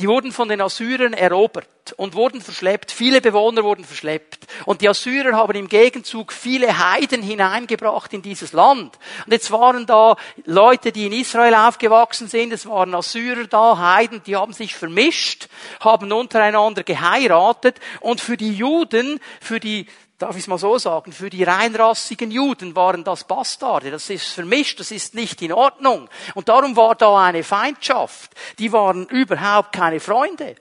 die 0.00 0.08
wurden 0.08 0.32
von 0.32 0.48
den 0.48 0.62
Assyrern 0.62 1.12
erobert 1.12 1.92
und 1.96 2.14
wurden 2.14 2.40
verschleppt. 2.40 2.90
Viele 2.90 3.20
Bewohner 3.20 3.62
wurden 3.64 3.84
verschleppt. 3.84 4.46
Und 4.64 4.80
die 4.80 4.88
Assyrer 4.88 5.36
haben 5.36 5.54
im 5.56 5.68
Gegenzug 5.68 6.32
viele 6.32 6.78
Heiden 6.78 7.22
hineingebracht 7.22 8.12
in 8.14 8.22
dieses 8.22 8.52
Land. 8.52 8.98
Und 9.26 9.32
jetzt 9.32 9.50
waren 9.50 9.84
da 9.84 10.16
Leute, 10.46 10.90
die 10.92 11.06
in 11.06 11.12
Israel 11.12 11.54
aufgewachsen 11.54 12.28
sind. 12.28 12.52
Es 12.52 12.66
waren 12.66 12.94
Assyrer 12.94 13.46
da, 13.46 13.76
Heiden, 13.76 14.22
die 14.24 14.36
haben 14.36 14.54
sich 14.54 14.74
vermischt, 14.74 15.48
haben 15.80 16.10
untereinander 16.12 16.82
geheiratet. 16.82 17.78
Und 18.00 18.20
für 18.22 18.38
die 18.38 18.54
Juden, 18.54 19.20
für 19.40 19.60
die 19.60 19.86
darf 20.20 20.36
ich 20.36 20.42
es 20.42 20.48
mal 20.48 20.58
so 20.58 20.76
sagen, 20.76 21.12
für 21.12 21.30
die 21.30 21.44
reinrassigen 21.44 22.30
Juden 22.30 22.76
waren 22.76 23.04
das 23.04 23.24
Bastarde. 23.24 23.90
Das 23.90 24.10
ist 24.10 24.26
vermischt, 24.26 24.78
das 24.78 24.90
ist 24.90 25.14
nicht 25.14 25.40
in 25.40 25.52
Ordnung. 25.52 26.10
Und 26.34 26.48
darum 26.50 26.76
war 26.76 26.94
da 26.94 27.24
eine 27.24 27.42
Feindschaft. 27.42 28.30
Die 28.58 28.70
waren 28.70 29.06
überhaupt 29.06 29.72
keine 29.72 29.98
Freunde. 29.98 30.56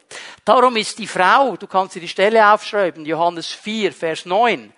Darum 0.46 0.78
ist 0.78 0.98
die 0.98 1.08
Frau, 1.08 1.58
du 1.58 1.68
kannst 1.68 1.96
dir 1.96 2.00
die 2.00 2.08
Stelle 2.08 2.54
aufschreiben, 2.54 3.06
Johannes 3.06 3.48
4, 3.48 3.92
Vers 3.92 4.26
9. 4.26 4.74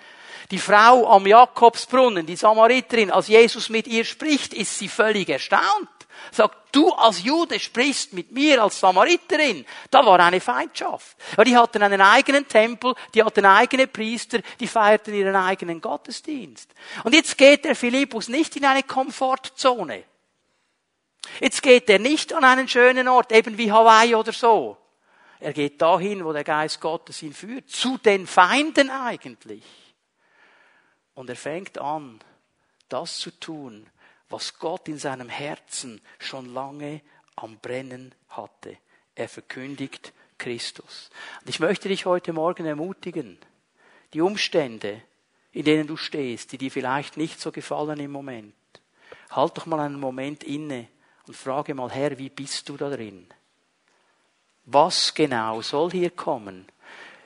Die 0.49 0.57
Frau 0.57 1.07
am 1.07 1.27
Jakobsbrunnen, 1.27 2.25
die 2.25 2.35
Samariterin, 2.35 3.11
als 3.11 3.27
Jesus 3.27 3.69
mit 3.69 3.87
ihr 3.87 4.03
spricht, 4.03 4.53
ist 4.53 4.79
sie 4.79 4.87
völlig 4.87 5.29
erstaunt. 5.29 5.89
Sagt, 6.31 6.75
du 6.75 6.91
als 6.91 7.23
Jude 7.23 7.59
sprichst 7.59 8.13
mit 8.13 8.31
mir 8.31 8.61
als 8.61 8.79
Samariterin. 8.79 9.65
Da 9.89 10.05
war 10.05 10.19
eine 10.19 10.39
Feindschaft. 10.39 11.17
Weil 11.35 11.45
die 11.45 11.57
hatten 11.57 11.81
einen 11.83 12.01
eigenen 12.01 12.47
Tempel, 12.47 12.93
die 13.13 13.23
hatten 13.23 13.45
eigene 13.45 13.87
Priester, 13.87 14.39
die 14.59 14.67
feierten 14.67 15.13
ihren 15.13 15.35
eigenen 15.35 15.81
Gottesdienst. 15.81 16.73
Und 17.03 17.13
jetzt 17.13 17.37
geht 17.37 17.65
der 17.65 17.75
Philippus 17.75 18.27
nicht 18.27 18.55
in 18.55 18.65
eine 18.65 18.83
Komfortzone. 18.83 20.03
Jetzt 21.39 21.61
geht 21.61 21.89
er 21.89 21.99
nicht 21.99 22.33
an 22.33 22.43
einen 22.43 22.67
schönen 22.67 23.07
Ort, 23.07 23.31
eben 23.31 23.57
wie 23.57 23.71
Hawaii 23.71 24.15
oder 24.15 24.33
so. 24.33 24.77
Er 25.39 25.53
geht 25.53 25.81
dahin, 25.81 26.23
wo 26.23 26.33
der 26.33 26.43
Geist 26.43 26.79
Gottes 26.79 27.23
ihn 27.23 27.33
führt, 27.33 27.69
zu 27.69 27.97
den 27.97 28.27
Feinden 28.27 28.89
eigentlich. 28.89 29.63
Und 31.15 31.29
er 31.29 31.35
fängt 31.35 31.79
an, 31.79 32.19
das 32.89 33.17
zu 33.17 33.31
tun, 33.31 33.87
was 34.31 34.57
Gott 34.57 34.87
in 34.87 34.97
seinem 34.97 35.29
Herzen 35.29 36.01
schon 36.19 36.53
lange 36.53 37.01
am 37.35 37.57
Brennen 37.57 38.13
hatte. 38.29 38.77
Er 39.15 39.27
verkündigt 39.27 40.13
Christus. 40.37 41.09
Und 41.41 41.49
ich 41.49 41.59
möchte 41.59 41.89
dich 41.89 42.05
heute 42.05 42.33
Morgen 42.33 42.65
ermutigen, 42.65 43.37
die 44.13 44.21
Umstände, 44.21 45.01
in 45.51 45.65
denen 45.65 45.87
du 45.87 45.97
stehst, 45.97 46.51
die 46.51 46.57
dir 46.57 46.71
vielleicht 46.71 47.17
nicht 47.17 47.39
so 47.39 47.51
gefallen 47.51 47.99
im 47.99 48.11
Moment, 48.11 48.53
halt 49.29 49.57
doch 49.57 49.65
mal 49.65 49.79
einen 49.79 49.99
Moment 49.99 50.43
inne 50.43 50.87
und 51.27 51.35
frage 51.35 51.73
mal, 51.73 51.91
Herr, 51.91 52.17
wie 52.17 52.29
bist 52.29 52.67
du 52.69 52.77
da 52.77 52.89
drin? 52.89 53.27
Was 54.65 55.13
genau 55.13 55.61
soll 55.61 55.91
hier 55.91 56.11
kommen? 56.11 56.67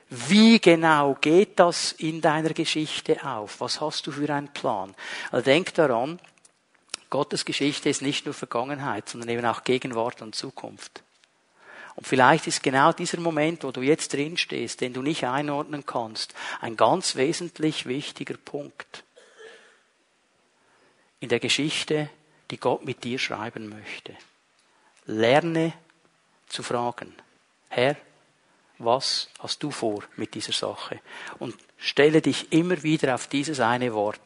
Wie 0.10 0.60
genau 0.60 1.18
geht 1.20 1.60
das 1.60 1.92
in 1.94 2.22
deiner 2.22 2.54
Geschichte 2.54 3.26
auf? 3.26 3.60
Was 3.60 3.82
hast 3.82 4.06
du 4.08 4.12
für 4.12 4.32
einen 4.34 4.54
Plan? 4.54 4.94
Also 5.32 5.44
denk 5.44 5.74
daran, 5.74 6.20
Gottes 7.16 7.46
Geschichte 7.46 7.88
ist 7.88 8.02
nicht 8.02 8.26
nur 8.26 8.34
Vergangenheit, 8.34 9.08
sondern 9.08 9.30
eben 9.30 9.46
auch 9.46 9.64
Gegenwart 9.64 10.22
und 10.22 10.36
Zukunft. 10.36 11.02
Und 11.96 12.06
vielleicht 12.06 12.46
ist 12.46 12.62
genau 12.62 12.92
dieser 12.92 13.22
Moment, 13.22 13.64
wo 13.64 13.72
du 13.72 13.82
jetzt 13.82 14.12
drin 14.12 14.36
stehst, 14.36 14.82
den 14.82 14.92
du 14.92 15.02
nicht 15.02 15.24
einordnen 15.24 15.86
kannst, 15.86 16.36
ein 16.60 16.76
ganz 16.76 17.16
wesentlich 17.16 17.86
wichtiger 17.86 18.36
Punkt 18.36 19.06
in 21.22 21.30
der 21.30 21.40
Geschichte, 21.40 22.10
die 22.52 22.58
Gott 22.58 22.84
mit 22.84 23.06
dir 23.06 23.18
schreiben 23.18 23.70
möchte. 23.70 24.14
Lerne 25.06 25.72
zu 26.48 26.64
fragen, 26.64 27.16
Herr, 27.70 27.96
was 28.78 29.30
hast 29.40 29.64
du 29.64 29.72
vor 29.72 30.04
mit 30.18 30.34
dieser 30.34 30.52
Sache? 30.52 31.00
Und 31.40 31.56
stelle 31.78 32.22
dich 32.22 32.52
immer 32.52 32.84
wieder 32.84 33.16
auf 33.16 33.28
dieses 33.28 33.62
eine 33.62 33.94
Wort. 33.94 34.20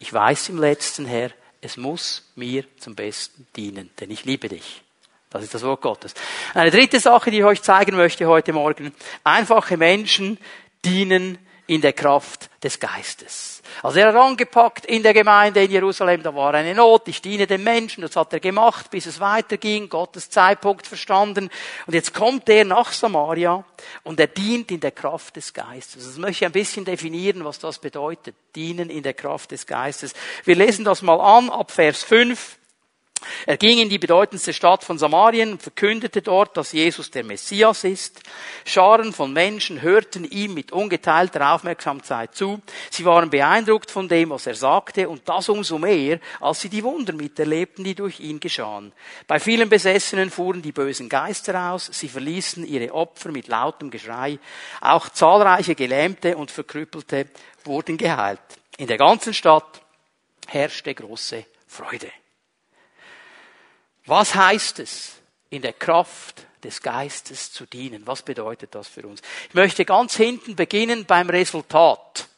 Ich 0.00 0.12
weiß 0.12 0.48
im 0.48 0.58
letzten, 0.58 1.06
Herr, 1.06 1.30
es 1.60 1.76
muss 1.76 2.30
mir 2.34 2.64
zum 2.78 2.94
Besten 2.94 3.46
dienen, 3.56 3.90
denn 4.00 4.10
ich 4.10 4.24
liebe 4.24 4.48
dich. 4.48 4.82
Das 5.30 5.42
ist 5.42 5.54
das 5.54 5.62
Wort 5.62 5.82
Gottes. 5.82 6.14
Eine 6.54 6.70
dritte 6.70 7.00
Sache, 7.00 7.30
die 7.30 7.38
ich 7.38 7.44
euch 7.44 7.62
zeigen 7.62 7.96
möchte 7.96 8.26
heute 8.26 8.52
Morgen. 8.52 8.94
Einfache 9.24 9.76
Menschen 9.76 10.38
dienen 10.84 11.38
in 11.66 11.80
der 11.80 11.92
Kraft 11.92 12.48
des 12.62 12.78
Geistes. 12.78 13.62
Also 13.82 13.98
er 13.98 14.08
hat 14.08 14.14
angepackt 14.14 14.86
in 14.86 15.02
der 15.02 15.12
Gemeinde 15.12 15.62
in 15.62 15.70
Jerusalem, 15.70 16.22
da 16.22 16.34
war 16.34 16.54
eine 16.54 16.74
Not, 16.74 17.08
ich 17.08 17.20
diene 17.20 17.46
den 17.46 17.62
Menschen, 17.64 18.02
das 18.02 18.16
hat 18.16 18.32
er 18.32 18.40
gemacht, 18.40 18.90
bis 18.90 19.06
es 19.06 19.20
weiterging, 19.20 19.88
Gottes 19.88 20.30
Zeitpunkt 20.30 20.86
verstanden. 20.86 21.50
Und 21.86 21.94
jetzt 21.94 22.14
kommt 22.14 22.48
er 22.48 22.64
nach 22.64 22.92
Samaria 22.92 23.64
und 24.04 24.20
er 24.20 24.28
dient 24.28 24.70
in 24.70 24.80
der 24.80 24.92
Kraft 24.92 25.36
des 25.36 25.52
Geistes. 25.52 26.04
Das 26.04 26.16
möchte 26.16 26.44
ich 26.44 26.46
ein 26.46 26.52
bisschen 26.52 26.84
definieren, 26.84 27.44
was 27.44 27.58
das 27.58 27.78
bedeutet. 27.78 28.34
Dienen 28.54 28.90
in 28.90 29.02
der 29.02 29.14
Kraft 29.14 29.50
des 29.50 29.66
Geistes. 29.66 30.14
Wir 30.44 30.56
lesen 30.56 30.84
das 30.84 31.02
mal 31.02 31.20
an 31.20 31.50
ab 31.50 31.70
Vers 31.70 32.02
5. 32.04 32.58
Er 33.46 33.56
ging 33.56 33.78
in 33.78 33.88
die 33.88 33.98
bedeutendste 33.98 34.52
Stadt 34.52 34.84
von 34.84 34.98
Samarien 34.98 35.52
und 35.52 35.62
verkündete 35.62 36.22
dort, 36.22 36.56
dass 36.56 36.72
Jesus 36.72 37.10
der 37.10 37.24
Messias 37.24 37.84
ist. 37.84 38.20
Scharen 38.64 39.12
von 39.12 39.32
Menschen 39.32 39.82
hörten 39.82 40.24
ihm 40.24 40.54
mit 40.54 40.72
ungeteilter 40.72 41.54
Aufmerksamkeit 41.54 42.34
zu. 42.34 42.60
Sie 42.90 43.04
waren 43.04 43.30
beeindruckt 43.30 43.90
von 43.90 44.08
dem, 44.08 44.30
was 44.30 44.46
er 44.46 44.54
sagte, 44.54 45.08
und 45.08 45.28
das 45.28 45.48
umso 45.48 45.78
mehr, 45.78 46.20
als 46.40 46.60
sie 46.60 46.68
die 46.68 46.82
Wunder 46.82 47.12
miterlebten, 47.12 47.84
die 47.84 47.94
durch 47.94 48.20
ihn 48.20 48.40
geschahen. 48.40 48.92
Bei 49.26 49.38
vielen 49.38 49.68
Besessenen 49.68 50.30
fuhren 50.30 50.62
die 50.62 50.72
bösen 50.72 51.08
Geister 51.08 51.72
aus, 51.72 51.90
sie 51.92 52.08
verließen 52.08 52.66
ihre 52.66 52.92
Opfer 52.92 53.30
mit 53.30 53.48
lautem 53.48 53.90
Geschrei. 53.90 54.38
Auch 54.80 55.08
zahlreiche 55.08 55.74
Gelähmte 55.74 56.36
und 56.36 56.50
Verkrüppelte 56.50 57.26
wurden 57.64 57.96
geheilt. 57.96 58.40
In 58.78 58.86
der 58.86 58.98
ganzen 58.98 59.32
Stadt 59.32 59.80
herrschte 60.46 60.94
große 60.94 61.44
Freude. 61.66 62.10
Was 64.06 64.34
heißt 64.34 64.78
es, 64.80 65.16
in 65.50 65.62
der 65.62 65.72
Kraft 65.72 66.46
des 66.66 66.82
Geistes 66.82 67.52
zu 67.52 67.64
dienen. 67.64 68.06
Was 68.06 68.22
bedeutet 68.22 68.74
das 68.74 68.88
für 68.88 69.06
uns? 69.06 69.22
Ich 69.48 69.54
möchte 69.54 69.84
ganz 69.84 70.16
hinten 70.16 70.56
beginnen 70.56 71.04
beim 71.04 71.30
Resultat. 71.30 72.28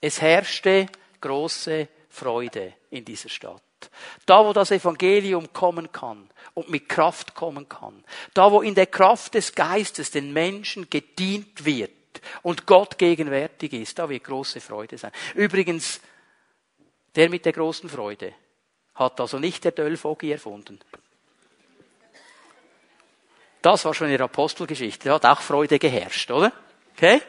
Es 0.00 0.20
herrschte 0.20 0.86
große 1.20 1.88
Freude 2.08 2.74
in 2.90 3.04
dieser 3.04 3.28
Stadt. 3.28 3.62
Da, 4.26 4.44
wo 4.44 4.52
das 4.52 4.70
Evangelium 4.70 5.52
kommen 5.52 5.92
kann 5.92 6.30
und 6.54 6.70
mit 6.70 6.88
Kraft 6.88 7.34
kommen 7.34 7.68
kann. 7.68 8.04
Da, 8.32 8.50
wo 8.50 8.62
in 8.62 8.74
der 8.74 8.86
Kraft 8.86 9.34
des 9.34 9.54
Geistes 9.54 10.10
den 10.10 10.32
Menschen 10.32 10.88
gedient 10.88 11.64
wird 11.64 11.90
und 12.42 12.66
Gott 12.66 12.96
gegenwärtig 12.96 13.72
ist, 13.72 13.98
da 13.98 14.08
wird 14.08 14.24
große 14.24 14.60
Freude 14.60 14.96
sein. 14.98 15.12
Übrigens, 15.34 16.00
der 17.16 17.28
mit 17.28 17.44
der 17.44 17.52
großen 17.52 17.88
Freude 17.88 18.32
hat 18.94 19.20
also 19.20 19.38
nicht 19.38 19.64
der 19.64 19.72
Dölfogi 19.72 20.32
erfunden. 20.32 20.78
Das 23.62 23.84
war 23.84 23.94
schon 23.94 24.08
in 24.08 24.16
der 24.16 24.24
Apostelgeschichte. 24.24 25.08
Da 25.08 25.14
hat 25.14 25.26
auch 25.26 25.40
Freude 25.40 25.78
geherrscht, 25.78 26.30
oder? 26.30 26.52
Okay? 26.96 27.22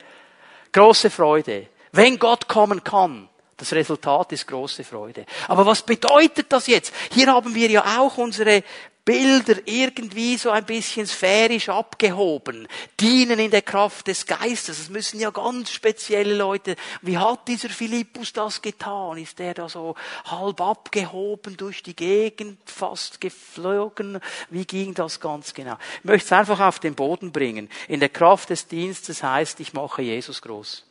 Große 0.72 1.10
Freude. 1.10 1.68
Wenn 1.92 2.18
Gott 2.18 2.48
kommen 2.48 2.84
kann, 2.84 3.30
das 3.58 3.72
Resultat 3.74 4.32
ist 4.32 4.48
große 4.48 4.84
Freude. 4.84 5.26
Aber 5.48 5.66
was 5.66 5.84
bedeutet 5.84 6.52
das 6.52 6.66
jetzt? 6.66 6.94
Hier 7.12 7.28
haben 7.28 7.54
wir 7.54 7.70
ja 7.70 8.00
auch 8.00 8.18
unsere 8.18 8.64
Bilder 9.06 9.56
irgendwie 9.66 10.38
so 10.38 10.50
ein 10.50 10.66
bisschen 10.66 11.06
sphärisch 11.06 11.68
abgehoben, 11.68 12.68
dienen 13.00 13.38
in 13.38 13.52
der 13.52 13.62
Kraft 13.62 14.08
des 14.08 14.26
Geistes. 14.26 14.80
Es 14.80 14.90
müssen 14.90 15.20
ja 15.20 15.30
ganz 15.30 15.72
spezielle 15.72 16.34
Leute. 16.36 16.78
Wie 17.02 17.18
hat 17.18 17.48
dieser 17.50 17.68
Philippus 17.68 18.32
das 18.32 18.62
getan? 18.62 19.18
Ist 19.18 19.40
der 19.40 19.56
da 19.56 19.68
so 19.68 19.96
halb 20.24 20.62
abgehoben 20.62 21.58
durch 21.58 21.84
die 21.84 21.96
Gegend, 21.96 22.60
fast 22.70 23.20
geflogen? 23.20 24.20
Wie 24.50 24.66
ging 24.66 24.94
das 24.94 25.20
ganz 25.20 25.54
genau? 25.54 25.78
Ich 26.00 26.06
möchte 26.06 26.28
es 26.28 26.32
einfach 26.32 26.62
auf 26.62 26.80
den 26.80 26.96
Boden 26.96 27.34
bringen. 27.34 27.70
In 27.90 28.00
der 28.00 28.10
Kraft 28.10 28.52
des 28.52 28.68
Dienstes 28.68 29.22
heißt, 29.22 29.60
ich 29.60 29.74
mache 29.74 30.02
Jesus 30.02 30.42
groß. 30.42 30.86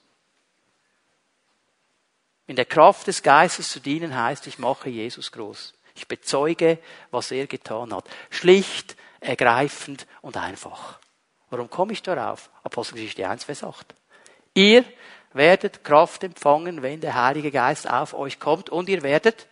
In 2.47 2.57
der 2.57 2.67
Kraft 2.67 3.07
des 3.07 3.23
Geistes 3.23 3.71
zu 3.71 3.81
dienen 3.81 4.15
heißt, 4.15 4.47
ich 4.47 4.59
mache 4.59 4.91
Jesus 4.91 5.33
groß. 5.33 5.73
Ich 5.95 6.09
bezeuge, 6.09 6.79
was 7.11 7.31
er 7.31 7.47
getan 7.47 7.95
hat. 7.95 8.05
Schlicht, 8.31 8.97
ergreifend 9.21 10.07
und 10.21 10.37
einfach. 10.37 10.99
Warum 11.51 11.69
komme 11.69 11.93
ich 11.93 12.03
darauf? 12.03 12.51
Apostelgeschichte 12.65 13.29
1, 13.29 13.45
Vers 13.45 13.63
8. 13.63 13.95
Ihr 14.55 14.85
werdet 15.33 15.85
Kraft 15.85 16.25
empfangen, 16.25 16.83
wenn 16.83 17.01
der 17.01 17.15
Heilige 17.15 17.51
Geist 17.51 17.89
auf 17.89 18.15
euch 18.15 18.39
kommt 18.39 18.71
und 18.71 18.89
ihr 18.89 19.03
werdet 19.03 19.47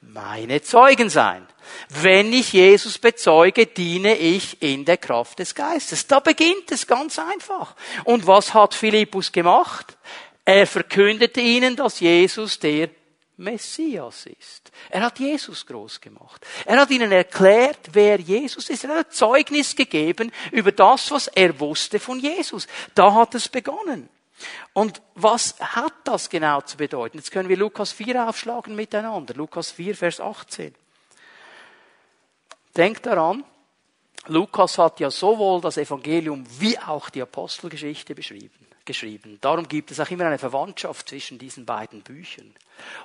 meine 0.00 0.62
Zeugen 0.62 1.08
sein. 1.08 1.46
Wenn 1.88 2.32
ich 2.32 2.52
Jesus 2.52 2.98
bezeuge, 2.98 3.66
diene 3.66 4.16
ich 4.16 4.62
in 4.62 4.84
der 4.84 4.98
Kraft 4.98 5.38
des 5.38 5.54
Geistes. 5.54 6.06
Da 6.06 6.20
beginnt 6.20 6.70
es 6.70 6.86
ganz 6.86 7.18
einfach. 7.18 7.74
Und 8.04 8.26
was 8.26 8.52
hat 8.52 8.74
Philippus 8.74 9.32
gemacht? 9.32 9.96
Er 10.44 10.66
verkündete 10.66 11.40
ihnen, 11.40 11.76
dass 11.76 12.00
Jesus 12.00 12.58
der 12.58 12.90
Messias 13.36 14.26
ist. 14.26 14.70
Er 14.90 15.02
hat 15.02 15.18
Jesus 15.18 15.66
groß 15.66 16.00
gemacht. 16.00 16.46
Er 16.64 16.80
hat 16.80 16.90
ihnen 16.90 17.10
erklärt, 17.10 17.90
wer 17.92 18.20
Jesus 18.20 18.70
ist. 18.70 18.84
Er 18.84 18.98
hat 18.98 19.12
Zeugnis 19.12 19.74
gegeben 19.74 20.30
über 20.52 20.72
das, 20.72 21.10
was 21.10 21.28
er 21.28 21.58
wusste 21.58 21.98
von 21.98 22.20
Jesus. 22.20 22.66
Da 22.94 23.12
hat 23.12 23.34
es 23.34 23.48
begonnen. 23.48 24.08
Und 24.72 25.00
was 25.14 25.56
hat 25.60 25.94
das 26.04 26.28
genau 26.28 26.60
zu 26.60 26.76
bedeuten? 26.76 27.18
Jetzt 27.18 27.30
können 27.30 27.48
wir 27.48 27.56
Lukas 27.56 27.92
4 27.92 28.28
aufschlagen 28.28 28.74
miteinander. 28.74 29.34
Lukas 29.34 29.70
4, 29.72 29.96
Vers 29.96 30.20
18. 30.20 30.74
Denkt 32.76 33.06
daran, 33.06 33.44
Lukas 34.26 34.78
hat 34.78 35.00
ja 35.00 35.10
sowohl 35.10 35.60
das 35.60 35.76
Evangelium 35.76 36.44
wie 36.58 36.78
auch 36.78 37.10
die 37.10 37.22
Apostelgeschichte 37.22 38.14
beschrieben 38.14 38.73
geschrieben. 38.84 39.38
Darum 39.40 39.68
gibt 39.68 39.90
es 39.90 40.00
auch 40.00 40.10
immer 40.10 40.26
eine 40.26 40.38
Verwandtschaft 40.38 41.08
zwischen 41.08 41.38
diesen 41.38 41.64
beiden 41.64 42.02
Büchern. 42.02 42.54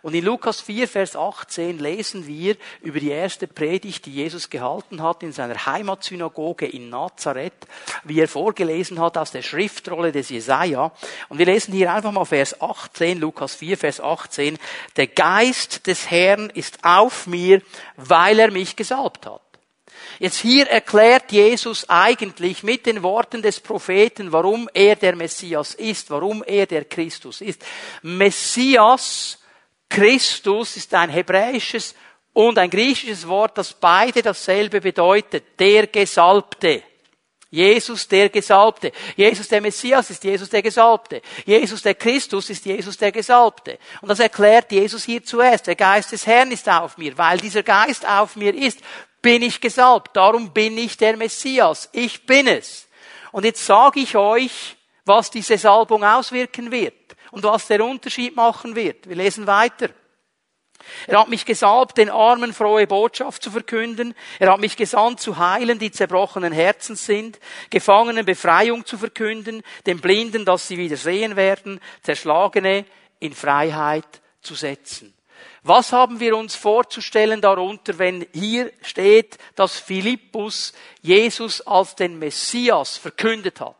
Und 0.01 0.15
in 0.15 0.25
Lukas 0.25 0.61
4, 0.61 0.87
Vers 0.87 1.15
18 1.15 1.77
lesen 1.79 2.25
wir 2.25 2.55
über 2.81 2.99
die 2.99 3.11
erste 3.11 3.47
Predigt, 3.47 4.05
die 4.05 4.13
Jesus 4.13 4.49
gehalten 4.49 5.03
hat 5.03 5.21
in 5.21 5.31
seiner 5.31 5.65
Heimatsynagoge 5.65 6.65
in 6.65 6.89
Nazareth, 6.89 7.67
wie 8.03 8.19
er 8.19 8.27
vorgelesen 8.27 8.99
hat 8.99 9.17
aus 9.17 9.31
der 9.31 9.41
Schriftrolle 9.41 10.11
des 10.11 10.29
Jesaja. 10.29 10.91
Und 11.29 11.37
wir 11.37 11.45
lesen 11.45 11.73
hier 11.73 11.93
einfach 11.93 12.11
mal 12.11 12.25
Vers 12.25 12.59
18, 12.61 13.19
Lukas 13.19 13.55
4, 13.55 13.77
Vers 13.77 14.01
18. 14.01 14.57
Der 14.95 15.07
Geist 15.07 15.85
des 15.87 16.09
Herrn 16.09 16.49
ist 16.49 16.83
auf 16.83 17.27
mir, 17.27 17.61
weil 17.95 18.39
er 18.39 18.51
mich 18.51 18.75
gesalbt 18.75 19.25
hat 19.25 19.41
Jetzt 20.19 20.39
hier 20.39 20.67
erklärt 20.67 21.31
Jesus 21.31 21.89
eigentlich 21.89 22.61
mit 22.61 22.85
den 22.85 23.01
Worten 23.03 23.41
des 23.41 23.61
Propheten, 23.61 24.33
warum 24.33 24.69
er 24.73 24.97
der 24.97 25.15
Messias 25.15 25.73
ist, 25.75 26.09
warum 26.09 26.43
er 26.43 26.65
der 26.65 26.83
Christus 26.83 27.39
ist. 27.39 27.63
Messias, 28.01 29.39
Christus 29.87 30.75
ist 30.75 30.93
ein 30.93 31.09
hebräisches 31.09 31.95
und 32.33 32.57
ein 32.57 32.69
griechisches 32.69 33.27
Wort, 33.27 33.57
das 33.57 33.73
beide 33.73 34.21
dasselbe 34.21 34.81
bedeutet, 34.81 35.57
der 35.57 35.87
Gesalbte. 35.87 36.83
Jesus 37.51 38.07
der 38.07 38.29
Gesalbte. 38.29 38.91
Jesus 39.15 39.47
der 39.47 39.61
Messias 39.61 40.11
ist 40.11 40.23
Jesus 40.23 40.49
der 40.49 40.61
Gesalbte. 40.61 41.21
Jesus 41.45 41.81
der 41.81 41.95
Christus 41.95 42.49
ist 42.51 42.65
Jesus 42.65 42.97
der 42.97 43.11
Gesalbte. 43.11 43.79
Und 44.01 44.09
das 44.09 44.19
erklärt 44.19 44.71
Jesus 44.71 45.03
hier 45.03 45.23
zuerst. 45.23 45.65
Der 45.65 45.75
Geist 45.75 46.11
des 46.11 46.27
Herrn 46.27 46.51
ist 46.51 46.69
auf 46.69 46.97
mir. 46.97 47.17
Weil 47.17 47.39
dieser 47.39 47.63
Geist 47.63 48.07
auf 48.07 48.35
mir 48.35 48.53
ist, 48.53 48.79
bin 49.21 49.41
ich 49.41 49.61
gesalbt. 49.61 50.15
Darum 50.15 50.51
bin 50.51 50.77
ich 50.77 50.97
der 50.97 51.17
Messias. 51.17 51.89
Ich 51.91 52.25
bin 52.25 52.47
es. 52.47 52.87
Und 53.31 53.45
jetzt 53.45 53.65
sage 53.65 53.99
ich 53.99 54.15
euch, 54.15 54.77
was 55.05 55.31
diese 55.31 55.57
Salbung 55.57 56.03
auswirken 56.03 56.71
wird 56.71 57.15
und 57.31 57.43
was 57.43 57.67
der 57.67 57.83
Unterschied 57.83 58.35
machen 58.35 58.75
wird. 58.75 59.07
Wir 59.07 59.15
lesen 59.15 59.47
weiter. 59.47 59.89
Er 61.07 61.19
hat 61.19 61.29
mich 61.29 61.45
gesalbt, 61.45 61.97
den 61.97 62.09
Armen 62.09 62.53
frohe 62.53 62.87
Botschaft 62.87 63.43
zu 63.43 63.51
verkünden. 63.51 64.15
Er 64.39 64.51
hat 64.51 64.59
mich 64.59 64.77
gesandt, 64.77 65.19
zu 65.19 65.37
heilen, 65.37 65.77
die 65.77 65.91
zerbrochenen 65.91 66.53
Herzens 66.53 67.05
sind, 67.05 67.39
Gefangenen 67.69 68.25
Befreiung 68.25 68.85
zu 68.85 68.97
verkünden, 68.97 69.61
den 69.85 69.99
Blinden, 69.99 70.45
dass 70.45 70.67
sie 70.67 70.77
wieder 70.77 70.97
sehen 70.97 71.35
werden, 71.35 71.79
Zerschlagene 72.01 72.85
in 73.19 73.33
Freiheit 73.33 74.21
zu 74.41 74.55
setzen. 74.55 75.13
Was 75.63 75.91
haben 75.91 76.19
wir 76.19 76.35
uns 76.37 76.55
vorzustellen 76.55 77.41
darunter, 77.41 77.97
wenn 77.99 78.25
hier 78.33 78.71
steht, 78.81 79.37
dass 79.55 79.79
Philippus 79.79 80.73
Jesus 81.01 81.61
als 81.61 81.95
den 81.95 82.17
Messias 82.19 82.97
verkündet 82.97 83.59
hat? 83.61 83.75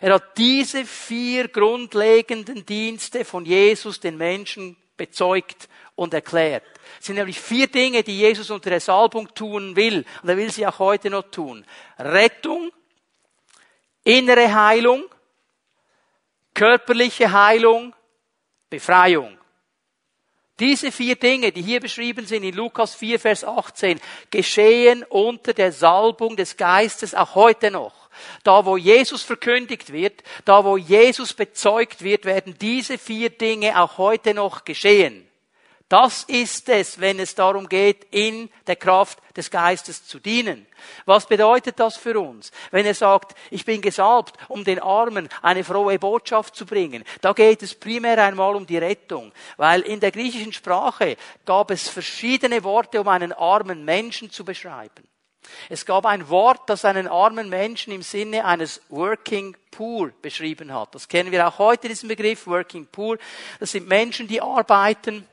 Er 0.00 0.14
hat 0.14 0.38
diese 0.38 0.84
vier 0.84 1.48
grundlegenden 1.48 2.64
Dienste 2.64 3.24
von 3.24 3.44
Jesus 3.44 3.98
den 4.00 4.16
Menschen 4.16 4.76
bezeugt 4.96 5.68
und 5.94 6.14
erklärt. 6.14 6.64
Es 7.00 7.06
sind 7.06 7.16
nämlich 7.16 7.40
vier 7.40 7.66
Dinge, 7.66 8.02
die 8.02 8.18
Jesus 8.18 8.50
unter 8.50 8.70
der 8.70 8.80
Salbung 8.80 9.32
tun 9.34 9.76
will. 9.76 10.04
Und 10.22 10.28
er 10.28 10.36
will 10.36 10.50
sie 10.50 10.66
auch 10.66 10.78
heute 10.78 11.10
noch 11.10 11.30
tun. 11.30 11.64
Rettung, 11.98 12.70
innere 14.04 14.54
Heilung, 14.54 15.04
körperliche 16.54 17.32
Heilung, 17.32 17.94
Befreiung. 18.68 19.37
Diese 20.60 20.90
vier 20.90 21.14
Dinge, 21.14 21.52
die 21.52 21.62
hier 21.62 21.80
beschrieben 21.80 22.26
sind 22.26 22.42
in 22.42 22.54
Lukas 22.54 22.94
4, 22.96 23.20
Vers 23.20 23.44
18, 23.44 24.00
geschehen 24.30 25.04
unter 25.08 25.52
der 25.52 25.70
Salbung 25.70 26.36
des 26.36 26.56
Geistes 26.56 27.14
auch 27.14 27.36
heute 27.36 27.70
noch. 27.70 28.08
Da, 28.42 28.64
wo 28.64 28.76
Jesus 28.76 29.22
verkündigt 29.22 29.92
wird, 29.92 30.24
da, 30.44 30.64
wo 30.64 30.76
Jesus 30.76 31.32
bezeugt 31.32 32.02
wird, 32.02 32.24
werden 32.24 32.56
diese 32.60 32.98
vier 32.98 33.30
Dinge 33.30 33.80
auch 33.80 33.98
heute 33.98 34.34
noch 34.34 34.64
geschehen. 34.64 35.27
Das 35.88 36.24
ist 36.24 36.68
es, 36.68 37.00
wenn 37.00 37.18
es 37.18 37.34
darum 37.34 37.66
geht, 37.66 38.06
in 38.10 38.50
der 38.66 38.76
Kraft 38.76 39.18
des 39.34 39.50
Geistes 39.50 40.06
zu 40.06 40.18
dienen. 40.18 40.66
Was 41.06 41.26
bedeutet 41.26 41.80
das 41.80 41.96
für 41.96 42.20
uns? 42.20 42.52
Wenn 42.70 42.84
er 42.84 42.94
sagt, 42.94 43.34
ich 43.50 43.64
bin 43.64 43.80
gesalbt, 43.80 44.36
um 44.48 44.64
den 44.64 44.80
Armen 44.80 45.30
eine 45.40 45.64
frohe 45.64 45.98
Botschaft 45.98 46.54
zu 46.54 46.66
bringen, 46.66 47.04
da 47.22 47.32
geht 47.32 47.62
es 47.62 47.74
primär 47.74 48.22
einmal 48.22 48.54
um 48.54 48.66
die 48.66 48.76
Rettung, 48.76 49.32
weil 49.56 49.80
in 49.80 50.00
der 50.00 50.10
griechischen 50.10 50.52
Sprache 50.52 51.16
gab 51.46 51.70
es 51.70 51.88
verschiedene 51.88 52.62
Worte, 52.64 53.00
um 53.00 53.08
einen 53.08 53.32
armen 53.32 53.82
Menschen 53.86 54.30
zu 54.30 54.44
beschreiben. 54.44 55.08
Es 55.70 55.86
gab 55.86 56.04
ein 56.04 56.28
Wort, 56.28 56.68
das 56.68 56.84
einen 56.84 57.08
armen 57.08 57.48
Menschen 57.48 57.94
im 57.94 58.02
Sinne 58.02 58.44
eines 58.44 58.82
Working 58.90 59.56
Poor 59.70 60.10
beschrieben 60.20 60.74
hat. 60.74 60.94
Das 60.94 61.08
kennen 61.08 61.32
wir 61.32 61.48
auch 61.48 61.58
heute, 61.58 61.88
diesen 61.88 62.08
Begriff 62.08 62.46
Working 62.46 62.86
Poor. 62.86 63.16
Das 63.58 63.72
sind 63.72 63.88
Menschen, 63.88 64.28
die 64.28 64.42
arbeiten, 64.42 65.26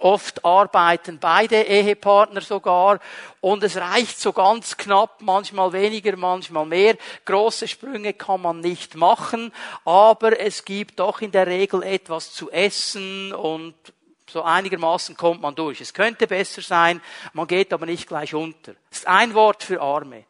Oft 0.00 0.44
arbeiten 0.44 1.18
beide 1.18 1.62
Ehepartner 1.62 2.40
sogar 2.40 3.00
und 3.40 3.62
es 3.64 3.76
reicht 3.76 4.20
so 4.20 4.32
ganz 4.32 4.76
knapp, 4.76 5.20
manchmal 5.20 5.72
weniger, 5.72 6.16
manchmal 6.16 6.66
mehr. 6.66 6.96
Große 7.24 7.66
Sprünge 7.66 8.14
kann 8.14 8.42
man 8.42 8.60
nicht 8.60 8.94
machen, 8.94 9.52
aber 9.84 10.38
es 10.40 10.64
gibt 10.64 11.00
doch 11.00 11.20
in 11.20 11.32
der 11.32 11.46
Regel 11.46 11.82
etwas 11.82 12.32
zu 12.32 12.50
essen 12.50 13.32
und 13.32 13.74
so 14.30 14.42
einigermaßen 14.42 15.16
kommt 15.16 15.40
man 15.40 15.54
durch. 15.54 15.80
Es 15.80 15.94
könnte 15.94 16.26
besser 16.26 16.62
sein, 16.62 17.00
man 17.32 17.46
geht 17.46 17.72
aber 17.72 17.86
nicht 17.86 18.06
gleich 18.06 18.34
unter. 18.34 18.74
Das 18.90 18.98
ist 18.98 19.06
ein 19.06 19.34
Wort 19.34 19.62
für 19.62 19.80
Arme. 19.80 20.24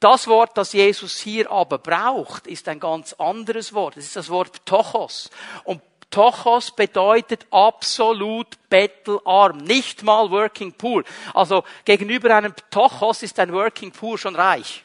Das 0.00 0.26
Wort, 0.28 0.56
das 0.56 0.72
Jesus 0.72 1.18
hier 1.18 1.50
aber 1.50 1.76
braucht, 1.76 2.46
ist 2.46 2.68
ein 2.68 2.80
ganz 2.80 3.12
anderes 3.12 3.74
Wort. 3.74 3.98
Es 3.98 4.06
ist 4.06 4.16
das 4.16 4.30
Wort 4.30 4.64
Tochos. 4.64 5.30
Und 5.64 5.82
Tochos 6.10 6.72
bedeutet 6.72 7.46
absolut 7.50 8.48
bettelarm, 8.68 9.58
nicht 9.58 10.02
mal 10.02 10.30
working 10.30 10.72
poor. 10.72 11.04
Also 11.34 11.62
gegenüber 11.84 12.34
einem 12.34 12.54
Tochos 12.70 13.22
ist 13.22 13.38
ein 13.38 13.52
working 13.52 13.92
poor 13.92 14.18
schon 14.18 14.34
reich. 14.34 14.84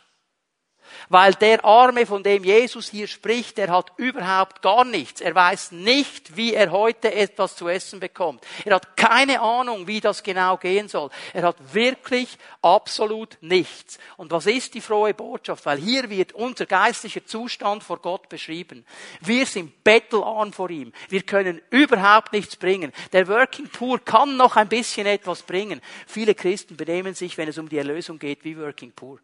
Weil 1.10 1.34
der 1.36 1.64
Arme, 1.64 2.06
von 2.06 2.24
dem 2.24 2.44
Jesus 2.44 2.90
hier 2.90 3.08
spricht, 3.08 3.58
der 3.58 3.70
hat 3.70 3.92
überhaupt 3.98 4.62
gar 4.62 4.86
nichts. 4.86 5.22
Er 5.22 5.36
weiß 5.36 5.72
nicht, 5.72 6.36
wie 6.36 6.54
er 6.54 6.72
heute 6.72 7.14
etwas 7.14 7.56
zu 7.56 7.68
essen 7.68 8.00
bekommt. 8.00 8.44
Er 8.64 8.76
hat 8.76 8.98
keine 8.98 9.42
Ahnung, 9.42 9.88
wie 9.88 10.00
das 10.00 10.24
genau 10.24 10.58
gehen 10.58 10.88
soll. 10.88 11.10
Er 11.34 11.44
hat 11.44 11.58
wirklich 11.74 12.38
absolut 12.62 13.38
nichts. 13.42 14.00
Und 14.18 14.32
was 14.32 14.48
ist 14.48 14.74
die 14.74 14.82
frohe 14.82 15.14
Botschaft? 15.14 15.66
Weil 15.66 15.78
hier 15.78 16.10
wird 16.10 16.34
unser 16.34 16.66
geistlicher 16.66 17.26
Zustand 17.26 17.84
vor 17.84 18.00
Gott 18.00 18.30
beschrieben. 18.30 18.86
Wir 19.22 19.46
sind 19.46 19.84
bettelarm 19.84 20.54
vor 20.54 20.70
ihm. 20.70 20.92
Wir 21.10 21.22
können 21.22 21.62
überhaupt 21.70 22.34
nichts 22.34 22.56
bringen. 22.56 22.92
Der 23.14 23.28
Working 23.28 23.70
Poor 23.70 24.00
kann 24.00 24.38
noch 24.38 24.56
ein 24.56 24.70
bisschen 24.70 25.06
etwas 25.06 25.44
bringen. 25.44 25.82
Viele 26.08 26.34
Christen 26.34 26.78
benehmen 26.78 27.14
sich, 27.14 27.38
wenn 27.38 27.50
es 27.50 27.58
um 27.58 27.70
die 27.70 27.78
Erlösung 27.78 28.20
geht, 28.20 28.44
wie 28.44 28.58
Working 28.58 28.92
Poor. 28.92 29.20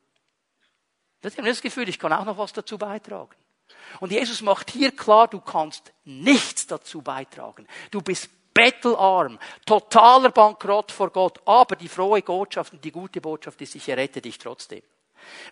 Das 1.22 1.38
habe 1.38 1.48
das 1.48 1.62
Gefühl, 1.62 1.88
ich 1.88 2.00
kann 2.00 2.14
auch 2.14 2.26
noch 2.26 2.38
was 2.38 2.54
dazu 2.54 2.78
beitragen. 2.78 3.36
Und 4.00 4.12
Jesus 4.12 4.42
macht 4.42 4.72
hier 4.72 4.92
klar, 4.92 5.28
du 5.28 5.40
kannst 5.40 5.94
nichts 6.04 6.68
dazu 6.68 7.02
beitragen. 7.02 7.68
Du 7.92 8.02
bist 8.02 8.30
bettelarm, 8.54 9.40
totaler 9.66 10.30
Bankrott 10.32 10.92
vor 10.92 11.10
Gott. 11.12 11.40
Aber 11.46 11.76
die 11.76 11.88
frohe 11.88 12.22
Botschaft 12.22 12.74
und 12.74 12.84
die 12.84 12.92
gute 12.92 13.22
Botschaft 13.22 13.62
ist, 13.62 13.76
ich 13.76 13.88
errette 13.88 14.22
dich 14.22 14.38
trotzdem 14.38 14.82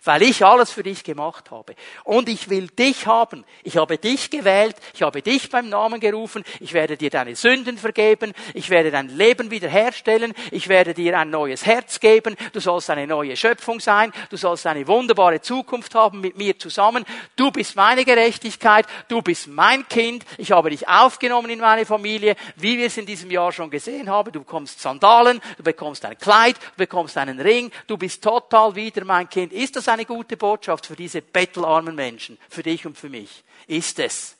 weil 0.04 0.22
ich 0.22 0.44
alles 0.44 0.70
für 0.70 0.82
dich 0.82 1.04
gemacht 1.04 1.50
habe. 1.50 1.74
Und 2.04 2.28
ich 2.28 2.48
will 2.48 2.68
dich 2.68 3.06
haben. 3.06 3.44
Ich 3.62 3.76
habe 3.76 3.98
dich 3.98 4.30
gewählt, 4.30 4.76
ich 4.94 5.02
habe 5.02 5.22
dich 5.22 5.50
beim 5.50 5.68
Namen 5.68 6.00
gerufen, 6.00 6.44
ich 6.60 6.72
werde 6.72 6.96
dir 6.96 7.10
deine 7.10 7.36
Sünden 7.36 7.78
vergeben, 7.78 8.32
ich 8.54 8.70
werde 8.70 8.90
dein 8.90 9.08
Leben 9.08 9.50
wiederherstellen, 9.50 10.32
ich 10.50 10.68
werde 10.68 10.94
dir 10.94 11.18
ein 11.18 11.30
neues 11.30 11.66
Herz 11.66 12.00
geben, 12.00 12.36
du 12.52 12.60
sollst 12.60 12.90
eine 12.90 13.06
neue 13.06 13.36
Schöpfung 13.36 13.80
sein, 13.80 14.12
du 14.30 14.36
sollst 14.36 14.66
eine 14.66 14.86
wunderbare 14.86 15.40
Zukunft 15.40 15.94
haben 15.94 16.20
mit 16.20 16.36
mir 16.36 16.58
zusammen. 16.58 17.04
Du 17.36 17.50
bist 17.50 17.76
meine 17.76 18.04
Gerechtigkeit, 18.04 18.86
du 19.08 19.22
bist 19.22 19.48
mein 19.48 19.86
Kind, 19.88 20.24
ich 20.38 20.52
habe 20.52 20.70
dich 20.70 20.88
aufgenommen 20.88 21.50
in 21.50 21.60
meine 21.60 21.86
Familie, 21.86 22.36
wie 22.56 22.78
wir 22.78 22.86
es 22.86 22.96
in 22.96 23.06
diesem 23.06 23.30
Jahr 23.30 23.52
schon 23.52 23.70
gesehen 23.70 24.08
haben. 24.08 24.32
Du 24.32 24.40
bekommst 24.40 24.80
Sandalen, 24.80 25.40
du 25.56 25.62
bekommst 25.62 26.04
ein 26.04 26.18
Kleid, 26.18 26.56
du 26.56 26.78
bekommst 26.78 27.16
einen 27.16 27.40
Ring, 27.40 27.70
du 27.86 27.96
bist 27.96 28.22
total 28.22 28.74
wieder 28.74 29.04
mein 29.04 29.28
Kind 29.28 29.52
ist 29.62 29.76
das 29.76 29.88
eine 29.88 30.04
gute 30.04 30.36
Botschaft 30.36 30.86
für 30.86 30.96
diese 30.96 31.22
bettelarmen 31.22 31.94
Menschen, 31.94 32.38
für 32.48 32.62
dich 32.62 32.86
und 32.86 32.96
für 32.96 33.08
mich? 33.08 33.44
Ist 33.66 33.98
es. 33.98 34.36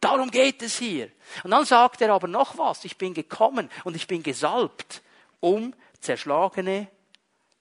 Darum 0.00 0.30
geht 0.30 0.62
es 0.62 0.78
hier. 0.78 1.10
Und 1.44 1.52
dann 1.52 1.64
sagt 1.64 2.00
er 2.00 2.12
aber 2.12 2.28
noch 2.28 2.58
was. 2.58 2.84
Ich 2.84 2.98
bin 2.98 3.14
gekommen 3.14 3.70
und 3.84 3.96
ich 3.96 4.06
bin 4.06 4.22
gesalbt, 4.22 5.02
um 5.40 5.74
zerschlagene 6.00 6.88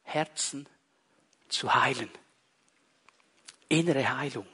Herzen 0.03 0.67
zu 1.47 1.73
heilen. 1.73 2.09
Innere 3.69 4.17
Heilung. 4.17 4.47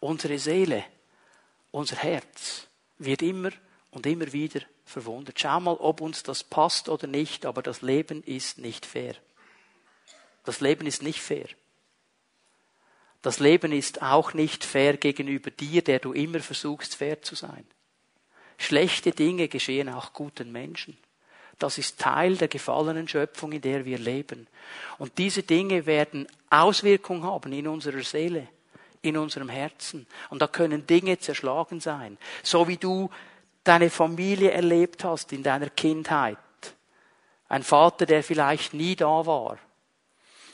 Unsere 0.00 0.38
Seele, 0.38 0.84
unser 1.70 1.96
Herz 1.96 2.66
wird 2.98 3.22
immer 3.22 3.50
und 3.90 4.06
immer 4.06 4.32
wieder 4.32 4.60
verwundert. 4.84 5.40
Schau 5.40 5.60
mal, 5.60 5.76
ob 5.76 6.00
uns 6.00 6.22
das 6.22 6.44
passt 6.44 6.88
oder 6.88 7.06
nicht, 7.06 7.46
aber 7.46 7.62
das 7.62 7.82
Leben 7.82 8.22
ist 8.22 8.58
nicht 8.58 8.86
fair. 8.86 9.14
Das 10.44 10.60
Leben 10.60 10.86
ist 10.86 11.02
nicht 11.02 11.20
fair. 11.20 11.48
Das 13.22 13.40
Leben 13.40 13.72
ist 13.72 14.02
auch 14.02 14.34
nicht 14.34 14.64
fair 14.64 14.96
gegenüber 14.96 15.50
dir, 15.50 15.82
der 15.82 15.98
du 15.98 16.12
immer 16.12 16.40
versuchst, 16.40 16.94
fair 16.94 17.22
zu 17.22 17.34
sein. 17.34 17.66
Schlechte 18.58 19.10
Dinge 19.10 19.48
geschehen 19.48 19.88
auch 19.88 20.12
guten 20.12 20.52
Menschen. 20.52 20.96
Das 21.58 21.78
ist 21.78 21.98
Teil 21.98 22.36
der 22.36 22.48
gefallenen 22.48 23.08
Schöpfung, 23.08 23.52
in 23.52 23.62
der 23.62 23.84
wir 23.84 23.98
leben. 23.98 24.46
Und 24.98 25.16
diese 25.18 25.42
Dinge 25.42 25.86
werden 25.86 26.26
Auswirkungen 26.50 27.22
haben 27.22 27.52
in 27.52 27.66
unserer 27.66 28.02
Seele, 28.02 28.48
in 29.00 29.16
unserem 29.16 29.48
Herzen. 29.48 30.06
Und 30.28 30.42
da 30.42 30.48
können 30.48 30.86
Dinge 30.86 31.18
zerschlagen 31.18 31.80
sein. 31.80 32.18
So 32.42 32.68
wie 32.68 32.76
du 32.76 33.10
deine 33.64 33.90
Familie 33.90 34.50
erlebt 34.50 35.02
hast 35.04 35.32
in 35.32 35.42
deiner 35.42 35.70
Kindheit. 35.70 36.38
Ein 37.48 37.62
Vater, 37.62 38.06
der 38.06 38.22
vielleicht 38.22 38.74
nie 38.74 38.96
da 38.96 39.24
war. 39.26 39.58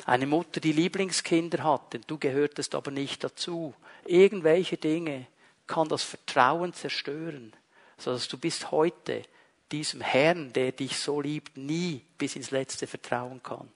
Eine 0.04 0.26
Mutter, 0.26 0.60
die 0.60 0.72
Lieblingskinder 0.72 1.62
hatte, 1.62 2.00
du 2.00 2.18
gehörtest 2.18 2.74
aber 2.74 2.90
nicht 2.90 3.22
dazu. 3.22 3.74
Irgendwelche 4.04 4.76
Dinge 4.76 5.26
kann 5.66 5.88
das 5.88 6.02
Vertrauen 6.02 6.72
zerstören, 6.74 7.52
sodass 7.96 8.28
du 8.28 8.36
bis 8.36 8.70
heute 8.70 9.22
diesem 9.70 10.00
Herrn, 10.00 10.52
der 10.52 10.72
dich 10.72 10.98
so 10.98 11.20
liebt, 11.20 11.56
nie 11.56 12.02
bis 12.18 12.36
ins 12.36 12.50
Letzte 12.50 12.86
vertrauen 12.86 13.42
kann. 13.42 13.68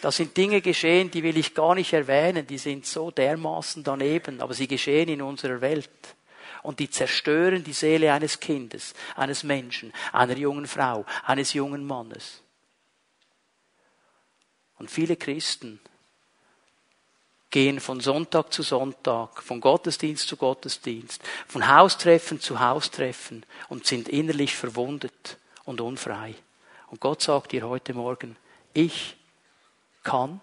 Da 0.00 0.10
sind 0.10 0.36
Dinge 0.36 0.62
geschehen, 0.62 1.10
die 1.10 1.22
will 1.22 1.36
ich 1.36 1.54
gar 1.54 1.74
nicht 1.74 1.92
erwähnen, 1.92 2.46
die 2.46 2.58
sind 2.58 2.86
so 2.86 3.10
dermaßen 3.10 3.84
daneben, 3.84 4.40
aber 4.40 4.54
sie 4.54 4.66
geschehen 4.66 5.08
in 5.08 5.22
unserer 5.22 5.60
Welt. 5.60 5.90
Und 6.62 6.80
die 6.80 6.90
zerstören 6.90 7.62
die 7.62 7.72
Seele 7.72 8.12
eines 8.12 8.40
Kindes, 8.40 8.94
eines 9.14 9.44
Menschen, 9.44 9.92
einer 10.12 10.36
jungen 10.36 10.66
Frau, 10.66 11.04
eines 11.24 11.52
jungen 11.52 11.86
Mannes. 11.86 12.42
Und 14.78 14.90
viele 14.90 15.16
Christen 15.16 15.80
gehen 17.50 17.80
von 17.80 18.00
Sonntag 18.00 18.52
zu 18.52 18.62
Sonntag, 18.62 19.42
von 19.42 19.60
Gottesdienst 19.60 20.28
zu 20.28 20.36
Gottesdienst, 20.36 21.22
von 21.46 21.66
Haustreffen 21.68 22.40
zu 22.40 22.60
Haustreffen 22.60 23.44
und 23.68 23.86
sind 23.86 24.08
innerlich 24.08 24.54
verwundet 24.54 25.38
und 25.64 25.80
unfrei. 25.80 26.34
Und 26.88 27.00
Gott 27.00 27.22
sagt 27.22 27.52
dir 27.52 27.68
heute 27.68 27.94
Morgen, 27.94 28.36
ich 28.74 29.16
kann 30.02 30.40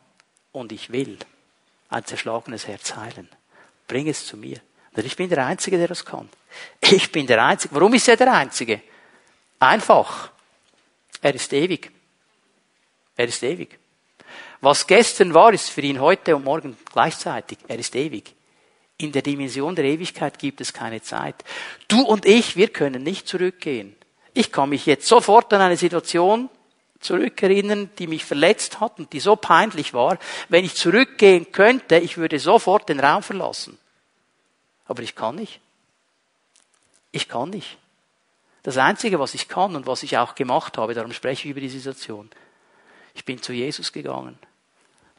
und 0.51 0.71
ich 0.71 0.91
will 0.91 1.17
ein 1.89 2.05
zerschlagenes 2.05 2.67
Herz 2.67 2.95
heilen. 2.95 3.29
Bring 3.87 4.07
es 4.07 4.25
zu 4.25 4.37
mir. 4.37 4.59
Denn 4.95 5.05
ich 5.05 5.15
bin 5.15 5.29
der 5.29 5.45
Einzige, 5.45 5.77
der 5.77 5.87
das 5.87 6.05
kann. 6.05 6.29
Ich 6.79 7.11
bin 7.11 7.27
der 7.27 7.43
Einzige. 7.43 7.75
Warum 7.75 7.93
ist 7.93 8.07
er 8.07 8.17
der 8.17 8.33
Einzige? 8.33 8.81
Einfach. 9.59 10.31
Er 11.21 11.35
ist 11.35 11.51
ewig. 11.53 11.91
Er 13.15 13.27
ist 13.27 13.43
ewig. 13.43 13.77
Was 14.61 14.87
gestern 14.87 15.33
war, 15.33 15.53
ist 15.53 15.69
für 15.69 15.81
ihn 15.81 15.99
heute 15.99 16.35
und 16.35 16.43
morgen 16.43 16.77
gleichzeitig. 16.91 17.57
Er 17.67 17.77
ist 17.77 17.95
ewig. 17.95 18.33
In 18.97 19.11
der 19.11 19.21
Dimension 19.21 19.75
der 19.75 19.85
Ewigkeit 19.85 20.39
gibt 20.39 20.61
es 20.61 20.71
keine 20.73 21.01
Zeit. 21.01 21.35
Du 21.87 22.01
und 22.01 22.25
ich, 22.25 22.55
wir 22.55 22.69
können 22.69 23.03
nicht 23.03 23.27
zurückgehen. 23.27 23.95
Ich 24.33 24.51
kann 24.51 24.69
mich 24.69 24.85
jetzt 24.85 25.07
sofort 25.07 25.53
an 25.53 25.61
eine 25.61 25.77
Situation 25.77 26.49
zurückerinnern, 26.99 27.89
die 27.99 28.07
mich 28.07 28.25
verletzt 28.25 28.79
hat 28.79 28.99
und 28.99 29.11
die 29.13 29.19
so 29.19 29.35
peinlich 29.35 29.93
war. 29.93 30.17
Wenn 30.49 30.65
ich 30.65 30.75
zurückgehen 30.75 31.51
könnte, 31.51 31.97
ich 31.97 32.17
würde 32.17 32.39
sofort 32.39 32.89
den 32.89 32.99
Raum 32.99 33.21
verlassen. 33.21 33.77
Aber 34.87 35.03
ich 35.03 35.15
kann 35.15 35.35
nicht. 35.35 35.59
Ich 37.11 37.27
kann 37.27 37.49
nicht. 37.49 37.77
Das 38.63 38.77
Einzige, 38.77 39.19
was 39.19 39.35
ich 39.35 39.47
kann 39.47 39.75
und 39.75 39.87
was 39.87 40.03
ich 40.03 40.17
auch 40.17 40.35
gemacht 40.35 40.77
habe, 40.77 40.93
darum 40.93 41.13
spreche 41.13 41.47
ich 41.47 41.51
über 41.51 41.61
die 41.61 41.69
Situation. 41.69 42.29
Ich 43.15 43.25
bin 43.25 43.41
zu 43.41 43.53
Jesus 43.53 43.91
gegangen. 43.91 44.37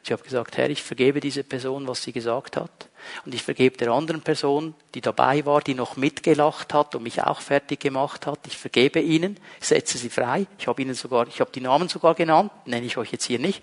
Ich 0.07 0.11
habe 0.13 0.23
gesagt, 0.23 0.55
Herr, 0.55 0.69
ich 0.69 0.83
vergebe 0.83 1.19
diese 1.19 1.43
Person, 1.43 1.85
was 1.85 2.01
sie 2.01 2.13
gesagt 2.13 2.55
hat. 2.55 2.87
Und 3.25 3.33
ich 3.33 3.43
vergebe 3.43 3.75
der 3.75 3.91
anderen 3.91 4.21
Person, 4.21 4.73
die 4.93 5.01
dabei 5.01 5.45
war, 5.45 5.59
die 5.59 5.73
noch 5.73 5.97
mitgelacht 5.97 6.73
hat 6.73 6.95
und 6.95 7.03
mich 7.03 7.21
auch 7.23 7.41
fertig 7.41 7.81
gemacht 7.81 8.25
hat. 8.25 8.39
Ich 8.47 8.57
vergebe 8.57 9.01
ihnen, 9.01 9.37
setze 9.59 9.97
sie 9.97 10.09
frei. 10.09 10.47
Ich 10.59 10.67
habe 10.67 10.81
ihnen 10.81 10.93
sogar, 10.93 11.27
ich 11.27 11.41
habe 11.41 11.51
die 11.51 11.59
Namen 11.59 11.89
sogar 11.89 12.15
genannt, 12.15 12.53
nenne 12.65 12.85
ich 12.85 12.95
euch 12.95 13.11
jetzt 13.11 13.25
hier 13.25 13.39
nicht. 13.39 13.61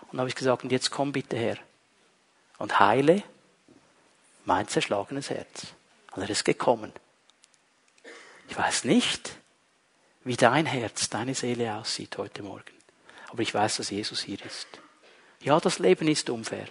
Und 0.00 0.14
dann 0.14 0.20
habe 0.20 0.30
ich 0.30 0.34
gesagt, 0.34 0.64
und 0.64 0.72
jetzt 0.72 0.90
komm 0.90 1.12
bitte 1.12 1.36
her 1.36 1.58
und 2.58 2.80
heile 2.80 3.22
mein 4.46 4.66
zerschlagenes 4.66 5.30
Herz. 5.30 5.68
Und 6.16 6.22
er 6.22 6.30
ist 6.30 6.44
gekommen. 6.44 6.92
Ich 8.48 8.58
weiß 8.58 8.82
nicht, 8.82 9.30
wie 10.24 10.36
dein 10.36 10.66
Herz, 10.66 11.08
deine 11.08 11.36
Seele 11.36 11.76
aussieht 11.76 12.18
heute 12.18 12.42
Morgen. 12.42 12.77
Aber 13.28 13.42
ich 13.42 13.54
weiß, 13.54 13.76
dass 13.76 13.90
Jesus 13.90 14.22
hier 14.22 14.44
ist. 14.44 14.66
Ja, 15.40 15.60
das 15.60 15.78
Leben 15.78 16.08
ist 16.08 16.28
unfair. 16.30 16.66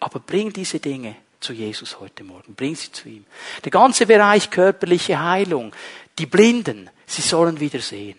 Aber 0.00 0.20
bring 0.20 0.52
diese 0.52 0.78
Dinge 0.78 1.16
zu 1.40 1.52
Jesus 1.52 1.98
heute 2.00 2.24
Morgen. 2.24 2.54
Bring 2.54 2.74
sie 2.74 2.92
zu 2.92 3.08
ihm. 3.08 3.26
Der 3.64 3.70
ganze 3.70 4.06
Bereich 4.06 4.50
körperliche 4.50 5.20
Heilung. 5.20 5.74
Die 6.18 6.26
Blinden, 6.26 6.90
sie 7.06 7.22
sollen 7.22 7.58
wieder 7.60 7.80
sehen. 7.80 8.18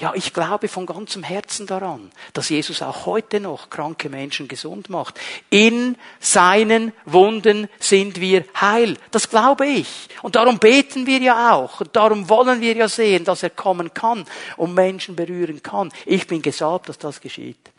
Ja, 0.00 0.12
ich 0.14 0.32
glaube 0.32 0.68
von 0.68 0.86
ganzem 0.86 1.24
Herzen 1.24 1.66
daran, 1.66 2.12
dass 2.32 2.50
Jesus 2.50 2.82
auch 2.82 3.06
heute 3.06 3.40
noch 3.40 3.68
kranke 3.68 4.08
Menschen 4.08 4.46
gesund 4.46 4.88
macht. 4.90 5.18
In 5.50 5.96
seinen 6.20 6.92
Wunden 7.04 7.68
sind 7.80 8.20
wir 8.20 8.44
heil. 8.60 8.96
Das 9.10 9.28
glaube 9.28 9.66
ich. 9.66 10.08
Und 10.22 10.36
darum 10.36 10.60
beten 10.60 11.06
wir 11.06 11.18
ja 11.18 11.52
auch. 11.52 11.80
Und 11.80 11.96
darum 11.96 12.28
wollen 12.28 12.60
wir 12.60 12.76
ja 12.76 12.88
sehen, 12.88 13.24
dass 13.24 13.42
er 13.42 13.50
kommen 13.50 13.92
kann 13.92 14.24
und 14.56 14.74
Menschen 14.74 15.16
berühren 15.16 15.64
kann. 15.64 15.90
Ich 16.06 16.28
bin 16.28 16.42
gesalbt, 16.42 16.88
dass 16.88 16.98
das 16.98 17.20
geschieht. 17.20 17.70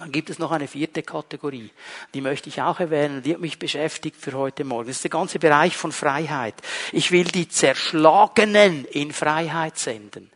Dann 0.00 0.10
gibt 0.10 0.30
es 0.30 0.40
noch 0.40 0.50
eine 0.50 0.66
vierte 0.66 1.02
Kategorie. 1.02 1.70
Die 2.12 2.20
möchte 2.20 2.48
ich 2.48 2.60
auch 2.60 2.80
erwähnen. 2.80 3.22
Die 3.22 3.32
hat 3.32 3.40
mich 3.40 3.58
beschäftigt 3.58 4.20
für 4.20 4.32
heute 4.32 4.64
Morgen. 4.64 4.88
Das 4.88 4.96
ist 4.96 5.04
der 5.04 5.10
ganze 5.10 5.38
Bereich 5.38 5.76
von 5.76 5.92
Freiheit. 5.92 6.54
Ich 6.92 7.12
will 7.12 7.24
die 7.24 7.48
Zerschlagenen 7.48 8.84
in 8.86 9.12
Freiheit 9.12 9.78
senden. 9.78 10.30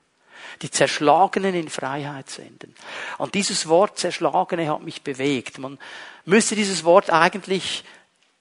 Die 0.62 0.70
Zerschlagenen 0.70 1.54
in 1.54 1.68
Freiheit 1.70 2.28
senden. 2.28 2.74
Und 3.18 3.34
dieses 3.34 3.68
Wort 3.68 3.98
Zerschlagene 3.98 4.68
hat 4.68 4.82
mich 4.82 5.02
bewegt. 5.02 5.58
Man 5.58 5.78
müsste 6.24 6.54
dieses 6.54 6.84
Wort 6.84 7.11
eigentlich 7.11 7.84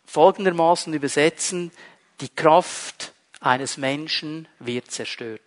folgendermaßen 0.06 0.94
übersetzen. 0.94 1.72
Die 2.20 2.30
Kraft 2.30 3.14
eines 3.40 3.78
Menschen 3.78 4.48
wird 4.60 4.92
zerstört. 4.92 5.42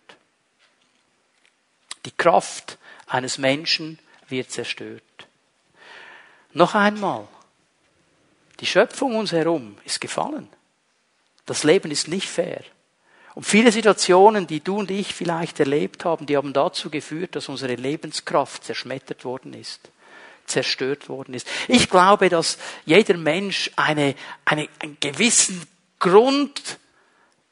Die 2.05 2.11
Kraft 2.11 2.77
eines 3.07 3.37
Menschen 3.37 3.99
wird 4.27 4.51
zerstört. 4.51 5.03
Noch 6.53 6.75
einmal. 6.75 7.27
Die 8.59 8.65
Schöpfung 8.65 9.15
uns 9.15 9.31
herum 9.31 9.77
ist 9.85 10.01
gefallen. 10.01 10.49
Das 11.45 11.63
Leben 11.63 11.91
ist 11.91 12.07
nicht 12.07 12.29
fair. 12.29 12.63
Und 13.35 13.45
viele 13.45 13.71
Situationen, 13.71 14.45
die 14.45 14.59
du 14.59 14.77
und 14.77 14.91
ich 14.91 15.13
vielleicht 15.13 15.59
erlebt 15.59 16.05
haben, 16.05 16.25
die 16.25 16.37
haben 16.37 16.53
dazu 16.53 16.89
geführt, 16.89 17.35
dass 17.35 17.49
unsere 17.49 17.75
Lebenskraft 17.75 18.63
zerschmettert 18.63 19.25
worden 19.25 19.53
ist, 19.53 19.89
zerstört 20.45 21.09
worden 21.09 21.33
ist. 21.33 21.47
Ich 21.67 21.89
glaube, 21.89 22.29
dass 22.29 22.57
jeder 22.85 23.17
Mensch 23.17 23.71
eine, 23.75 24.15
eine, 24.45 24.67
einen 24.79 24.97
gewissen 24.99 25.63
Grund 25.99 26.79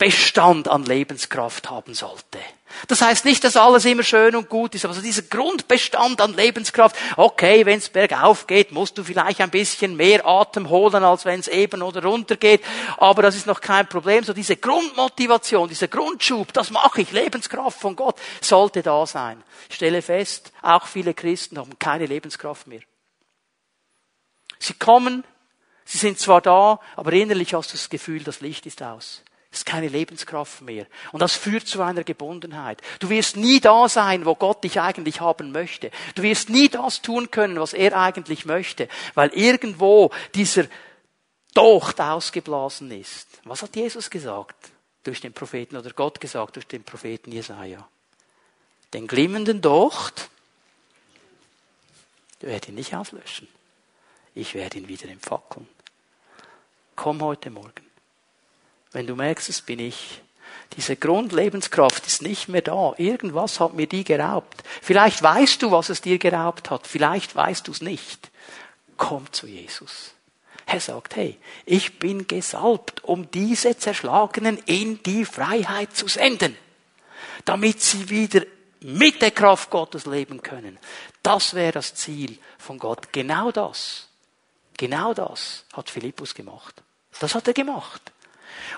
Bestand 0.02 0.68
an 0.68 0.84
Lebenskraft 0.84 1.70
haben 1.70 1.94
sollte. 1.94 2.40
Das 2.88 3.04
heißt 3.04 3.24
nicht, 3.24 3.44
dass 3.44 3.56
alles 3.56 3.86
immer 3.86 4.02
schön 4.02 4.36
und 4.36 4.50
gut 4.50 4.74
ist, 4.74 4.84
aber 4.84 4.96
so 4.96 5.02
dieser 5.02 5.22
Grundbestand 5.22 6.20
an 6.22 6.34
Lebenskraft, 6.34 6.96
okay, 7.18 7.68
wenn 7.68 7.78
es 7.78 7.90
bergauf 7.90 8.48
geht, 8.48 8.72
musst 8.72 8.98
du 8.98 9.04
vielleicht 9.04 9.42
ein 9.42 9.52
bisschen 9.52 9.96
mehr 9.96 10.26
Atem 10.26 10.70
holen, 10.70 11.04
als 11.04 11.26
wenn 11.26 11.40
es 11.40 11.48
eben 11.48 11.84
oder 11.84 12.04
runter 12.04 12.36
geht, 12.36 12.64
aber 12.98 13.22
das 13.22 13.36
ist 13.36 13.46
noch 13.46 13.62
kein 13.62 13.88
Problem. 13.88 14.24
So 14.24 14.34
diese 14.34 14.58
Grundmotivation, 14.58 15.70
dieser 15.70 15.88
Grundschub, 15.88 16.52
das 16.52 16.72
mache 16.72 17.02
ich, 17.02 17.12
Lebenskraft 17.12 17.80
von 17.80 17.96
Gott, 17.96 18.16
sollte 18.42 18.82
da 18.82 19.06
sein. 19.06 19.44
Ich 19.70 19.76
stelle 19.76 20.02
fest, 20.02 20.52
auch 20.64 20.88
viele 20.88 21.14
Christen 21.14 21.60
haben 21.60 21.78
keine 21.78 22.08
Lebenskraft 22.08 22.66
mehr. 22.66 22.82
Sie 24.58 24.74
kommen, 24.74 25.24
sie 25.86 26.00
sind 26.00 26.18
zwar 26.18 26.42
da, 26.42 26.80
aber 26.96 27.14
innerlich 27.14 27.54
hast 27.54 27.72
du 27.72 27.78
das 27.78 27.88
Gefühl, 27.88 28.24
das 28.24 28.42
Licht 28.42 28.66
ist 28.66 28.82
aus. 28.82 29.22
Ist 29.52 29.66
keine 29.66 29.90
Lebenskraft 29.90 30.62
mehr. 30.62 30.88
Und 31.12 31.20
das 31.20 31.36
führt 31.36 31.68
zu 31.68 31.82
einer 31.82 32.06
Gebundenheit. 32.06 32.82
Du 33.00 33.10
wirst 33.10 33.36
nie 33.36 33.60
da 33.60 33.90
sein, 33.90 34.26
wo 34.26 34.36
Gott 34.36 34.64
dich 34.64 34.80
eigentlich 34.80 35.20
haben 35.20 35.52
möchte. 35.52 35.92
Du 36.16 36.24
wirst 36.24 36.50
nie 36.50 36.70
das 36.70 37.02
tun 37.02 37.32
können, 37.32 37.60
was 37.60 37.74
er 37.74 37.98
eigentlich 37.98 38.46
möchte, 38.46 38.88
weil 39.14 39.30
irgendwo 39.34 40.12
dieser 40.36 40.66
Docht 41.54 42.00
ausgeblasen 42.00 42.92
ist. 42.92 43.28
Was 43.44 43.62
hat 43.62 43.76
Jesus 43.76 44.10
gesagt? 44.10 44.72
Durch 45.04 45.20
den 45.20 45.34
Propheten 45.34 45.76
oder 45.76 45.90
Gott 45.92 46.22
gesagt 46.22 46.56
durch 46.56 46.68
den 46.68 46.84
Propheten 46.84 47.34
Jesaja. 47.34 47.86
Den 48.94 49.08
glimmenden 49.08 49.62
Docht, 49.62 50.30
ich 52.40 52.48
werde 52.48 52.70
ihn 52.70 52.76
nicht 52.76 52.96
auslöschen. 52.96 53.48
Ich 54.34 54.54
werde 54.54 54.78
ihn 54.78 54.88
wieder 54.88 55.10
entfackeln. 55.10 55.68
Komm 56.96 57.22
heute 57.22 57.50
Morgen. 57.50 57.91
Wenn 58.92 59.08
du 59.08 59.16
merkst, 59.16 59.50
es 59.50 59.62
bin 59.62 59.80
ich. 59.80 60.22
Diese 60.78 60.96
Grundlebenskraft 60.96 62.08
ist 62.08 62.22
nicht 62.22 62.48
mehr 62.48 62.62
da. 62.62 62.94
Irgendwas 62.98 63.60
hat 63.60 63.74
mir 63.74 63.88
die 63.88 64.04
geraubt. 64.04 64.64
Vielleicht 64.82 65.22
weißt 65.22 65.62
du, 65.62 65.72
was 65.72 65.90
es 65.90 66.02
dir 66.02 66.18
geraubt 66.18 66.70
hat. 66.70 66.88
Vielleicht 66.88 67.36
weißt 67.36 67.68
du 67.68 67.72
es 67.72 67.82
nicht. 67.82 68.32
Komm 68.98 69.32
zu 69.32 69.48
Jesus. 69.48 70.14
Er 70.66 70.80
sagt, 70.80 71.16
hey, 71.16 71.38
ich 71.66 72.00
bin 72.00 72.28
gesalbt, 72.28 73.04
um 73.04 73.30
diese 73.32 73.78
Zerschlagenen 73.78 74.58
in 74.66 75.04
die 75.04 75.26
Freiheit 75.26 75.96
zu 75.96 76.08
senden, 76.08 76.58
damit 77.44 77.82
sie 77.82 78.10
wieder 78.10 78.44
mit 78.82 79.22
der 79.22 79.32
Kraft 79.32 79.70
Gottes 79.70 80.06
leben 80.06 80.42
können. 80.42 80.78
Das 81.24 81.54
wäre 81.54 81.74
das 81.74 81.94
Ziel 81.96 82.38
von 82.58 82.80
Gott. 82.80 83.12
Genau 83.12 83.52
das, 83.52 84.08
genau 84.78 85.14
das 85.14 85.66
hat 85.74 85.90
Philippus 85.90 86.34
gemacht. 86.34 86.82
Das 87.20 87.36
hat 87.36 87.48
er 87.48 87.54
gemacht. 87.54 88.12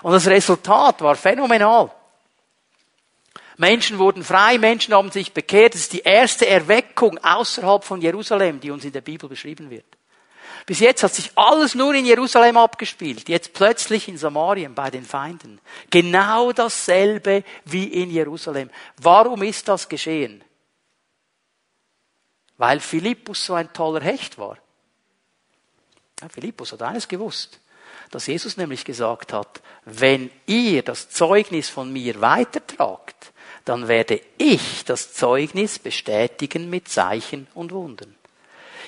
Und 0.02 0.12
das 0.12 0.26
Resultat 0.26 1.00
war 1.00 1.16
phänomenal. 1.16 1.90
Menschen 3.56 3.98
wurden 3.98 4.24
frei, 4.24 4.58
Menschen 4.58 4.94
haben 4.94 5.10
sich 5.10 5.32
bekehrt. 5.32 5.74
Das 5.74 5.82
ist 5.82 5.92
die 5.92 6.00
erste 6.00 6.46
Erweckung 6.46 7.18
außerhalb 7.22 7.84
von 7.84 8.00
Jerusalem, 8.00 8.60
die 8.60 8.70
uns 8.70 8.84
in 8.84 8.92
der 8.92 9.00
Bibel 9.00 9.28
beschrieben 9.28 9.70
wird. 9.70 9.86
Bis 10.66 10.80
jetzt 10.80 11.02
hat 11.02 11.14
sich 11.14 11.30
alles 11.36 11.74
nur 11.74 11.94
in 11.94 12.06
Jerusalem 12.06 12.56
abgespielt, 12.56 13.28
jetzt 13.28 13.52
plötzlich 13.52 14.08
in 14.08 14.16
Samarien 14.16 14.74
bei 14.74 14.90
den 14.90 15.04
Feinden. 15.04 15.60
Genau 15.90 16.52
dasselbe 16.52 17.44
wie 17.66 17.84
in 17.84 18.10
Jerusalem. 18.10 18.70
Warum 19.00 19.42
ist 19.42 19.68
das 19.68 19.88
geschehen? 19.88 20.42
Weil 22.56 22.80
Philippus 22.80 23.44
so 23.44 23.54
ein 23.54 23.72
toller 23.72 24.00
Hecht 24.00 24.38
war. 24.38 24.56
Ja, 26.22 26.28
Philippus 26.28 26.72
hat 26.72 26.82
eines 26.82 27.08
gewusst 27.08 27.60
dass 28.14 28.28
Jesus 28.28 28.56
nämlich 28.56 28.84
gesagt 28.84 29.32
hat, 29.32 29.60
wenn 29.84 30.30
ihr 30.46 30.82
das 30.82 31.10
Zeugnis 31.10 31.68
von 31.68 31.92
mir 31.92 32.20
weitertragt, 32.20 33.32
dann 33.64 33.88
werde 33.88 34.20
ich 34.38 34.84
das 34.84 35.14
Zeugnis 35.14 35.80
bestätigen 35.80 36.70
mit 36.70 36.88
Zeichen 36.88 37.48
und 37.54 37.72
Wundern. 37.72 38.14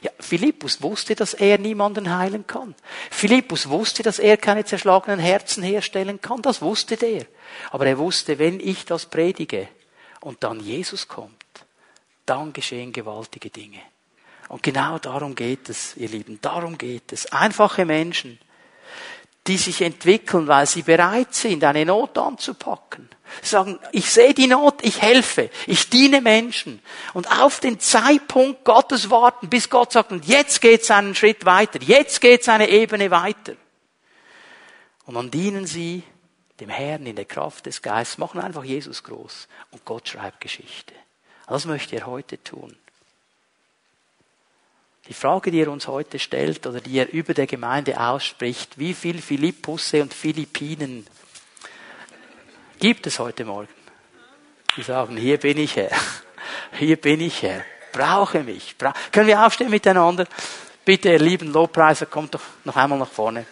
Ja, 0.02 0.12
Philippus 0.20 0.80
wusste, 0.80 1.16
dass 1.16 1.34
er 1.34 1.58
niemanden 1.58 2.16
heilen 2.16 2.46
kann. 2.46 2.76
Philippus 3.10 3.68
wusste, 3.68 4.04
dass 4.04 4.20
er 4.20 4.36
keine 4.36 4.64
zerschlagenen 4.64 5.18
Herzen 5.18 5.64
herstellen 5.64 6.20
kann. 6.20 6.42
Das 6.42 6.62
wusste 6.62 6.96
der. 6.96 7.26
Aber 7.72 7.86
er 7.86 7.98
wusste, 7.98 8.38
wenn 8.38 8.60
ich 8.60 8.84
das 8.84 9.06
predige 9.06 9.68
und 10.20 10.44
dann 10.44 10.60
Jesus 10.60 11.08
kommt, 11.08 11.32
dann 12.26 12.52
geschehen 12.52 12.92
gewaltige 12.92 13.50
Dinge. 13.50 13.80
Und 14.48 14.62
genau 14.62 15.00
darum 15.00 15.34
geht 15.34 15.68
es, 15.68 15.96
ihr 15.96 16.08
Lieben. 16.08 16.38
Darum 16.42 16.78
geht 16.78 17.12
es. 17.12 17.32
Einfache 17.32 17.84
Menschen, 17.84 18.38
die 19.46 19.56
sich 19.56 19.82
entwickeln, 19.82 20.46
weil 20.48 20.66
sie 20.66 20.82
bereit 20.82 21.34
sind, 21.34 21.62
eine 21.64 21.84
Not 21.84 22.18
anzupacken. 22.18 23.08
Sagen, 23.42 23.78
ich 23.92 24.10
sehe 24.10 24.34
die 24.34 24.46
Not, 24.46 24.82
ich 24.82 25.02
helfe, 25.02 25.50
ich 25.66 25.90
diene 25.90 26.20
Menschen. 26.20 26.80
Und 27.12 27.30
auf 27.40 27.60
den 27.60 27.80
Zeitpunkt 27.80 28.64
Gottes 28.64 29.10
warten, 29.10 29.48
bis 29.48 29.68
Gott 29.68 29.92
sagt, 29.92 30.12
und 30.12 30.26
jetzt 30.26 30.60
geht's 30.60 30.90
einen 30.90 31.14
Schritt 31.14 31.44
weiter, 31.44 31.80
jetzt 31.82 32.20
geht's 32.20 32.48
eine 32.48 32.68
Ebene 32.68 33.10
weiter. 33.10 33.54
Und 35.06 35.14
dann 35.14 35.30
dienen 35.30 35.66
sie 35.66 36.02
dem 36.60 36.68
Herrn 36.68 37.06
in 37.06 37.16
der 37.16 37.24
Kraft 37.24 37.66
des 37.66 37.82
Geistes, 37.82 38.18
machen 38.18 38.40
einfach 38.40 38.64
Jesus 38.64 39.02
groß. 39.02 39.48
Und 39.70 39.84
Gott 39.84 40.08
schreibt 40.08 40.40
Geschichte. 40.40 40.94
Das 41.46 41.64
möchte 41.64 41.96
er 41.96 42.06
heute 42.06 42.42
tun. 42.42 42.76
Die 45.08 45.14
Frage, 45.14 45.50
die 45.50 45.60
er 45.60 45.70
uns 45.70 45.86
heute 45.86 46.18
stellt 46.18 46.66
oder 46.66 46.80
die 46.80 46.98
er 46.98 47.12
über 47.12 47.32
der 47.32 47.46
Gemeinde 47.46 48.00
ausspricht, 48.00 48.78
wie 48.78 48.92
viel 48.92 49.22
Philippusse 49.22 50.02
und 50.02 50.12
Philippinen 50.12 51.06
gibt 52.80 53.06
es 53.06 53.18
heute 53.18 53.44
Morgen? 53.44 53.68
Die 54.76 54.82
sagen, 54.82 55.16
hier 55.16 55.38
bin 55.38 55.58
ich 55.58 55.76
Herr, 55.76 55.96
hier 56.78 56.96
bin 56.96 57.20
ich 57.20 57.42
Herr, 57.42 57.64
brauche 57.92 58.42
mich. 58.42 58.76
Bra 58.76 58.92
Können 59.12 59.28
wir 59.28 59.46
aufstehen 59.46 59.70
miteinander? 59.70 60.26
Bitte, 60.84 61.10
ihr 61.10 61.20
lieben 61.20 61.52
Lobpreiser, 61.52 62.06
kommt 62.06 62.34
doch 62.34 62.42
noch 62.64 62.76
einmal 62.76 62.98
nach 62.98 63.10
vorne. 63.10 63.46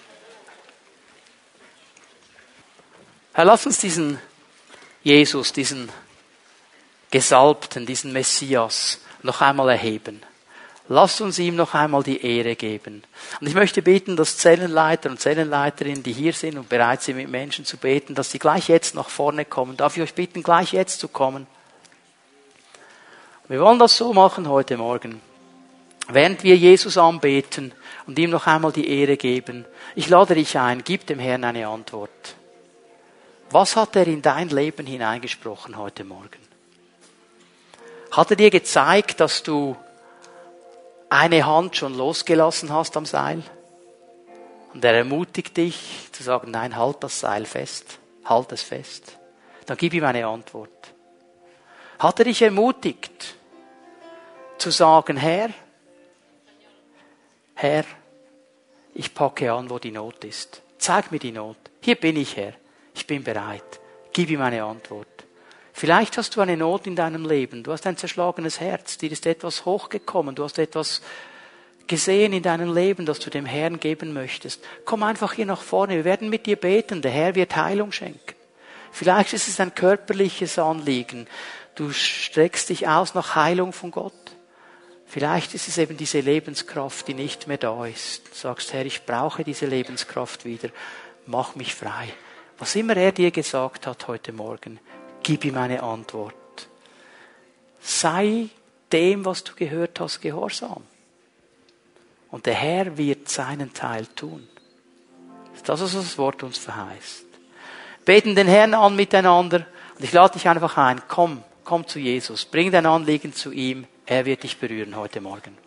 Herr, 3.32 3.44
lass 3.44 3.64
uns 3.64 3.78
diesen 3.78 4.20
Jesus, 5.04 5.52
diesen 5.52 5.88
Gesalbten, 7.10 7.86
diesen 7.86 8.12
Messias 8.12 9.00
noch 9.22 9.40
einmal 9.40 9.70
erheben. 9.70 10.20
Lasst 10.88 11.22
uns 11.22 11.38
ihm 11.38 11.56
noch 11.56 11.72
einmal 11.72 12.02
die 12.02 12.24
Ehre 12.24 12.56
geben. 12.56 13.02
Und 13.40 13.46
ich 13.46 13.54
möchte 13.54 13.80
beten, 13.80 14.16
dass 14.16 14.36
Zellenleiter 14.36 15.08
und 15.08 15.18
Zellenleiterinnen, 15.18 16.02
die 16.02 16.12
hier 16.12 16.34
sind 16.34 16.58
und 16.58 16.68
bereit 16.68 17.02
sind, 17.02 17.16
mit 17.16 17.30
Menschen 17.30 17.64
zu 17.64 17.78
beten, 17.78 18.14
dass 18.14 18.30
sie 18.30 18.38
gleich 18.38 18.68
jetzt 18.68 18.94
nach 18.94 19.08
vorne 19.08 19.46
kommen. 19.46 19.78
Darf 19.78 19.96
ich 19.96 20.02
euch 20.02 20.14
bitten, 20.14 20.42
gleich 20.42 20.72
jetzt 20.72 21.00
zu 21.00 21.08
kommen? 21.08 21.46
Wir 23.48 23.60
wollen 23.60 23.78
das 23.78 23.96
so 23.96 24.12
machen 24.12 24.48
heute 24.48 24.76
Morgen. 24.76 25.22
Während 26.08 26.44
wir 26.44 26.56
Jesus 26.56 26.98
anbeten 26.98 27.72
und 28.06 28.18
ihm 28.18 28.28
noch 28.28 28.46
einmal 28.46 28.72
die 28.72 28.88
Ehre 28.88 29.16
geben, 29.16 29.64
ich 29.94 30.10
lade 30.10 30.34
dich 30.34 30.58
ein, 30.58 30.84
gib 30.84 31.06
dem 31.06 31.18
Herrn 31.18 31.44
eine 31.44 31.66
Antwort. 31.66 32.36
Was 33.50 33.76
hat 33.76 33.96
er 33.96 34.06
in 34.06 34.20
dein 34.20 34.50
Leben 34.50 34.86
hineingesprochen 34.86 35.78
heute 35.78 36.04
Morgen? 36.04 36.28
Hat 38.10 38.30
er 38.30 38.36
dir 38.36 38.50
gezeigt, 38.50 39.20
dass 39.20 39.42
du 39.42 39.76
eine 41.14 41.46
Hand 41.46 41.76
schon 41.76 41.94
losgelassen 41.94 42.72
hast 42.72 42.96
am 42.96 43.06
Seil. 43.06 43.42
Und 44.72 44.84
er 44.84 44.94
ermutigt 44.94 45.56
dich 45.56 46.08
zu 46.10 46.24
sagen, 46.24 46.50
nein, 46.50 46.76
halt 46.76 46.96
das 47.04 47.20
Seil 47.20 47.44
fest, 47.44 47.98
halt 48.24 48.50
es 48.50 48.62
fest. 48.62 49.16
Dann 49.66 49.76
gib 49.76 49.94
ihm 49.94 50.04
eine 50.04 50.26
Antwort. 50.26 50.70
Hat 52.00 52.18
er 52.18 52.24
dich 52.24 52.42
ermutigt 52.42 53.36
zu 54.58 54.70
sagen, 54.70 55.16
Herr, 55.16 55.50
Herr, 57.54 57.84
ich 58.94 59.14
packe 59.14 59.52
an, 59.52 59.70
wo 59.70 59.78
die 59.78 59.92
Not 59.92 60.24
ist. 60.24 60.62
Zeig 60.78 61.12
mir 61.12 61.20
die 61.20 61.32
Not. 61.32 61.56
Hier 61.80 61.94
bin 61.94 62.16
ich, 62.16 62.36
Herr. 62.36 62.54
Ich 62.94 63.06
bin 63.06 63.22
bereit. 63.22 63.80
Gib 64.12 64.30
ihm 64.30 64.42
eine 64.42 64.64
Antwort. 64.64 65.13
Vielleicht 65.76 66.16
hast 66.18 66.36
du 66.36 66.40
eine 66.40 66.56
Not 66.56 66.86
in 66.86 66.94
deinem 66.94 67.26
Leben. 67.26 67.64
Du 67.64 67.72
hast 67.72 67.84
ein 67.88 67.96
zerschlagenes 67.96 68.60
Herz. 68.60 68.96
Dir 68.96 69.10
ist 69.10 69.26
etwas 69.26 69.64
hochgekommen. 69.64 70.36
Du 70.36 70.44
hast 70.44 70.60
etwas 70.60 71.02
gesehen 71.88 72.32
in 72.32 72.44
deinem 72.44 72.72
Leben, 72.72 73.06
das 73.06 73.18
du 73.18 73.28
dem 73.28 73.44
Herrn 73.44 73.80
geben 73.80 74.12
möchtest. 74.12 74.62
Komm 74.84 75.02
einfach 75.02 75.32
hier 75.32 75.46
nach 75.46 75.62
vorne. 75.62 75.96
Wir 75.96 76.04
werden 76.04 76.30
mit 76.30 76.46
dir 76.46 76.54
beten. 76.54 77.02
Der 77.02 77.10
Herr 77.10 77.34
wird 77.34 77.56
Heilung 77.56 77.90
schenken. 77.90 78.36
Vielleicht 78.92 79.32
ist 79.32 79.48
es 79.48 79.58
ein 79.58 79.74
körperliches 79.74 80.60
Anliegen. 80.60 81.26
Du 81.74 81.90
streckst 81.90 82.68
dich 82.68 82.86
aus 82.86 83.14
nach 83.14 83.34
Heilung 83.34 83.72
von 83.72 83.90
Gott. 83.90 84.12
Vielleicht 85.06 85.54
ist 85.54 85.66
es 85.66 85.76
eben 85.78 85.96
diese 85.96 86.20
Lebenskraft, 86.20 87.08
die 87.08 87.14
nicht 87.14 87.48
mehr 87.48 87.58
da 87.58 87.84
ist. 87.84 88.28
Du 88.28 88.34
sagst, 88.36 88.72
Herr, 88.72 88.86
ich 88.86 89.06
brauche 89.06 89.42
diese 89.42 89.66
Lebenskraft 89.66 90.44
wieder. 90.44 90.68
Mach 91.26 91.56
mich 91.56 91.74
frei. 91.74 92.08
Was 92.58 92.76
immer 92.76 92.96
er 92.96 93.10
dir 93.10 93.32
gesagt 93.32 93.88
hat 93.88 94.06
heute 94.06 94.32
Morgen, 94.32 94.78
gib 95.24 95.44
ihm 95.44 95.56
eine 95.56 95.82
Antwort. 95.82 96.34
Sei 97.80 98.48
dem, 98.92 99.24
was 99.24 99.42
du 99.42 99.54
gehört 99.56 99.98
hast, 99.98 100.20
gehorsam. 100.20 100.84
Und 102.30 102.46
der 102.46 102.54
Herr 102.54 102.96
wird 102.96 103.28
seinen 103.28 103.72
Teil 103.72 104.06
tun. 104.06 104.46
Das 105.52 105.56
ist 105.56 105.68
das, 105.68 105.80
was 105.82 105.92
das 106.04 106.18
Wort 106.18 106.42
uns 106.42 106.58
verheißt. 106.58 107.24
Beten 108.04 108.34
den 108.34 108.46
Herrn 108.46 108.74
an 108.74 108.94
miteinander. 108.94 109.66
Und 109.96 110.04
ich 110.04 110.12
lade 110.12 110.34
dich 110.34 110.48
einfach 110.48 110.76
ein. 110.76 111.02
Komm, 111.08 111.42
komm 111.64 111.86
zu 111.86 111.98
Jesus. 111.98 112.44
Bring 112.44 112.70
dein 112.70 112.86
Anliegen 112.86 113.32
zu 113.32 113.50
ihm. 113.50 113.86
Er 114.06 114.24
wird 114.26 114.42
dich 114.42 114.58
berühren 114.58 114.96
heute 114.96 115.20
Morgen. 115.20 115.63